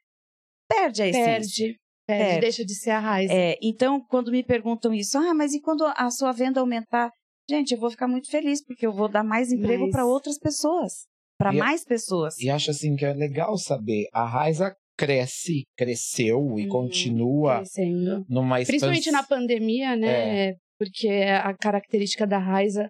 perde 0.68 1.04
a 1.04 1.08
essência. 1.08 1.66
Perde. 1.66 1.85
Perde, 2.08 2.41
deixa 2.41 2.64
de 2.64 2.76
ser 2.76 2.91
a 2.91 2.99
raiz. 2.99 3.32
É, 3.32 3.58
então, 3.62 3.99
quando 3.99 4.32
me 4.32 4.43
perguntam 4.43 4.93
isso, 4.93 5.18
ah, 5.18 5.34
mas 5.34 5.53
e 5.53 5.62
quando 5.62 5.84
a 5.86 6.10
sua 6.12 6.32
venda 6.32 6.60
aumentar? 6.60 7.12
Gente, 7.49 7.74
eu 7.74 7.80
vou 7.80 7.89
ficar 7.89 8.08
muito 8.08 8.30
feliz, 8.30 8.64
porque 8.64 8.86
eu 8.86 8.93
vou 8.93 9.08
dar 9.08 9.24
mais 9.24 9.51
emprego 9.51 9.89
para 9.89 10.06
outras 10.06 10.38
pessoas, 10.38 11.06
para 11.38 11.51
mais 11.51 11.84
pessoas. 11.84 12.38
E 12.39 12.49
acho 12.49 12.72
assim 12.72 12.95
que 12.95 13.06
é 13.06 13.14
legal 13.14 13.58
saber, 13.58 14.08
a 14.14 14.26
Raiza 14.26 14.76
cresce, 14.97 15.64
cresceu 15.78 16.58
e 16.58 16.66
hum, 16.66 16.70
continua 16.70 17.58
crescendo. 17.58 18.26
numa 18.30 18.62
expansão. 18.62 18.89
Principalmente 18.89 19.12
na 19.12 19.24
pandemia, 19.24 19.95
né? 19.95 20.49
É. 20.49 20.56
Porque 20.78 21.08
a 21.08 21.53
característica 21.53 22.26
da 22.26 22.38
Raiza 22.38 22.89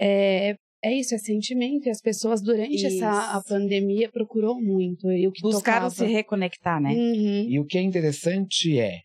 é 0.00 0.54
é 0.82 0.92
isso, 0.92 1.14
é 1.14 1.18
sentimento. 1.18 1.86
E 1.86 1.90
as 1.90 2.00
pessoas, 2.00 2.42
durante 2.42 2.74
isso. 2.74 2.86
essa 2.86 3.36
a 3.36 3.42
pandemia, 3.42 4.10
procurou 4.10 4.60
muito. 4.60 5.10
E 5.10 5.26
o 5.26 5.32
que 5.32 5.42
Buscaram 5.42 5.88
tocava. 5.88 5.90
se 5.90 6.06
reconectar, 6.06 6.80
né? 6.80 6.90
Uhum. 6.90 7.46
E 7.48 7.58
o 7.58 7.64
que 7.64 7.78
é 7.78 7.82
interessante 7.82 8.78
é, 8.78 9.00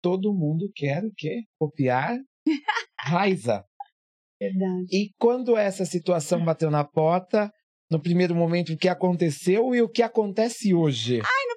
todo 0.00 0.34
mundo 0.34 0.70
quer 0.74 1.04
o 1.04 1.12
quê? 1.16 1.42
Copiar 1.58 2.18
Raiza. 2.98 3.64
Verdade. 4.40 4.86
E 4.90 5.10
quando 5.18 5.56
essa 5.56 5.84
situação 5.84 6.44
bateu 6.44 6.70
na 6.70 6.84
porta, 6.84 7.50
no 7.90 8.00
primeiro 8.00 8.34
momento, 8.34 8.72
o 8.72 8.76
que 8.76 8.88
aconteceu 8.88 9.74
e 9.74 9.82
o 9.82 9.88
que 9.88 10.02
acontece 10.02 10.74
hoje? 10.74 11.20
Ai, 11.20 11.51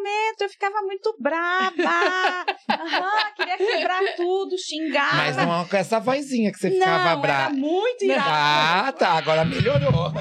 momento 0.00 0.42
eu 0.42 0.48
ficava 0.48 0.80
muito 0.82 1.14
braba. 1.18 2.46
Uhum, 2.70 3.34
queria 3.36 3.56
quebrar 3.56 4.16
tudo, 4.16 4.56
xingar. 4.58 5.16
Mas 5.16 5.36
não 5.36 5.66
com 5.66 5.76
essa 5.76 6.00
vozinha 6.00 6.50
que 6.50 6.58
você 6.58 6.70
ficava 6.70 7.16
brava. 7.16 7.54
muito 7.54 8.04
irada. 8.04 8.88
Ah, 8.88 8.92
tá. 8.92 9.10
Agora 9.10 9.44
melhorou. 9.44 10.12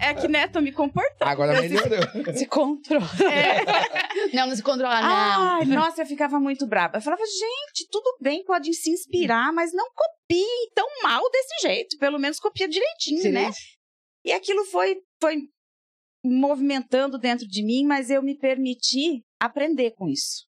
É 0.00 0.14
que 0.14 0.28
Neto 0.28 0.60
me 0.60 0.72
comportou. 0.72 1.26
Agora 1.26 1.60
melhorou. 1.60 2.34
Se 2.34 2.46
controla. 2.46 3.06
É. 3.32 4.36
Não, 4.36 4.46
não 4.46 4.56
se 4.56 4.62
controla, 4.62 5.00
não. 5.00 5.10
Ai, 5.10 5.64
nossa, 5.64 6.02
eu 6.02 6.06
ficava 6.06 6.38
muito 6.38 6.66
brava. 6.66 6.98
Eu 6.98 7.00
falava, 7.00 7.22
gente, 7.24 7.88
tudo 7.90 8.16
bem, 8.20 8.44
pode 8.44 8.72
se 8.74 8.90
inspirar, 8.90 9.52
mas 9.52 9.72
não 9.72 9.86
copie 9.94 10.44
tão 10.74 10.86
mal 11.02 11.22
desse 11.30 11.68
jeito. 11.68 11.98
Pelo 11.98 12.18
menos 12.18 12.38
copia 12.38 12.68
direitinho, 12.68 13.22
Sim. 13.22 13.32
né? 13.32 13.50
E 14.24 14.32
aquilo 14.32 14.64
foi, 14.64 14.96
foi 15.20 15.36
movimentando 16.26 17.18
dentro 17.18 17.46
de 17.46 17.64
mim, 17.64 17.84
mas 17.84 18.10
eu 18.10 18.22
me 18.22 18.36
permiti 18.36 19.22
aprender 19.40 19.92
com 19.92 20.08
isso. 20.08 20.46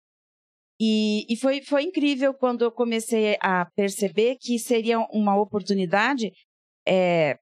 E, 0.80 1.24
e 1.32 1.36
foi, 1.36 1.62
foi 1.62 1.84
incrível 1.84 2.34
quando 2.34 2.62
eu 2.62 2.72
comecei 2.72 3.36
a 3.40 3.66
perceber 3.76 4.36
que 4.40 4.58
seria 4.58 4.98
uma 5.12 5.40
oportunidade 5.40 6.32
é, 6.86 7.38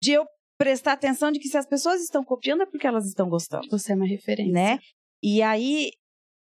de 0.00 0.12
eu 0.12 0.24
prestar 0.58 0.92
atenção 0.92 1.32
de 1.32 1.40
que 1.40 1.48
se 1.48 1.56
as 1.56 1.66
pessoas 1.66 2.00
estão 2.00 2.24
copiando 2.24 2.62
é 2.62 2.66
porque 2.66 2.86
elas 2.86 3.06
estão 3.06 3.28
gostando. 3.28 3.68
Você 3.70 3.92
é 3.92 3.96
uma 3.96 4.06
referência. 4.06 4.52
Né? 4.52 4.78
E 5.22 5.42
aí, 5.42 5.90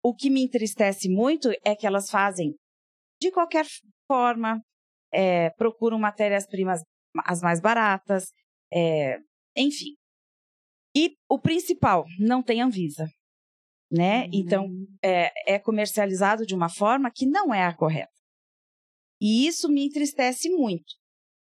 o 0.04 0.14
que 0.14 0.30
me 0.30 0.44
entristece 0.44 1.10
muito 1.10 1.50
é 1.64 1.76
que 1.76 1.88
elas 1.88 2.10
fazem 2.10 2.56
de 3.22 3.32
qualquer 3.32 3.66
forma, 4.08 4.60
é, 5.14 5.52
procuram 5.52 6.00
matérias-primas 6.00 6.82
as 7.26 7.42
mais 7.42 7.62
baratas, 7.62 8.32
é, 8.74 9.18
enfim. 9.56 9.96
E 10.96 11.16
o 11.30 11.40
principal, 11.40 12.06
não 12.20 12.44
tem 12.44 12.62
Anvisa 12.62 13.08
né? 13.92 14.24
Uhum. 14.24 14.30
Então, 14.32 14.70
é, 15.04 15.56
é 15.56 15.60
comercializado 15.60 16.46
de 16.46 16.56
uma 16.56 16.70
forma 16.70 17.12
que 17.14 17.26
não 17.26 17.54
é 17.54 17.64
a 17.64 17.76
correta. 17.76 18.10
E 19.20 19.46
isso 19.46 19.70
me 19.70 19.86
entristece 19.86 20.50
muito. 20.50 20.96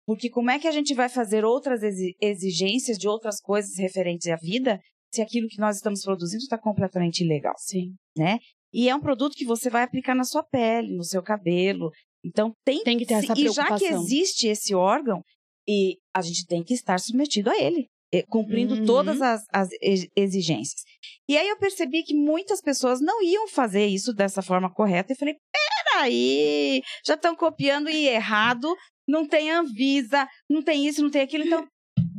Porque 0.05 0.29
como 0.29 0.49
é 0.49 0.57
que 0.57 0.67
a 0.67 0.71
gente 0.71 0.93
vai 0.93 1.09
fazer 1.09 1.43
outras 1.43 1.81
exigências 2.21 2.97
de 2.97 3.07
outras 3.09 3.41
coisas 3.41 3.77
referentes 3.77 4.27
à 4.27 4.37
vida 4.37 4.79
se 5.13 5.21
aquilo 5.21 5.49
que 5.49 5.59
nós 5.59 5.75
estamos 5.75 6.01
produzindo 6.01 6.41
está 6.41 6.57
completamente 6.57 7.23
ilegal? 7.23 7.53
Sim. 7.57 7.93
Né? 8.17 8.39
E 8.73 8.87
é 8.87 8.95
um 8.95 9.01
produto 9.01 9.35
que 9.35 9.45
você 9.45 9.69
vai 9.69 9.83
aplicar 9.83 10.15
na 10.15 10.23
sua 10.23 10.43
pele, 10.43 10.95
no 10.95 11.03
seu 11.03 11.21
cabelo. 11.21 11.91
Então 12.23 12.53
tem, 12.63 12.83
tem 12.83 12.97
que 12.97 13.05
ter 13.05 13.15
essa 13.15 13.33
preocupação. 13.33 13.65
E 13.65 13.69
já 13.69 13.77
que 13.77 13.85
existe 13.93 14.47
esse 14.47 14.73
órgão, 14.73 15.21
e 15.67 15.97
a 16.15 16.21
gente 16.21 16.45
tem 16.45 16.63
que 16.63 16.73
estar 16.73 16.97
submetido 16.99 17.49
a 17.49 17.57
ele. 17.61 17.89
Eh, 18.13 18.23
cumprindo 18.29 18.73
uhum. 18.75 18.85
todas 18.85 19.21
as, 19.21 19.43
as, 19.51 19.69
exigências. 20.15 20.81
E 21.27 21.37
aí 21.37 21.49
eu 21.49 21.57
percebi 21.57 22.03
que 22.03 22.15
muitas 22.15 22.61
pessoas 22.61 23.01
não 23.01 23.21
iam 23.21 23.49
fazer 23.49 23.85
isso 23.85 24.13
dessa 24.13 24.41
forma 24.41 24.73
correta 24.73 25.11
e 25.11 25.15
falei: 25.15 25.35
peraí, 25.51 26.81
já 27.05 27.15
estão 27.15 27.35
copiando 27.35 27.89
e 27.89 28.07
errado, 28.07 28.73
não 29.05 29.27
tem 29.27 29.51
Anvisa, 29.51 30.25
não 30.49 30.61
tem 30.61 30.87
isso, 30.87 31.03
não 31.03 31.09
tem 31.09 31.21
aquilo, 31.21 31.43
então. 31.43 31.67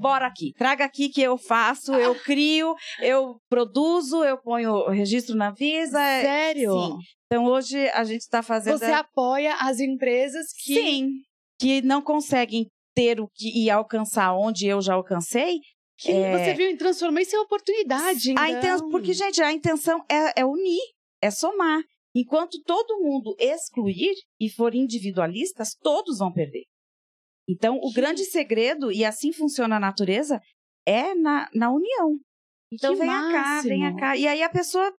Bora 0.01 0.29
aqui, 0.29 0.53
traga 0.57 0.85
aqui 0.85 1.09
que 1.09 1.21
eu 1.21 1.37
faço, 1.37 1.93
eu 1.93 2.15
crio, 2.23 2.73
eu 3.01 3.37
produzo, 3.51 4.23
eu 4.23 4.39
ponho 4.39 4.71
o 4.71 4.91
registro 4.91 5.35
na 5.35 5.51
Visa. 5.51 5.99
Sério? 5.99 6.73
Sim. 6.73 6.97
Então 7.27 7.45
hoje 7.47 7.89
a 7.89 8.05
gente 8.05 8.21
está 8.21 8.41
fazendo. 8.41 8.79
Você 8.79 8.93
apoia 8.93 9.57
as 9.57 9.81
empresas 9.81 10.53
que. 10.53 10.75
Sim, 10.75 11.11
que 11.61 11.83
não 11.83 12.01
conseguem 12.01 12.69
ter 12.95 13.21
o 13.21 13.29
que 13.29 13.65
e 13.65 13.71
alcançar 13.71 14.35
onde 14.35 14.67
eu 14.67 14.81
já 14.81 14.95
alcancei 14.95 15.59
que 15.99 16.13
é... 16.13 16.33
você 16.33 16.55
viu, 16.55 16.79
transformar 16.79 17.23
isso 17.23 17.35
em 17.35 17.41
oportunidade. 17.41 18.31
Então. 18.31 18.43
A 18.43 18.51
inten... 18.51 18.91
Porque, 18.91 19.13
gente, 19.13 19.43
a 19.43 19.53
intenção 19.53 20.05
é, 20.09 20.41
é 20.41 20.45
unir, 20.47 20.81
é 21.21 21.31
somar. 21.31 21.83
Enquanto 22.15 22.63
todo 22.63 23.01
mundo 23.01 23.35
excluir 23.39 24.15
e 24.41 24.49
for 24.49 24.75
individualistas, 24.75 25.75
todos 25.75 26.19
vão 26.19 26.33
perder. 26.33 26.65
Então, 27.49 27.79
o 27.83 27.93
grande 27.93 28.25
segredo, 28.25 28.93
e 28.93 29.05
assim 29.05 29.33
funciona 29.33 29.77
a 29.77 29.81
natureza, 29.81 30.41
é 30.87 31.15
na, 31.15 31.49
na 31.55 31.71
união. 31.71 32.19
Então, 32.73 32.93
que 32.93 33.01
venha 33.01 33.33
cá, 33.33 33.63
venha 33.63 33.97
cá. 33.97 34.17
E 34.17 34.29
aí 34.29 34.43
a 34.43 34.51
pessoa 34.51 34.93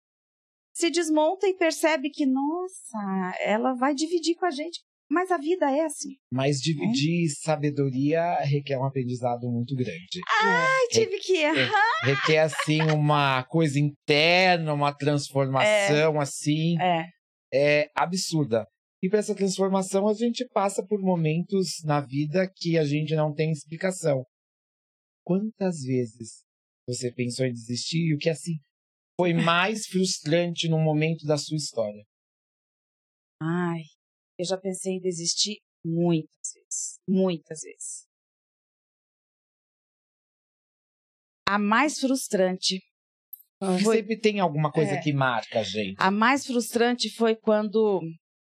se 0.75 0.91
desmonta 0.91 1.47
e 1.47 1.55
percebe 1.55 2.11
que, 2.11 2.25
nossa, 2.25 3.35
ela 3.41 3.75
vai 3.75 3.95
dividir 3.95 4.35
com 4.37 4.47
a 4.47 4.51
gente. 4.51 4.81
Mas 5.11 5.31
a 5.31 5.39
vida 5.39 5.71
é 5.71 5.85
assim. 5.85 6.17
Mas 6.31 6.59
dividir 6.61 7.27
é. 7.27 7.35
sabedoria 7.43 8.35
requer 8.41 8.79
um 8.79 8.85
aprendizado 8.85 9.51
muito 9.51 9.75
grande. 9.75 10.21
Ai, 10.43 10.85
é. 10.85 10.89
tive 10.89 11.19
que 11.19 11.39
errar. 11.39 12.05
Requer, 12.05 12.41
assim, 12.41 12.83
uma 12.83 13.43
coisa 13.45 13.81
interna, 13.81 14.75
uma 14.75 14.93
transformação, 14.93 16.17
é. 16.17 16.23
assim. 16.23 16.79
É. 16.81 17.07
É 17.53 17.91
absurda. 17.97 18.67
E 19.03 19.09
para 19.09 19.21
essa 19.21 19.35
transformação, 19.35 20.07
a 20.09 20.13
gente 20.13 20.47
passa 20.49 20.85
por 20.85 21.01
momentos 21.01 21.83
na 21.85 22.01
vida 22.01 22.51
que 22.55 22.77
a 22.77 22.85
gente 22.85 23.15
não 23.15 23.33
tem 23.33 23.51
explicação. 23.51 24.25
Quantas 25.25 25.81
vezes 25.83 26.45
você 26.87 27.11
pensou 27.13 27.47
em 27.47 27.53
desistir 27.53 28.09
e 28.09 28.15
o 28.15 28.19
que, 28.19 28.29
assim, 28.29 28.59
foi 29.19 29.33
mais 29.33 29.87
frustrante 29.87 30.69
no 30.69 30.79
momento 30.79 31.25
da 31.27 31.39
sua 31.39 31.57
história? 31.57 32.05
Ai, 33.41 33.83
eu 34.39 34.45
já 34.45 34.57
pensei 34.57 34.95
em 34.95 35.01
desistir 35.01 35.59
muitas 35.85 36.53
vezes. 36.55 37.01
Muitas 37.09 37.61
vezes. 37.63 38.07
A 41.47 41.59
mais 41.59 41.99
frustrante. 41.99 42.81
Foi... 43.83 43.97
Sempre 43.97 44.21
tem 44.21 44.39
alguma 44.39 44.71
coisa 44.71 44.93
é. 44.93 45.01
que 45.01 45.13
marca 45.13 45.61
a 45.61 45.63
gente. 45.63 45.97
A 45.99 46.11
mais 46.11 46.47
frustrante 46.47 47.11
foi 47.11 47.35
quando 47.35 48.01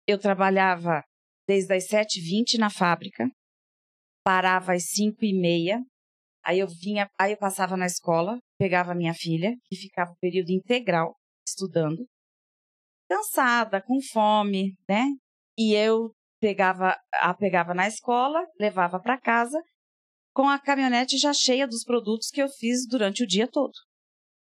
eu 0.06 0.18
trabalhava 0.18 1.04
desde 1.46 1.74
as 1.74 1.86
7h20 1.86 2.58
na 2.58 2.70
fábrica, 2.70 3.30
parava 4.24 4.72
às 4.72 4.84
5h30, 4.98 5.80
aí 6.44 6.58
eu 6.58 6.66
vinha, 6.66 7.08
aí 7.18 7.32
eu 7.32 7.38
passava 7.38 7.76
na 7.76 7.86
escola, 7.86 8.38
pegava 8.58 8.94
minha 8.94 9.14
filha, 9.14 9.54
que 9.66 9.76
ficava 9.76 10.10
o 10.10 10.18
período 10.18 10.50
integral 10.50 11.14
estudando, 11.46 12.04
cansada, 13.08 13.80
com 13.80 14.00
fome, 14.00 14.74
né? 14.88 15.06
E 15.58 15.74
eu 15.74 16.12
pegava, 16.40 16.96
a 17.14 17.34
pegava 17.34 17.74
na 17.74 17.88
escola, 17.88 18.44
levava 18.60 19.00
para 19.00 19.20
casa, 19.20 19.58
com 20.34 20.48
a 20.48 20.58
caminhonete 20.58 21.16
já 21.16 21.32
cheia 21.32 21.66
dos 21.66 21.82
produtos 21.82 22.28
que 22.28 22.42
eu 22.42 22.48
fiz 22.48 22.86
durante 22.86 23.22
o 23.22 23.26
dia 23.26 23.48
todo. 23.48 23.72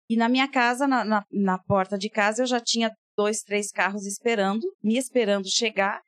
E 0.08 0.16
na 0.16 0.28
minha 0.28 0.48
casa, 0.48 0.86
na, 0.86 1.04
na, 1.04 1.24
na 1.30 1.58
porta 1.58 1.96
de 1.96 2.08
casa, 2.08 2.42
eu 2.42 2.46
já 2.46 2.60
tinha 2.60 2.90
dois, 3.16 3.42
três 3.42 3.70
carros 3.70 4.06
esperando, 4.06 4.66
me 4.82 4.96
esperando 4.96 5.48
chegar 5.50 6.00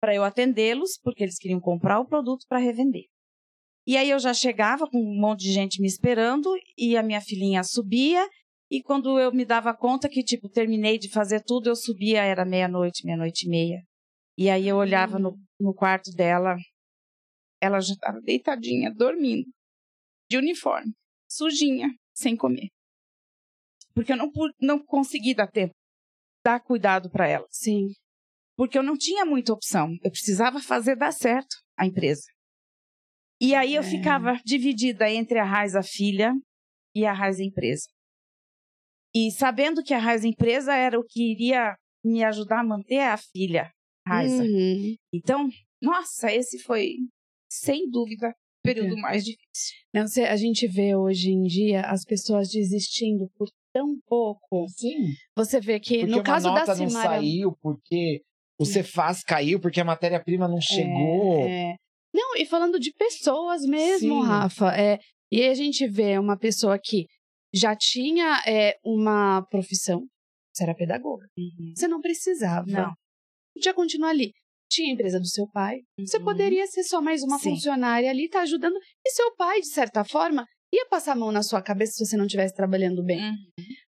para 0.00 0.14
eu 0.14 0.22
atendê-los, 0.22 0.98
porque 1.02 1.24
eles 1.24 1.38
queriam 1.38 1.60
comprar 1.60 1.98
o 1.98 2.06
produto 2.06 2.44
para 2.48 2.58
revender. 2.58 3.04
E 3.86 3.96
aí 3.96 4.10
eu 4.10 4.18
já 4.18 4.34
chegava 4.34 4.86
com 4.86 4.98
um 4.98 5.20
monte 5.20 5.40
de 5.40 5.52
gente 5.52 5.80
me 5.80 5.88
esperando 5.88 6.50
e 6.76 6.96
a 6.96 7.02
minha 7.02 7.20
filhinha 7.20 7.64
subia. 7.64 8.28
E 8.70 8.82
quando 8.82 9.18
eu 9.18 9.32
me 9.32 9.46
dava 9.46 9.74
conta 9.74 10.10
que, 10.10 10.22
tipo, 10.22 10.48
terminei 10.48 10.98
de 10.98 11.08
fazer 11.10 11.42
tudo, 11.42 11.70
eu 11.70 11.74
subia, 11.74 12.22
era 12.22 12.44
meia-noite, 12.44 13.06
meia-noite 13.06 13.46
e 13.46 13.48
meia. 13.48 13.87
E 14.38 14.48
aí 14.48 14.68
eu 14.68 14.76
olhava 14.76 15.18
no, 15.18 15.36
no 15.58 15.74
quarto 15.74 16.12
dela, 16.12 16.54
ela 17.60 17.80
já 17.80 17.94
estava 17.94 18.20
deitadinha, 18.20 18.94
dormindo, 18.94 19.50
de 20.30 20.38
uniforme, 20.38 20.94
sujinha, 21.28 21.88
sem 22.14 22.36
comer. 22.36 22.68
Porque 23.92 24.12
eu 24.12 24.16
não, 24.16 24.30
não 24.60 24.78
consegui 24.78 25.34
dar 25.34 25.48
tempo, 25.48 25.74
dar 26.44 26.60
cuidado 26.60 27.10
para 27.10 27.26
ela. 27.26 27.48
Sim. 27.50 27.88
Porque 28.56 28.78
eu 28.78 28.82
não 28.84 28.96
tinha 28.96 29.24
muita 29.24 29.52
opção. 29.52 29.96
Eu 30.04 30.10
precisava 30.12 30.60
fazer 30.60 30.94
dar 30.94 31.12
certo 31.12 31.56
a 31.76 31.84
empresa. 31.84 32.22
E 33.40 33.56
aí 33.56 33.74
eu 33.74 33.82
é. 33.82 33.90
ficava 33.90 34.38
dividida 34.44 35.10
entre 35.10 35.40
a 35.40 35.44
Raiz 35.44 35.74
a 35.74 35.82
filha 35.82 36.32
e 36.94 37.04
a 37.04 37.12
Raiz 37.12 37.40
a 37.40 37.44
empresa. 37.44 37.88
E 39.12 39.32
sabendo 39.32 39.82
que 39.82 39.94
a 39.94 39.98
Raiz 39.98 40.22
empresa 40.22 40.76
era 40.76 40.96
o 40.96 41.04
que 41.04 41.32
iria 41.32 41.76
me 42.04 42.22
ajudar 42.22 42.60
a 42.60 42.64
manter 42.64 43.00
a 43.00 43.16
filha, 43.16 43.72
Raiza. 44.08 44.42
Uhum. 44.42 44.96
Então, 45.12 45.48
nossa, 45.82 46.32
esse 46.32 46.58
foi, 46.58 46.96
sem 47.50 47.88
dúvida, 47.90 48.28
o 48.28 48.62
período 48.62 48.96
é. 48.98 49.00
mais 49.00 49.24
difícil. 49.24 49.76
Não, 49.94 50.02
a 50.02 50.36
gente 50.36 50.66
vê 50.66 50.96
hoje 50.96 51.30
em 51.30 51.44
dia 51.44 51.82
as 51.82 52.04
pessoas 52.04 52.48
desistindo 52.48 53.30
por 53.36 53.48
tão 53.72 53.98
pouco. 54.06 54.66
Sim. 54.68 55.12
Você 55.36 55.60
vê 55.60 55.78
que 55.78 56.00
porque 56.00 56.10
no 56.10 56.22
caso 56.22 56.52
da 56.52 56.74
Simara... 56.74 56.82
não 56.82 56.90
saiu, 56.90 57.52
porque 57.60 58.22
o 58.58 58.64
Cefaz 58.64 59.22
caiu, 59.22 59.60
porque 59.60 59.80
a 59.80 59.84
matéria-prima 59.84 60.48
não 60.48 60.60
chegou. 60.60 61.40
É, 61.40 61.72
é. 61.72 61.76
Não, 62.12 62.36
e 62.36 62.44
falando 62.44 62.80
de 62.80 62.92
pessoas 62.92 63.62
mesmo, 63.64 64.22
Sim. 64.22 64.26
Rafa. 64.26 64.76
É, 64.76 64.98
e 65.30 65.44
a 65.44 65.54
gente 65.54 65.86
vê 65.86 66.18
uma 66.18 66.36
pessoa 66.36 66.78
que 66.78 67.06
já 67.54 67.76
tinha 67.76 68.42
é, 68.46 68.76
uma 68.84 69.42
profissão, 69.50 70.06
você 70.52 70.64
era 70.64 70.74
pedagoga. 70.74 71.26
Uhum. 71.36 71.72
Você 71.76 71.86
não 71.86 72.00
precisava. 72.00 72.66
Não. 72.66 72.92
Podia 73.58 73.74
continuar 73.74 74.10
ali. 74.10 74.32
Tinha 74.70 74.90
a 74.90 74.92
empresa 74.92 75.18
do 75.18 75.26
seu 75.26 75.48
pai. 75.48 75.78
Uhum. 75.98 76.06
Você 76.06 76.20
poderia 76.20 76.66
ser 76.66 76.84
só 76.84 77.00
mais 77.00 77.22
uma 77.22 77.38
Sim. 77.38 77.50
funcionária 77.50 78.08
ali, 78.08 78.28
tá 78.28 78.42
ajudando. 78.42 78.76
E 79.04 79.10
seu 79.10 79.34
pai, 79.34 79.60
de 79.60 79.68
certa 79.68 80.04
forma, 80.04 80.46
ia 80.72 80.86
passar 80.86 81.12
a 81.12 81.16
mão 81.16 81.32
na 81.32 81.42
sua 81.42 81.60
cabeça 81.60 81.92
se 81.92 82.06
você 82.06 82.16
não 82.16 82.26
estivesse 82.26 82.54
trabalhando 82.54 83.02
bem. 83.02 83.20
Uhum. 83.20 83.34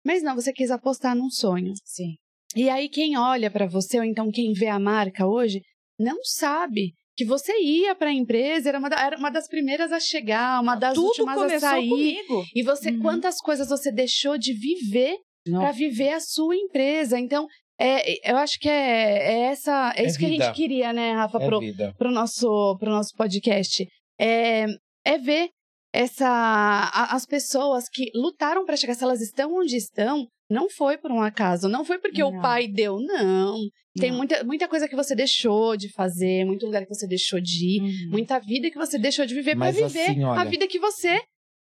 Mas 0.04 0.22
não, 0.22 0.34
você 0.34 0.52
quis 0.52 0.70
apostar 0.70 1.14
num 1.14 1.30
sonho. 1.30 1.72
Sim. 1.84 2.16
E 2.56 2.68
aí, 2.68 2.88
quem 2.88 3.16
olha 3.16 3.50
para 3.50 3.68
você, 3.68 3.98
ou 3.98 4.04
então 4.04 4.30
quem 4.30 4.52
vê 4.52 4.66
a 4.66 4.78
marca 4.78 5.26
hoje, 5.26 5.60
não 5.98 6.18
sabe 6.24 6.94
que 7.16 7.24
você 7.24 7.52
ia 7.60 7.94
para 7.94 8.08
a 8.08 8.14
empresa, 8.14 8.70
era 8.70 8.78
uma, 8.78 8.88
da, 8.88 8.98
era 8.98 9.16
uma 9.16 9.30
das 9.30 9.46
primeiras 9.46 9.92
a 9.92 10.00
chegar, 10.00 10.60
uma 10.60 10.74
das 10.74 10.94
Tudo 10.94 11.06
últimas 11.08 11.38
a 11.38 11.60
sair. 11.60 11.88
Comigo. 11.88 12.44
E 12.54 12.62
você, 12.62 12.90
uhum. 12.90 13.00
quantas 13.02 13.36
coisas 13.36 13.68
você 13.68 13.92
deixou 13.92 14.36
de 14.36 14.52
viver 14.52 15.16
para 15.44 15.70
viver 15.70 16.14
a 16.14 16.20
sua 16.20 16.56
empresa? 16.56 17.20
Então, 17.20 17.46
é, 17.80 18.30
eu 18.30 18.36
acho 18.36 18.58
que 18.58 18.68
é, 18.68 19.32
é 19.32 19.38
essa, 19.46 19.94
é, 19.96 20.02
é 20.02 20.06
isso 20.06 20.18
vida. 20.18 20.36
que 20.36 20.42
a 20.42 20.46
gente 20.46 20.54
queria, 20.54 20.92
né, 20.92 21.12
Rafa, 21.12 21.38
é 21.42 21.46
pro, 21.46 21.60
pro, 21.96 22.10
nosso, 22.10 22.76
pro 22.78 22.90
nosso 22.90 23.14
podcast. 23.16 23.88
É, 24.20 24.66
é 25.04 25.16
ver 25.16 25.48
essa, 25.92 26.28
a, 26.28 27.14
as 27.16 27.24
pessoas 27.24 27.88
que 27.88 28.10
lutaram 28.14 28.66
para 28.66 28.76
chegar, 28.76 28.94
se 28.94 29.02
elas 29.02 29.22
estão 29.22 29.54
onde 29.54 29.76
estão, 29.76 30.26
não 30.50 30.68
foi 30.68 30.98
por 30.98 31.10
um 31.10 31.22
acaso, 31.22 31.68
não 31.68 31.84
foi 31.84 31.98
porque 31.98 32.20
não. 32.20 32.28
o 32.36 32.42
pai 32.42 32.68
deu, 32.68 32.98
não. 33.00 33.58
Tem 33.98 34.12
muita, 34.12 34.44
muita 34.44 34.68
coisa 34.68 34.86
que 34.86 34.94
você 34.94 35.14
deixou 35.14 35.76
de 35.76 35.90
fazer, 35.92 36.44
muito 36.44 36.66
lugar 36.66 36.82
que 36.82 36.94
você 36.94 37.06
deixou 37.06 37.40
de 37.40 37.76
ir, 37.76 37.82
uhum. 37.82 38.10
muita 38.10 38.38
vida 38.38 38.70
que 38.70 38.78
você 38.78 38.98
deixou 38.98 39.24
de 39.24 39.34
viver 39.34 39.56
para 39.56 39.70
viver 39.70 39.84
assim, 39.84 40.22
olha, 40.22 40.40
a 40.40 40.44
vida 40.44 40.66
que 40.68 40.78
você 40.78 41.20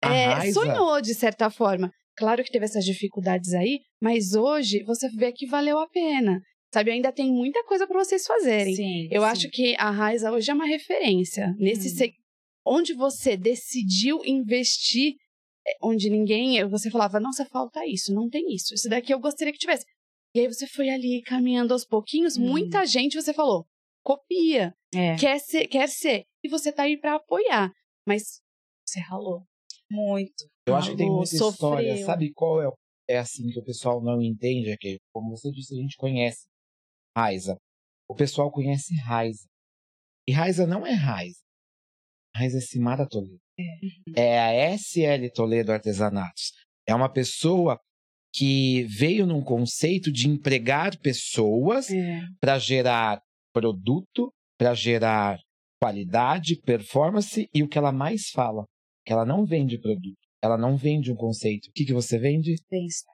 é, 0.01 0.51
sonhou, 0.51 1.01
de 1.01 1.14
certa 1.14 1.49
forma. 1.49 1.91
Claro 2.18 2.43
que 2.43 2.51
teve 2.51 2.65
essas 2.65 2.84
dificuldades 2.84 3.53
aí, 3.53 3.80
mas 4.01 4.34
hoje 4.34 4.84
você 4.84 5.07
vê 5.09 5.32
que 5.32 5.45
valeu 5.45 5.78
a 5.80 5.88
pena. 5.88 6.41
Sabe, 6.74 6.91
ainda 6.91 7.13
tem 7.13 7.32
muita 7.32 7.63
coisa 7.63 7.88
para 7.88 8.03
vocês 8.03 8.26
fazerem. 8.26 8.76
Sim, 8.76 9.07
Eu 9.09 9.22
sim. 9.22 9.28
acho 9.28 9.49
que 9.49 9.76
a 9.78 9.89
Raiza 9.89 10.32
hoje 10.32 10.51
é 10.51 10.53
uma 10.53 10.65
referência 10.65 11.55
nesse 11.57 12.03
hum. 12.03 12.11
onde 12.65 12.93
você 12.93 13.38
decidiu 13.38 14.22
investir 14.26 15.15
é, 15.65 15.78
onde 15.82 16.09
ninguém, 16.09 16.68
você 16.68 16.89
falava, 16.89 17.20
nossa, 17.20 17.45
falta 17.45 17.86
isso, 17.86 18.13
não 18.13 18.30
tem 18.30 18.53
isso, 18.53 18.74
isso 18.74 18.89
daqui 18.89 19.13
eu 19.13 19.20
gostaria 19.20 19.53
que 19.53 19.59
tivesse. 19.59 19.86
E 20.34 20.39
aí 20.39 20.47
você 20.47 20.68
foi 20.68 20.89
ali 20.89 21.22
caminhando 21.22 21.74
aos 21.74 21.86
pouquinhos, 21.86 22.38
hum. 22.38 22.41
muita 22.41 22.86
gente 22.86 23.22
você 23.22 23.34
falou, 23.34 23.65
copia, 24.03 24.74
é. 24.93 25.15
quer 25.15 25.39
ser, 25.39 25.68
quer 25.68 25.88
ser, 25.88 26.24
e 26.43 26.49
você 26.49 26.72
tá 26.72 26.84
aí 26.84 26.97
para 26.97 27.15
apoiar, 27.15 27.72
mas 28.05 28.41
você 28.86 28.99
ralou. 28.99 29.43
Muito. 29.90 30.46
Eu 30.68 30.76
acho 30.76 30.92
que 30.92 30.98
tem 30.98 31.10
muita 31.10 31.28
sofreu. 31.28 31.50
história, 31.52 32.06
sabe 32.06 32.34
qual 32.34 32.62
é, 32.62 32.70
é 33.10 33.18
assim 33.18 33.50
que 33.50 33.60
o 33.60 33.64
pessoal 33.64 34.02
não 34.02 34.22
entende, 34.22 34.70
é 34.70 34.78
que, 34.78 34.98
como 35.14 35.36
você 35.36 35.50
disse, 35.52 35.74
a 35.74 35.82
gente 35.82 35.96
conhece 35.96 36.46
Raiza. 37.18 37.58
O 38.10 38.16
pessoal 38.16 38.52
conhece 38.52 38.96
Raiza. 38.96 39.48
E 40.28 40.32
Raiza 40.32 40.68
não 40.68 40.86
é 40.86 40.94
Raiza. 40.94 41.40
Raiza 42.36 42.58
é 42.58 42.62
Simara 42.62 43.08
Toledo. 43.08 43.40
É. 44.16 44.36
é 44.36 44.40
a 44.40 44.78
SL 44.78 45.32
Toledo 45.34 45.72
Artesanatos. 45.72 46.52
É 46.88 46.94
uma 46.94 47.12
pessoa 47.12 47.80
que 48.34 48.84
veio 48.84 49.26
num 49.26 49.44
conceito 49.44 50.12
de 50.12 50.30
empregar 50.30 50.98
pessoas 51.00 51.90
é. 51.90 52.22
para 52.40 52.60
gerar 52.60 53.22
produto, 53.52 54.32
para 54.60 54.74
gerar 54.76 55.40
qualidade, 55.82 56.62
performance 56.62 57.50
e 57.54 57.64
o 57.64 57.68
que 57.68 57.78
ela 57.78 57.92
mais 57.92 58.30
fala, 58.30 58.66
ela 59.14 59.26
não 59.26 59.45
vende 59.45 59.80
produto, 59.80 60.18
ela 60.41 60.58
não 60.58 60.78
vende 60.78 61.12
um 61.12 61.16
conceito. 61.16 61.68
O 61.68 61.72
que, 61.74 61.86
que 61.86 61.93
você 61.93 62.18
vende? 62.18 62.55
Pensa. 62.70 63.05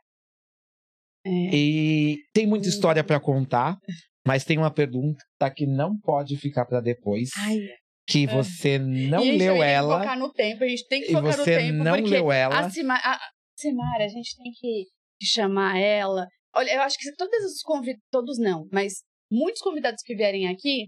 É. 1.25 1.29
E 1.29 2.17
tem 2.33 2.45
muita 2.45 2.67
história 2.67 3.03
para 3.03 3.19
contar, 3.19 3.77
mas 4.25 4.43
tem 4.43 4.57
uma 4.57 4.71
pergunta 4.71 5.23
que 5.55 5.65
não 5.65 5.97
pode 5.99 6.35
ficar 6.37 6.65
para 6.65 6.81
depois. 6.81 7.29
Ai, 7.37 7.59
que 8.07 8.25
é. 8.25 8.27
você 8.27 8.77
não 8.77 9.23
e 9.23 9.37
leu 9.37 9.63
ela. 9.63 9.95
Tem 9.95 10.01
que 10.01 10.03
focar 10.03 10.19
no 10.19 10.33
tempo, 10.33 10.63
a 10.63 10.67
gente 10.67 10.87
tem 10.87 11.01
que 11.01 11.07
focar 11.07 11.37
no 11.37 11.43
tempo. 11.43 11.61
você 11.61 11.71
não 11.71 11.95
leu 11.95 12.31
ela. 12.31 12.59
A 12.59 12.69
Simara, 12.69 13.01
a 13.03 13.19
Simara, 13.57 14.05
a 14.05 14.09
gente 14.09 14.35
tem 14.37 14.51
que 14.51 14.85
chamar 15.21 15.79
ela. 15.79 16.27
Olha, 16.55 16.75
eu 16.75 16.81
acho 16.81 16.97
que 16.97 17.15
todos 17.15 17.43
os 17.45 17.61
convidados, 17.61 18.03
todos 18.11 18.37
não, 18.37 18.67
mas 18.71 19.03
muitos 19.31 19.61
convidados 19.61 20.03
que 20.03 20.15
vierem 20.15 20.47
aqui 20.47 20.87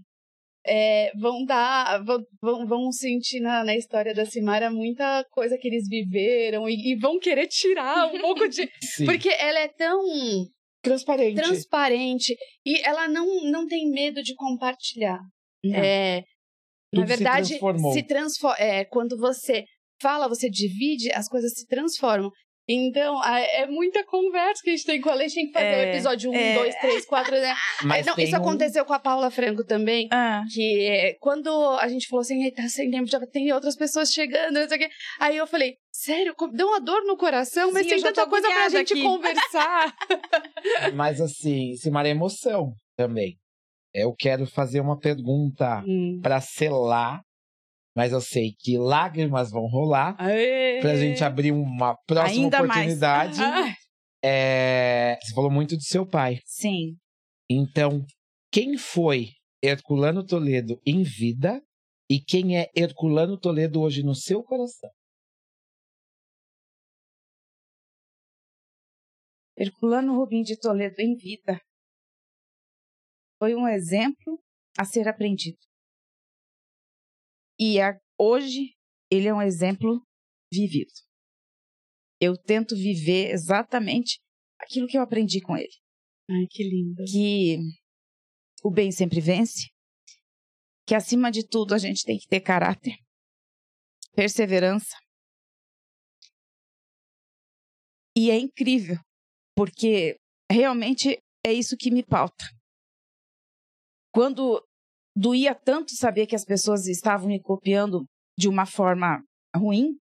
é, 0.66 1.12
vão 1.16 1.44
dar, 1.44 2.02
vão, 2.40 2.66
vão 2.66 2.92
sentir 2.92 3.40
na, 3.40 3.64
na 3.64 3.76
história 3.76 4.12
da 4.12 4.26
Simara 4.26 4.70
muita 4.70 5.24
coisa 5.30 5.56
que 5.56 5.68
eles 5.68 5.88
viveram 5.88 6.68
e, 6.68 6.92
e 6.92 6.96
vão 6.98 7.18
querer 7.18 7.46
tirar 7.46 8.12
um 8.12 8.20
pouco 8.20 8.48
de. 8.48 8.68
Sim. 8.82 9.06
Porque 9.06 9.28
ela 9.28 9.60
é 9.60 9.68
tão 9.68 10.02
transparente. 10.82 11.36
transparente 11.36 12.36
e 12.64 12.80
ela 12.86 13.08
não, 13.08 13.44
não 13.50 13.66
tem 13.66 13.90
medo 13.90 14.22
de 14.22 14.34
compartilhar. 14.34 15.20
Não. 15.64 15.74
É, 15.74 16.22
na 16.92 17.04
verdade, 17.04 17.46
se 17.46 17.58
transformou. 17.58 17.92
Se 17.92 18.02
transforma. 18.02 18.56
É, 18.58 18.84
quando 18.84 19.16
você 19.16 19.64
fala, 20.00 20.28
você 20.28 20.48
divide, 20.50 21.12
as 21.12 21.28
coisas 21.28 21.52
se 21.54 21.66
transformam. 21.66 22.30
Então, 22.68 23.22
é 23.24 23.66
muita 23.66 24.04
conversa 24.04 24.60
que 24.62 24.70
a 24.70 24.76
gente 24.76 24.84
tem 24.84 25.00
com 25.00 25.08
a 25.08 25.14
Lei. 25.14 25.26
Tem 25.36 25.48
que 25.48 25.52
fazer 25.52 25.66
é, 25.66 25.76
o 25.76 25.88
episódio 25.90 26.30
1, 26.30 26.54
2, 26.54 26.74
3, 26.76 27.06
4. 27.06 27.32
Né? 27.32 27.54
Mas 27.84 28.06
não, 28.06 28.14
isso 28.16 28.32
um... 28.32 28.38
aconteceu 28.38 28.84
com 28.86 28.92
a 28.94 28.98
Paula 28.98 29.30
Franco 29.30 29.62
também. 29.64 30.08
Ah. 30.10 30.42
Que 30.52 30.86
é, 30.86 31.14
quando 31.20 31.50
a 31.78 31.86
gente 31.88 32.08
falou 32.08 32.22
assim, 32.22 32.50
tá 32.52 32.66
sem 32.68 32.90
tempo, 32.90 33.06
já 33.06 33.20
tem 33.26 33.52
outras 33.52 33.76
pessoas 33.76 34.10
chegando, 34.10 34.54
não 34.54 34.68
sei 34.68 34.78
o 34.78 34.80
quê. 34.80 34.88
Aí 35.20 35.36
eu 35.36 35.46
falei, 35.46 35.76
sério, 35.92 36.34
deu 36.52 36.68
uma 36.68 36.80
dor 36.80 37.04
no 37.04 37.16
coração, 37.16 37.70
mas 37.70 37.84
Sim, 37.84 37.90
tem 37.90 38.02
tanta 38.02 38.26
coisa 38.26 38.48
pra 38.48 38.68
gente 38.68 38.94
aqui. 38.94 39.02
conversar. 39.02 39.94
mas 40.94 41.20
assim, 41.20 41.74
Simara 41.76 42.08
é 42.08 42.12
emoção 42.12 42.72
também. 42.96 43.36
Eu 43.92 44.14
quero 44.14 44.46
fazer 44.46 44.80
uma 44.80 44.98
pergunta 44.98 45.82
hum. 45.86 46.20
para 46.22 46.40
selar 46.40 47.20
mas 47.96 48.12
eu 48.12 48.20
sei 48.20 48.52
que 48.58 48.76
lágrimas 48.76 49.50
vão 49.50 49.66
rolar 49.66 50.14
para 50.16 50.92
a 50.92 50.96
gente 50.96 51.24
abrir 51.24 51.50
uma 51.50 51.96
próxima 52.06 52.44
Ainda 52.44 52.62
oportunidade. 52.62 53.38
Mais. 53.38 53.74
É, 54.22 55.18
você 55.22 55.34
falou 55.34 55.50
muito 55.50 55.76
do 55.76 55.82
seu 55.82 56.06
pai. 56.06 56.40
Sim. 56.44 56.98
Então, 57.48 58.04
quem 58.52 58.76
foi 58.76 59.30
Herculano 59.62 60.26
Toledo 60.26 60.78
em 60.84 61.02
vida 61.02 61.62
e 62.10 62.20
quem 62.20 62.58
é 62.58 62.70
Herculano 62.76 63.38
Toledo 63.38 63.80
hoje 63.80 64.02
no 64.02 64.14
seu 64.14 64.42
coração? 64.42 64.90
Herculano 69.56 70.14
Rubim 70.16 70.42
de 70.42 70.58
Toledo 70.58 71.00
em 71.00 71.14
vida 71.16 71.58
foi 73.38 73.54
um 73.54 73.66
exemplo 73.66 74.38
a 74.78 74.84
ser 74.84 75.08
aprendido. 75.08 75.58
E 77.58 77.80
a, 77.80 77.98
hoje 78.18 78.74
ele 79.10 79.28
é 79.28 79.34
um 79.34 79.42
exemplo 79.42 80.02
vivido. 80.52 80.92
Eu 82.20 82.36
tento 82.36 82.74
viver 82.74 83.30
exatamente 83.30 84.18
aquilo 84.60 84.86
que 84.86 84.96
eu 84.96 85.02
aprendi 85.02 85.40
com 85.40 85.56
ele. 85.56 85.72
Ai, 86.30 86.46
que 86.50 86.62
lindo. 86.62 87.04
Que 87.04 87.58
o 88.64 88.70
bem 88.70 88.90
sempre 88.90 89.20
vence. 89.20 89.68
Que 90.86 90.94
acima 90.94 91.30
de 91.30 91.46
tudo 91.46 91.74
a 91.74 91.78
gente 91.78 92.04
tem 92.04 92.18
que 92.18 92.26
ter 92.26 92.40
caráter. 92.40 92.94
perseverança. 94.14 94.96
E 98.16 98.30
é 98.30 98.38
incrível, 98.38 98.96
porque 99.54 100.18
realmente 100.50 101.22
é 101.44 101.52
isso 101.52 101.76
que 101.76 101.90
me 101.90 102.02
pauta. 102.02 102.44
Quando 104.10 104.65
doía 105.16 105.54
tanto 105.54 105.92
saber 105.96 106.26
que 106.26 106.36
as 106.36 106.44
pessoas 106.44 106.86
estavam 106.86 107.28
me 107.28 107.40
copiando 107.40 108.04
de 108.38 108.48
uma 108.48 108.66
forma 108.66 109.22
ruim, 109.56 109.96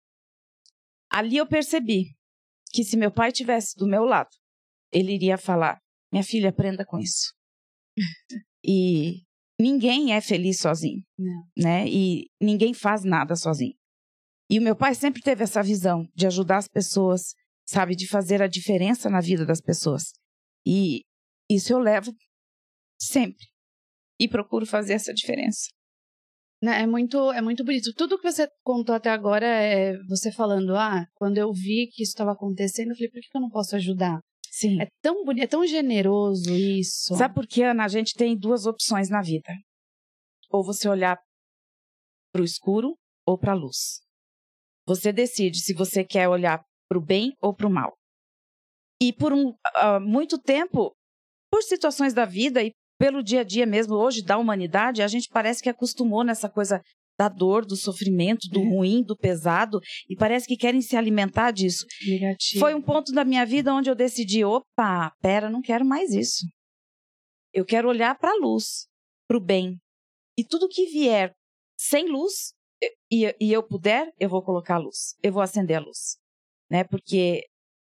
ali 1.10 1.36
eu 1.36 1.46
percebi 1.46 2.16
que 2.72 2.82
se 2.82 2.96
meu 2.96 3.12
pai 3.12 3.30
tivesse 3.30 3.76
do 3.76 3.86
meu 3.86 4.04
lado, 4.04 4.30
ele 4.90 5.12
iria 5.12 5.36
falar: 5.36 5.78
minha 6.10 6.24
filha, 6.24 6.48
aprenda 6.48 6.84
com 6.86 6.98
isso. 6.98 7.34
e 8.64 9.22
ninguém 9.60 10.14
é 10.14 10.20
feliz 10.20 10.58
sozinho, 10.58 11.02
Não. 11.18 11.44
né? 11.56 11.86
E 11.86 12.30
ninguém 12.40 12.72
faz 12.72 13.04
nada 13.04 13.36
sozinho. 13.36 13.74
E 14.50 14.58
o 14.58 14.62
meu 14.62 14.74
pai 14.74 14.94
sempre 14.94 15.22
teve 15.22 15.44
essa 15.44 15.62
visão 15.62 16.06
de 16.14 16.26
ajudar 16.26 16.58
as 16.58 16.68
pessoas, 16.68 17.34
sabe, 17.66 17.94
de 17.94 18.08
fazer 18.08 18.42
a 18.42 18.46
diferença 18.46 19.10
na 19.10 19.20
vida 19.20 19.44
das 19.44 19.60
pessoas. 19.60 20.12
E 20.66 21.02
isso 21.50 21.72
eu 21.72 21.78
levo 21.78 22.14
sempre. 23.00 23.51
E 24.23 24.29
procuro 24.29 24.64
fazer 24.64 24.93
essa 24.93 25.12
diferença. 25.12 25.68
Né, 26.62 26.83
É 26.83 26.87
muito, 26.87 27.33
é 27.33 27.43
muito 27.43 27.64
bonito. 27.64 27.93
Tudo 27.95 28.16
que 28.18 28.31
você 28.31 28.49
contou 28.62 28.95
até 28.95 29.11
agora 29.11 29.45
é 29.45 29.99
você 30.09 30.31
falando, 30.31 30.77
ah, 30.77 31.05
quando 31.14 31.39
eu 31.39 31.53
vi 31.53 31.89
que 31.93 32.05
isso 32.05 32.12
estava 32.12 32.33
acontecendo, 32.33 32.91
eu 32.91 32.95
falei, 32.95 33.11
por 33.11 33.20
que 33.20 33.29
que 33.29 33.37
eu 33.37 33.41
não 33.41 33.51
posso 33.51 33.75
ajudar? 33.75 34.20
Sim. 34.49 34.81
É 34.81 34.87
tão 35.03 35.25
bonito, 35.25 35.43
é 35.43 35.47
tão 35.49 35.66
generoso 35.66 36.55
isso. 36.55 37.16
Sabe 37.16 37.35
por 37.35 37.49
quê, 37.49 37.64
Ana? 37.64 37.85
A 37.85 37.89
gente 37.89 38.14
tem 38.14 38.39
duas 38.39 38.64
opções 38.64 39.09
na 39.09 39.20
vida. 39.23 39.53
Ou 40.51 40.62
você 40.62 40.89
olhar 40.89 41.18
para 42.33 42.43
o 42.43 42.45
escuro 42.45 42.97
ou 43.27 43.37
para 43.37 43.53
a 43.53 43.57
luz. 43.57 44.01
Você 44.87 45.12
decide 45.12 45.59
se 45.59 45.75
você 45.75 46.05
quer 46.05 46.29
olhar 46.29 46.62
para 46.89 46.99
o 46.99 47.05
bem 47.05 47.33
ou 47.41 47.55
para 47.55 47.66
o 47.66 47.70
mal. 47.70 47.93
E 49.01 49.12
por 49.12 49.33
um, 49.33 49.53
ah, 49.75 49.99
muito 49.99 50.39
tempo, 50.39 50.95
por 51.51 51.62
situações 51.62 52.14
da 52.14 52.25
vida 52.25 52.62
e 52.62 52.73
pelo 53.03 53.20
dia 53.20 53.40
a 53.40 53.44
dia 53.44 53.66
mesmo, 53.66 53.96
hoje, 53.96 54.22
da 54.22 54.38
humanidade, 54.38 55.03
a 55.03 55.09
gente 55.09 55.28
parece 55.28 55.61
que 55.61 55.68
acostumou 55.68 56.22
nessa 56.22 56.48
coisa 56.48 56.80
da 57.18 57.28
dor, 57.28 57.66
do 57.66 57.74
sofrimento, 57.74 58.48
do 58.48 58.61
É. 58.61 58.64
ruim, 58.64 59.03
do 59.03 59.16
pesado, 59.16 59.80
e 60.09 60.14
parece 60.14 60.46
que 60.46 60.57
querem 60.57 60.80
se 60.80 60.96
alimentar 60.96 61.50
disso. 61.50 61.84
Negativo. 62.07 62.61
Foi 62.61 62.74
um 62.74 62.80
ponto 62.80 63.11
da 63.11 63.24
minha 63.24 63.44
vida 63.44 63.74
onde 63.74 63.90
eu 63.90 63.96
decidi, 63.96 64.44
opa, 64.44 65.12
pera, 65.20 65.50
não 65.50 65.61
quero 65.61 65.84
mais 65.84 66.12
isso. 66.12 66.46
Eu 67.53 67.64
quero 67.64 67.88
olhar 67.88 68.16
para 68.16 68.30
a 68.30 68.36
luz, 68.36 68.86
para 69.26 69.36
o 69.36 69.40
bem. 69.40 69.78
E 70.38 70.44
tudo 70.44 70.68
que 70.68 70.86
vier 70.86 71.32
sem 71.76 72.09
luz 72.09 72.53
e, 73.11 73.34
e 73.40 73.53
eu 73.53 73.64
puder, 73.64 74.12
eu 74.16 74.28
vou 74.28 74.44
colocar 74.44 74.76
a 74.76 74.78
luz. 74.78 75.16
Eu 75.20 75.32
vou 75.32 75.42
acender 75.42 75.76
a 75.76 75.80
luz, 75.80 76.16
né? 76.70 76.84
Porque 76.84 77.42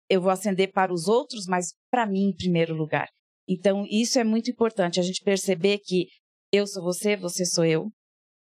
eu 0.09 0.21
vou 0.21 0.31
acender 0.31 0.71
para 0.71 0.93
os 0.93 1.09
outros, 1.09 1.47
mas 1.47 1.73
para 1.91 2.05
mim 2.07 2.29
em 2.29 2.35
primeiro 2.35 2.73
lugar. 2.73 3.09
Então 3.51 3.85
isso 3.89 4.17
é 4.17 4.23
muito 4.23 4.49
importante 4.49 4.97
a 4.97 5.03
gente 5.03 5.21
perceber 5.21 5.79
que 5.79 6.07
eu 6.53 6.65
sou 6.65 6.81
você, 6.81 7.17
você 7.17 7.45
sou 7.45 7.65
eu, 7.65 7.91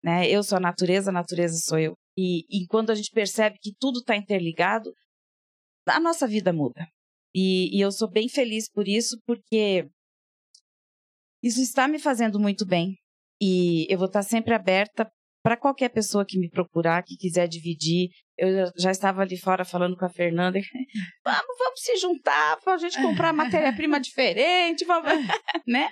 né? 0.02 0.28
Eu 0.28 0.42
sou 0.42 0.56
a 0.56 0.60
natureza, 0.60 1.10
a 1.10 1.12
natureza 1.12 1.56
sou 1.58 1.78
eu. 1.78 1.94
E, 2.18 2.40
e 2.50 2.66
quando 2.66 2.90
a 2.90 2.94
gente 2.94 3.12
percebe 3.12 3.56
que 3.60 3.72
tudo 3.78 4.00
está 4.00 4.16
interligado, 4.16 4.92
a 5.86 6.00
nossa 6.00 6.26
vida 6.26 6.52
muda. 6.52 6.88
E, 7.32 7.76
e 7.76 7.80
eu 7.80 7.92
sou 7.92 8.10
bem 8.10 8.28
feliz 8.28 8.68
por 8.68 8.88
isso, 8.88 9.16
porque 9.24 9.88
isso 11.40 11.60
está 11.60 11.86
me 11.86 12.00
fazendo 12.00 12.40
muito 12.40 12.66
bem. 12.66 12.96
E 13.40 13.86
eu 13.88 13.98
vou 13.98 14.08
estar 14.08 14.22
sempre 14.22 14.54
aberta 14.54 15.08
para 15.40 15.56
qualquer 15.56 15.90
pessoa 15.90 16.26
que 16.26 16.38
me 16.38 16.50
procurar, 16.50 17.04
que 17.04 17.16
quiser 17.16 17.46
dividir. 17.46 18.08
Eu 18.38 18.70
já- 18.76 18.90
estava 18.90 19.22
ali 19.22 19.38
fora 19.38 19.64
falando 19.64 19.96
com 19.96 20.04
a 20.04 20.10
Fernanda. 20.10 20.58
Vamos, 21.24 21.56
vamos 21.58 21.80
se 21.80 21.96
juntar 21.96 22.58
para 22.60 22.74
a 22.74 22.78
gente 22.78 23.00
comprar 23.00 23.32
matéria-prima 23.32 23.98
diferente, 24.00 24.84
vamos, 24.84 25.10
né? 25.66 25.90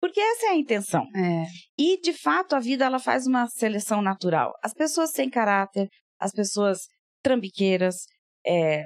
Porque 0.00 0.20
essa 0.20 0.46
é 0.46 0.48
a 0.50 0.56
intenção. 0.56 1.02
É. 1.16 1.44
E, 1.78 1.98
de 2.00 2.12
fato, 2.12 2.54
a 2.54 2.60
vida 2.60 2.84
ela 2.84 2.98
faz 2.98 3.26
uma 3.26 3.46
seleção 3.48 4.02
natural. 4.02 4.52
As 4.62 4.74
pessoas 4.74 5.10
sem 5.10 5.30
caráter, 5.30 5.88
as 6.20 6.32
pessoas 6.32 6.80
trambiqueiras, 7.24 8.04
é, 8.46 8.84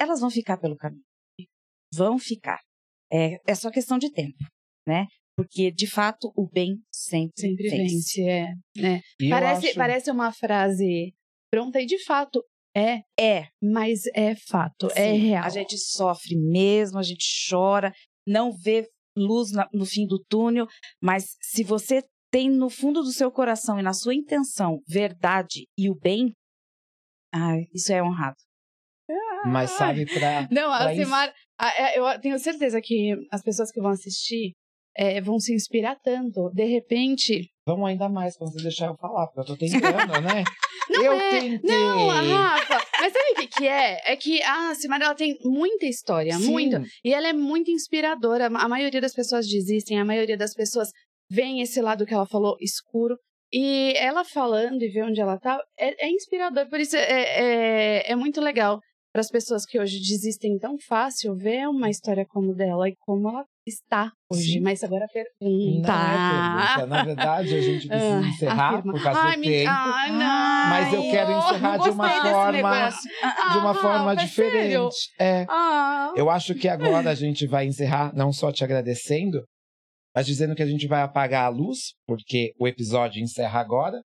elas 0.00 0.20
vão 0.20 0.30
ficar 0.30 0.56
pelo 0.56 0.76
caminho. 0.76 1.02
Vão 1.94 2.18
ficar. 2.18 2.60
É, 3.12 3.38
é 3.46 3.54
só 3.54 3.70
questão 3.70 3.98
de 3.98 4.10
tempo, 4.10 4.36
né? 4.86 5.06
Porque, 5.36 5.70
de 5.70 5.86
fato, 5.86 6.32
o 6.34 6.48
bem 6.48 6.76
sempre, 6.90 7.32
Sempre 7.38 7.68
vence. 7.68 7.92
vence, 7.94 8.22
é. 8.22 8.42
é. 8.78 9.00
E 9.20 9.26
eu 9.26 9.30
Parece, 9.30 9.66
acho- 9.68 9.76
parece 9.76 10.10
uma 10.10 10.32
frase 10.32 11.14
pronta 11.56 11.80
e 11.80 11.86
de 11.86 11.98
fato 12.04 12.44
é, 12.76 13.00
É, 13.18 13.46
mas 13.62 14.02
é 14.14 14.34
fato, 14.34 14.88
é 14.94 15.12
sim, 15.14 15.28
real. 15.28 15.44
A 15.44 15.48
gente 15.48 15.78
sofre 15.78 16.36
mesmo, 16.36 16.98
a 16.98 17.02
gente 17.02 17.24
chora, 17.48 17.90
não 18.28 18.52
vê 18.52 18.86
luz 19.16 19.50
na- 19.50 19.66
no 19.72 19.86
fim 19.86 20.06
do 20.06 20.22
túnel, 20.28 20.66
mas 21.02 21.36
se 21.40 21.64
você 21.64 22.02
tem 22.30 22.50
no 22.50 22.68
fundo 22.68 23.02
do 23.02 23.10
seu 23.12 23.32
coração 23.32 23.80
e 23.80 23.82
na 23.82 23.94
sua 23.94 24.14
intenção 24.14 24.82
verdade 24.86 25.66
e 25.78 25.88
o 25.88 25.94
bem, 25.98 26.34
ai, 27.34 27.62
isso 27.72 27.90
é 27.94 28.02
honrado. 28.02 28.36
Mas 29.46 29.70
sabe, 29.70 30.04
pra. 30.04 30.46
Não, 30.50 30.70
a 30.70 30.78
pra 30.78 30.94
Simara, 30.94 31.34
a- 31.58 31.72
é, 31.82 31.98
eu 31.98 32.20
tenho 32.20 32.38
certeza 32.38 32.78
que 32.82 33.14
as 33.32 33.42
pessoas 33.42 33.70
que 33.72 33.80
vão 33.80 33.92
assistir 33.92 34.52
é, 34.94 35.18
vão 35.22 35.38
se 35.38 35.54
inspirar 35.54 35.96
tanto. 36.02 36.50
De 36.52 36.64
repente. 36.64 37.48
Vamos 37.66 37.88
ainda 37.88 38.08
mais 38.08 38.36
quando 38.36 38.52
você 38.52 38.62
deixar 38.62 38.86
eu 38.86 38.96
falar, 38.96 39.26
porque 39.26 39.40
eu 39.40 39.44
tô 39.44 39.56
tentando, 39.56 40.20
né? 40.20 40.44
Não 40.88 41.02
eu 41.02 41.12
é, 41.14 41.30
tentei. 41.30 41.58
Não, 41.68 42.10
a 42.10 42.20
Rafa, 42.20 42.80
mas 43.00 43.12
sabe 43.12 43.32
o 43.32 43.34
que, 43.34 43.46
que 43.48 43.66
é? 43.66 44.12
É 44.12 44.16
que 44.16 44.40
a 44.42 44.72
Simara 44.76 45.06
ela 45.06 45.14
tem 45.16 45.36
muita 45.44 45.84
história, 45.84 46.32
Sim. 46.38 46.52
muito. 46.52 46.76
E 47.04 47.12
ela 47.12 47.26
é 47.26 47.32
muito 47.32 47.72
inspiradora. 47.72 48.46
A 48.46 48.68
maioria 48.68 49.00
das 49.00 49.12
pessoas 49.12 49.48
desistem, 49.48 49.98
a 49.98 50.04
maioria 50.04 50.36
das 50.36 50.54
pessoas 50.54 50.90
vem 51.28 51.60
esse 51.60 51.80
lado 51.80 52.06
que 52.06 52.14
ela 52.14 52.24
falou, 52.24 52.56
escuro. 52.60 53.18
E 53.52 53.94
ela 53.96 54.24
falando 54.24 54.82
e 54.82 54.88
ver 54.88 55.02
onde 55.02 55.20
ela 55.20 55.36
tá, 55.38 55.60
é, 55.76 56.06
é 56.06 56.08
inspirador. 56.08 56.68
Por 56.68 56.78
isso 56.78 56.96
é, 56.96 58.02
é, 58.04 58.12
é 58.12 58.14
muito 58.14 58.40
legal 58.40 58.80
para 59.12 59.20
as 59.20 59.30
pessoas 59.30 59.64
que 59.64 59.80
hoje 59.80 59.98
desistem 59.98 60.56
tão 60.58 60.76
fácil 60.78 61.34
ver 61.34 61.68
uma 61.68 61.90
história 61.90 62.24
como 62.28 62.54
dela 62.54 62.88
e 62.88 62.94
como 63.00 63.28
ela 63.28 63.44
está 63.66 64.12
hoje. 64.32 64.52
Sim. 64.54 64.60
Mas 64.60 64.82
agora 64.84 65.04
a 65.04 65.08
pergunta. 65.08 65.88
Não 65.92 66.04
é 66.04 66.70
pergunta. 66.70 66.86
Na 66.86 67.04
verdade, 67.04 67.54
a 67.54 67.60
gente 67.60 67.88
precisa 67.88 68.16
Ai, 68.18 68.28
encerrar 68.28 68.68
afirma. 68.74 68.92
por 68.92 69.02
causa 69.02 69.20
Ai, 69.20 69.34
do 69.34 69.40
me- 69.40 69.46
tempo. 69.48 69.70
Ai, 69.70 70.10
não. 70.12 70.70
Mas 70.70 70.92
eu 70.94 71.02
quero 71.02 71.32
encerrar 71.32 71.76
de 71.78 71.90
uma 71.90 72.08
forma- 72.08 72.90
de 73.52 73.58
uma 73.58 73.70
Ah, 73.70 73.74
forma 73.74 74.12
é 74.12 74.26
sério? 74.26 74.28
diferente. 74.28 74.96
É. 75.18 75.46
Ah. 75.50 76.12
Eu 76.16 76.30
acho 76.30 76.54
que 76.54 76.68
agora 76.68 77.10
a 77.10 77.14
gente 77.14 77.46
vai 77.46 77.66
encerrar 77.66 78.12
não 78.14 78.32
só 78.32 78.52
te 78.52 78.62
agradecendo, 78.64 79.42
mas 80.14 80.26
dizendo 80.26 80.54
que 80.54 80.62
a 80.62 80.66
gente 80.66 80.86
vai 80.86 81.02
apagar 81.02 81.44
a 81.44 81.48
luz, 81.48 81.94
porque 82.06 82.52
o 82.58 82.66
episódio 82.66 83.22
encerra 83.22 83.60
agora. 83.60 84.00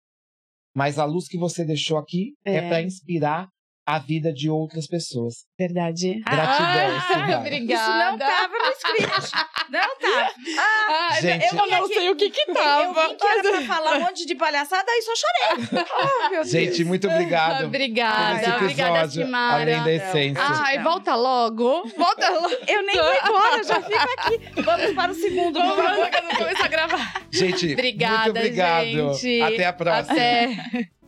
Mas 0.75 0.99
a 0.99 1.05
luz 1.05 1.27
que 1.27 1.37
você 1.39 1.65
deixou 1.65 1.99
aqui 1.99 2.35
é, 2.45 2.57
É. 2.57 2.69
para 2.69 2.81
inspirar 2.83 3.49
a 3.87 3.99
vida 3.99 4.33
de 4.33 4.49
outras 4.49 4.87
pessoas. 4.87 5.45
Verdade. 5.59 6.21
Gratidão, 6.21 6.97
Ah, 6.97 7.05
Silvana. 7.09 7.39
Obrigada. 7.41 7.81
Isso 7.83 7.91
não 7.91 8.19
tava 8.19 8.59
no 8.59 8.71
script. 8.73 9.33
Não 9.71 9.99
tava. 9.99 10.31
Ah, 10.59 11.21
Gente, 11.21 11.47
eu 11.47 11.67
não 11.67 11.87
sei 11.89 12.11
o 12.11 12.17
que 12.17 12.31
que 12.31 12.51
Eu 12.51 12.55
tava. 12.55 13.09
vim 13.09 13.17
que 13.17 13.27
era 13.27 13.43
pra 13.51 13.61
falar 13.63 13.97
um 13.97 14.01
monte 14.01 14.27
de 14.27 14.35
palhaçada 14.35 14.87
e 14.89 15.03
só 15.03 15.13
chorei. 15.17 15.85
Oh, 16.41 16.45
Gente, 16.45 16.77
Deus. 16.79 16.89
muito 16.89 17.09
obrigado 17.09 17.59
por 17.59 17.67
Obrigada, 17.67 18.41
esse 18.43 18.51
obrigada, 18.51 18.99
episódio, 19.01 19.25
Simara. 19.25 19.61
além 19.63 19.83
da 19.85 19.93
essência. 19.93 20.43
Ai, 20.43 20.79
volta 20.83 21.15
logo. 21.15 21.87
Volta 21.97 22.31
logo. 22.31 22.49
Eu 22.69 22.83
nem 22.83 22.97
vou 22.97 23.15
embora, 23.15 23.63
já 23.65 23.83
fico 23.83 24.11
aqui. 24.19 24.63
Vamos 24.63 24.95
para 24.95 25.13
o 25.13 25.15
segundo, 25.15 25.59
Vamos 25.59 25.79
eu 25.79 25.85
não 26.23 26.37
começar 26.37 26.65
a 26.65 26.69
gravar. 26.69 27.23
Gente, 27.31 27.73
Obrigada, 27.73 28.25
muito 28.25 28.39
obrigado. 28.39 29.15
gente. 29.15 29.43
Até 29.43 29.67
a 29.67 29.73
próxima. 29.73 30.13
Até. 30.15 31.00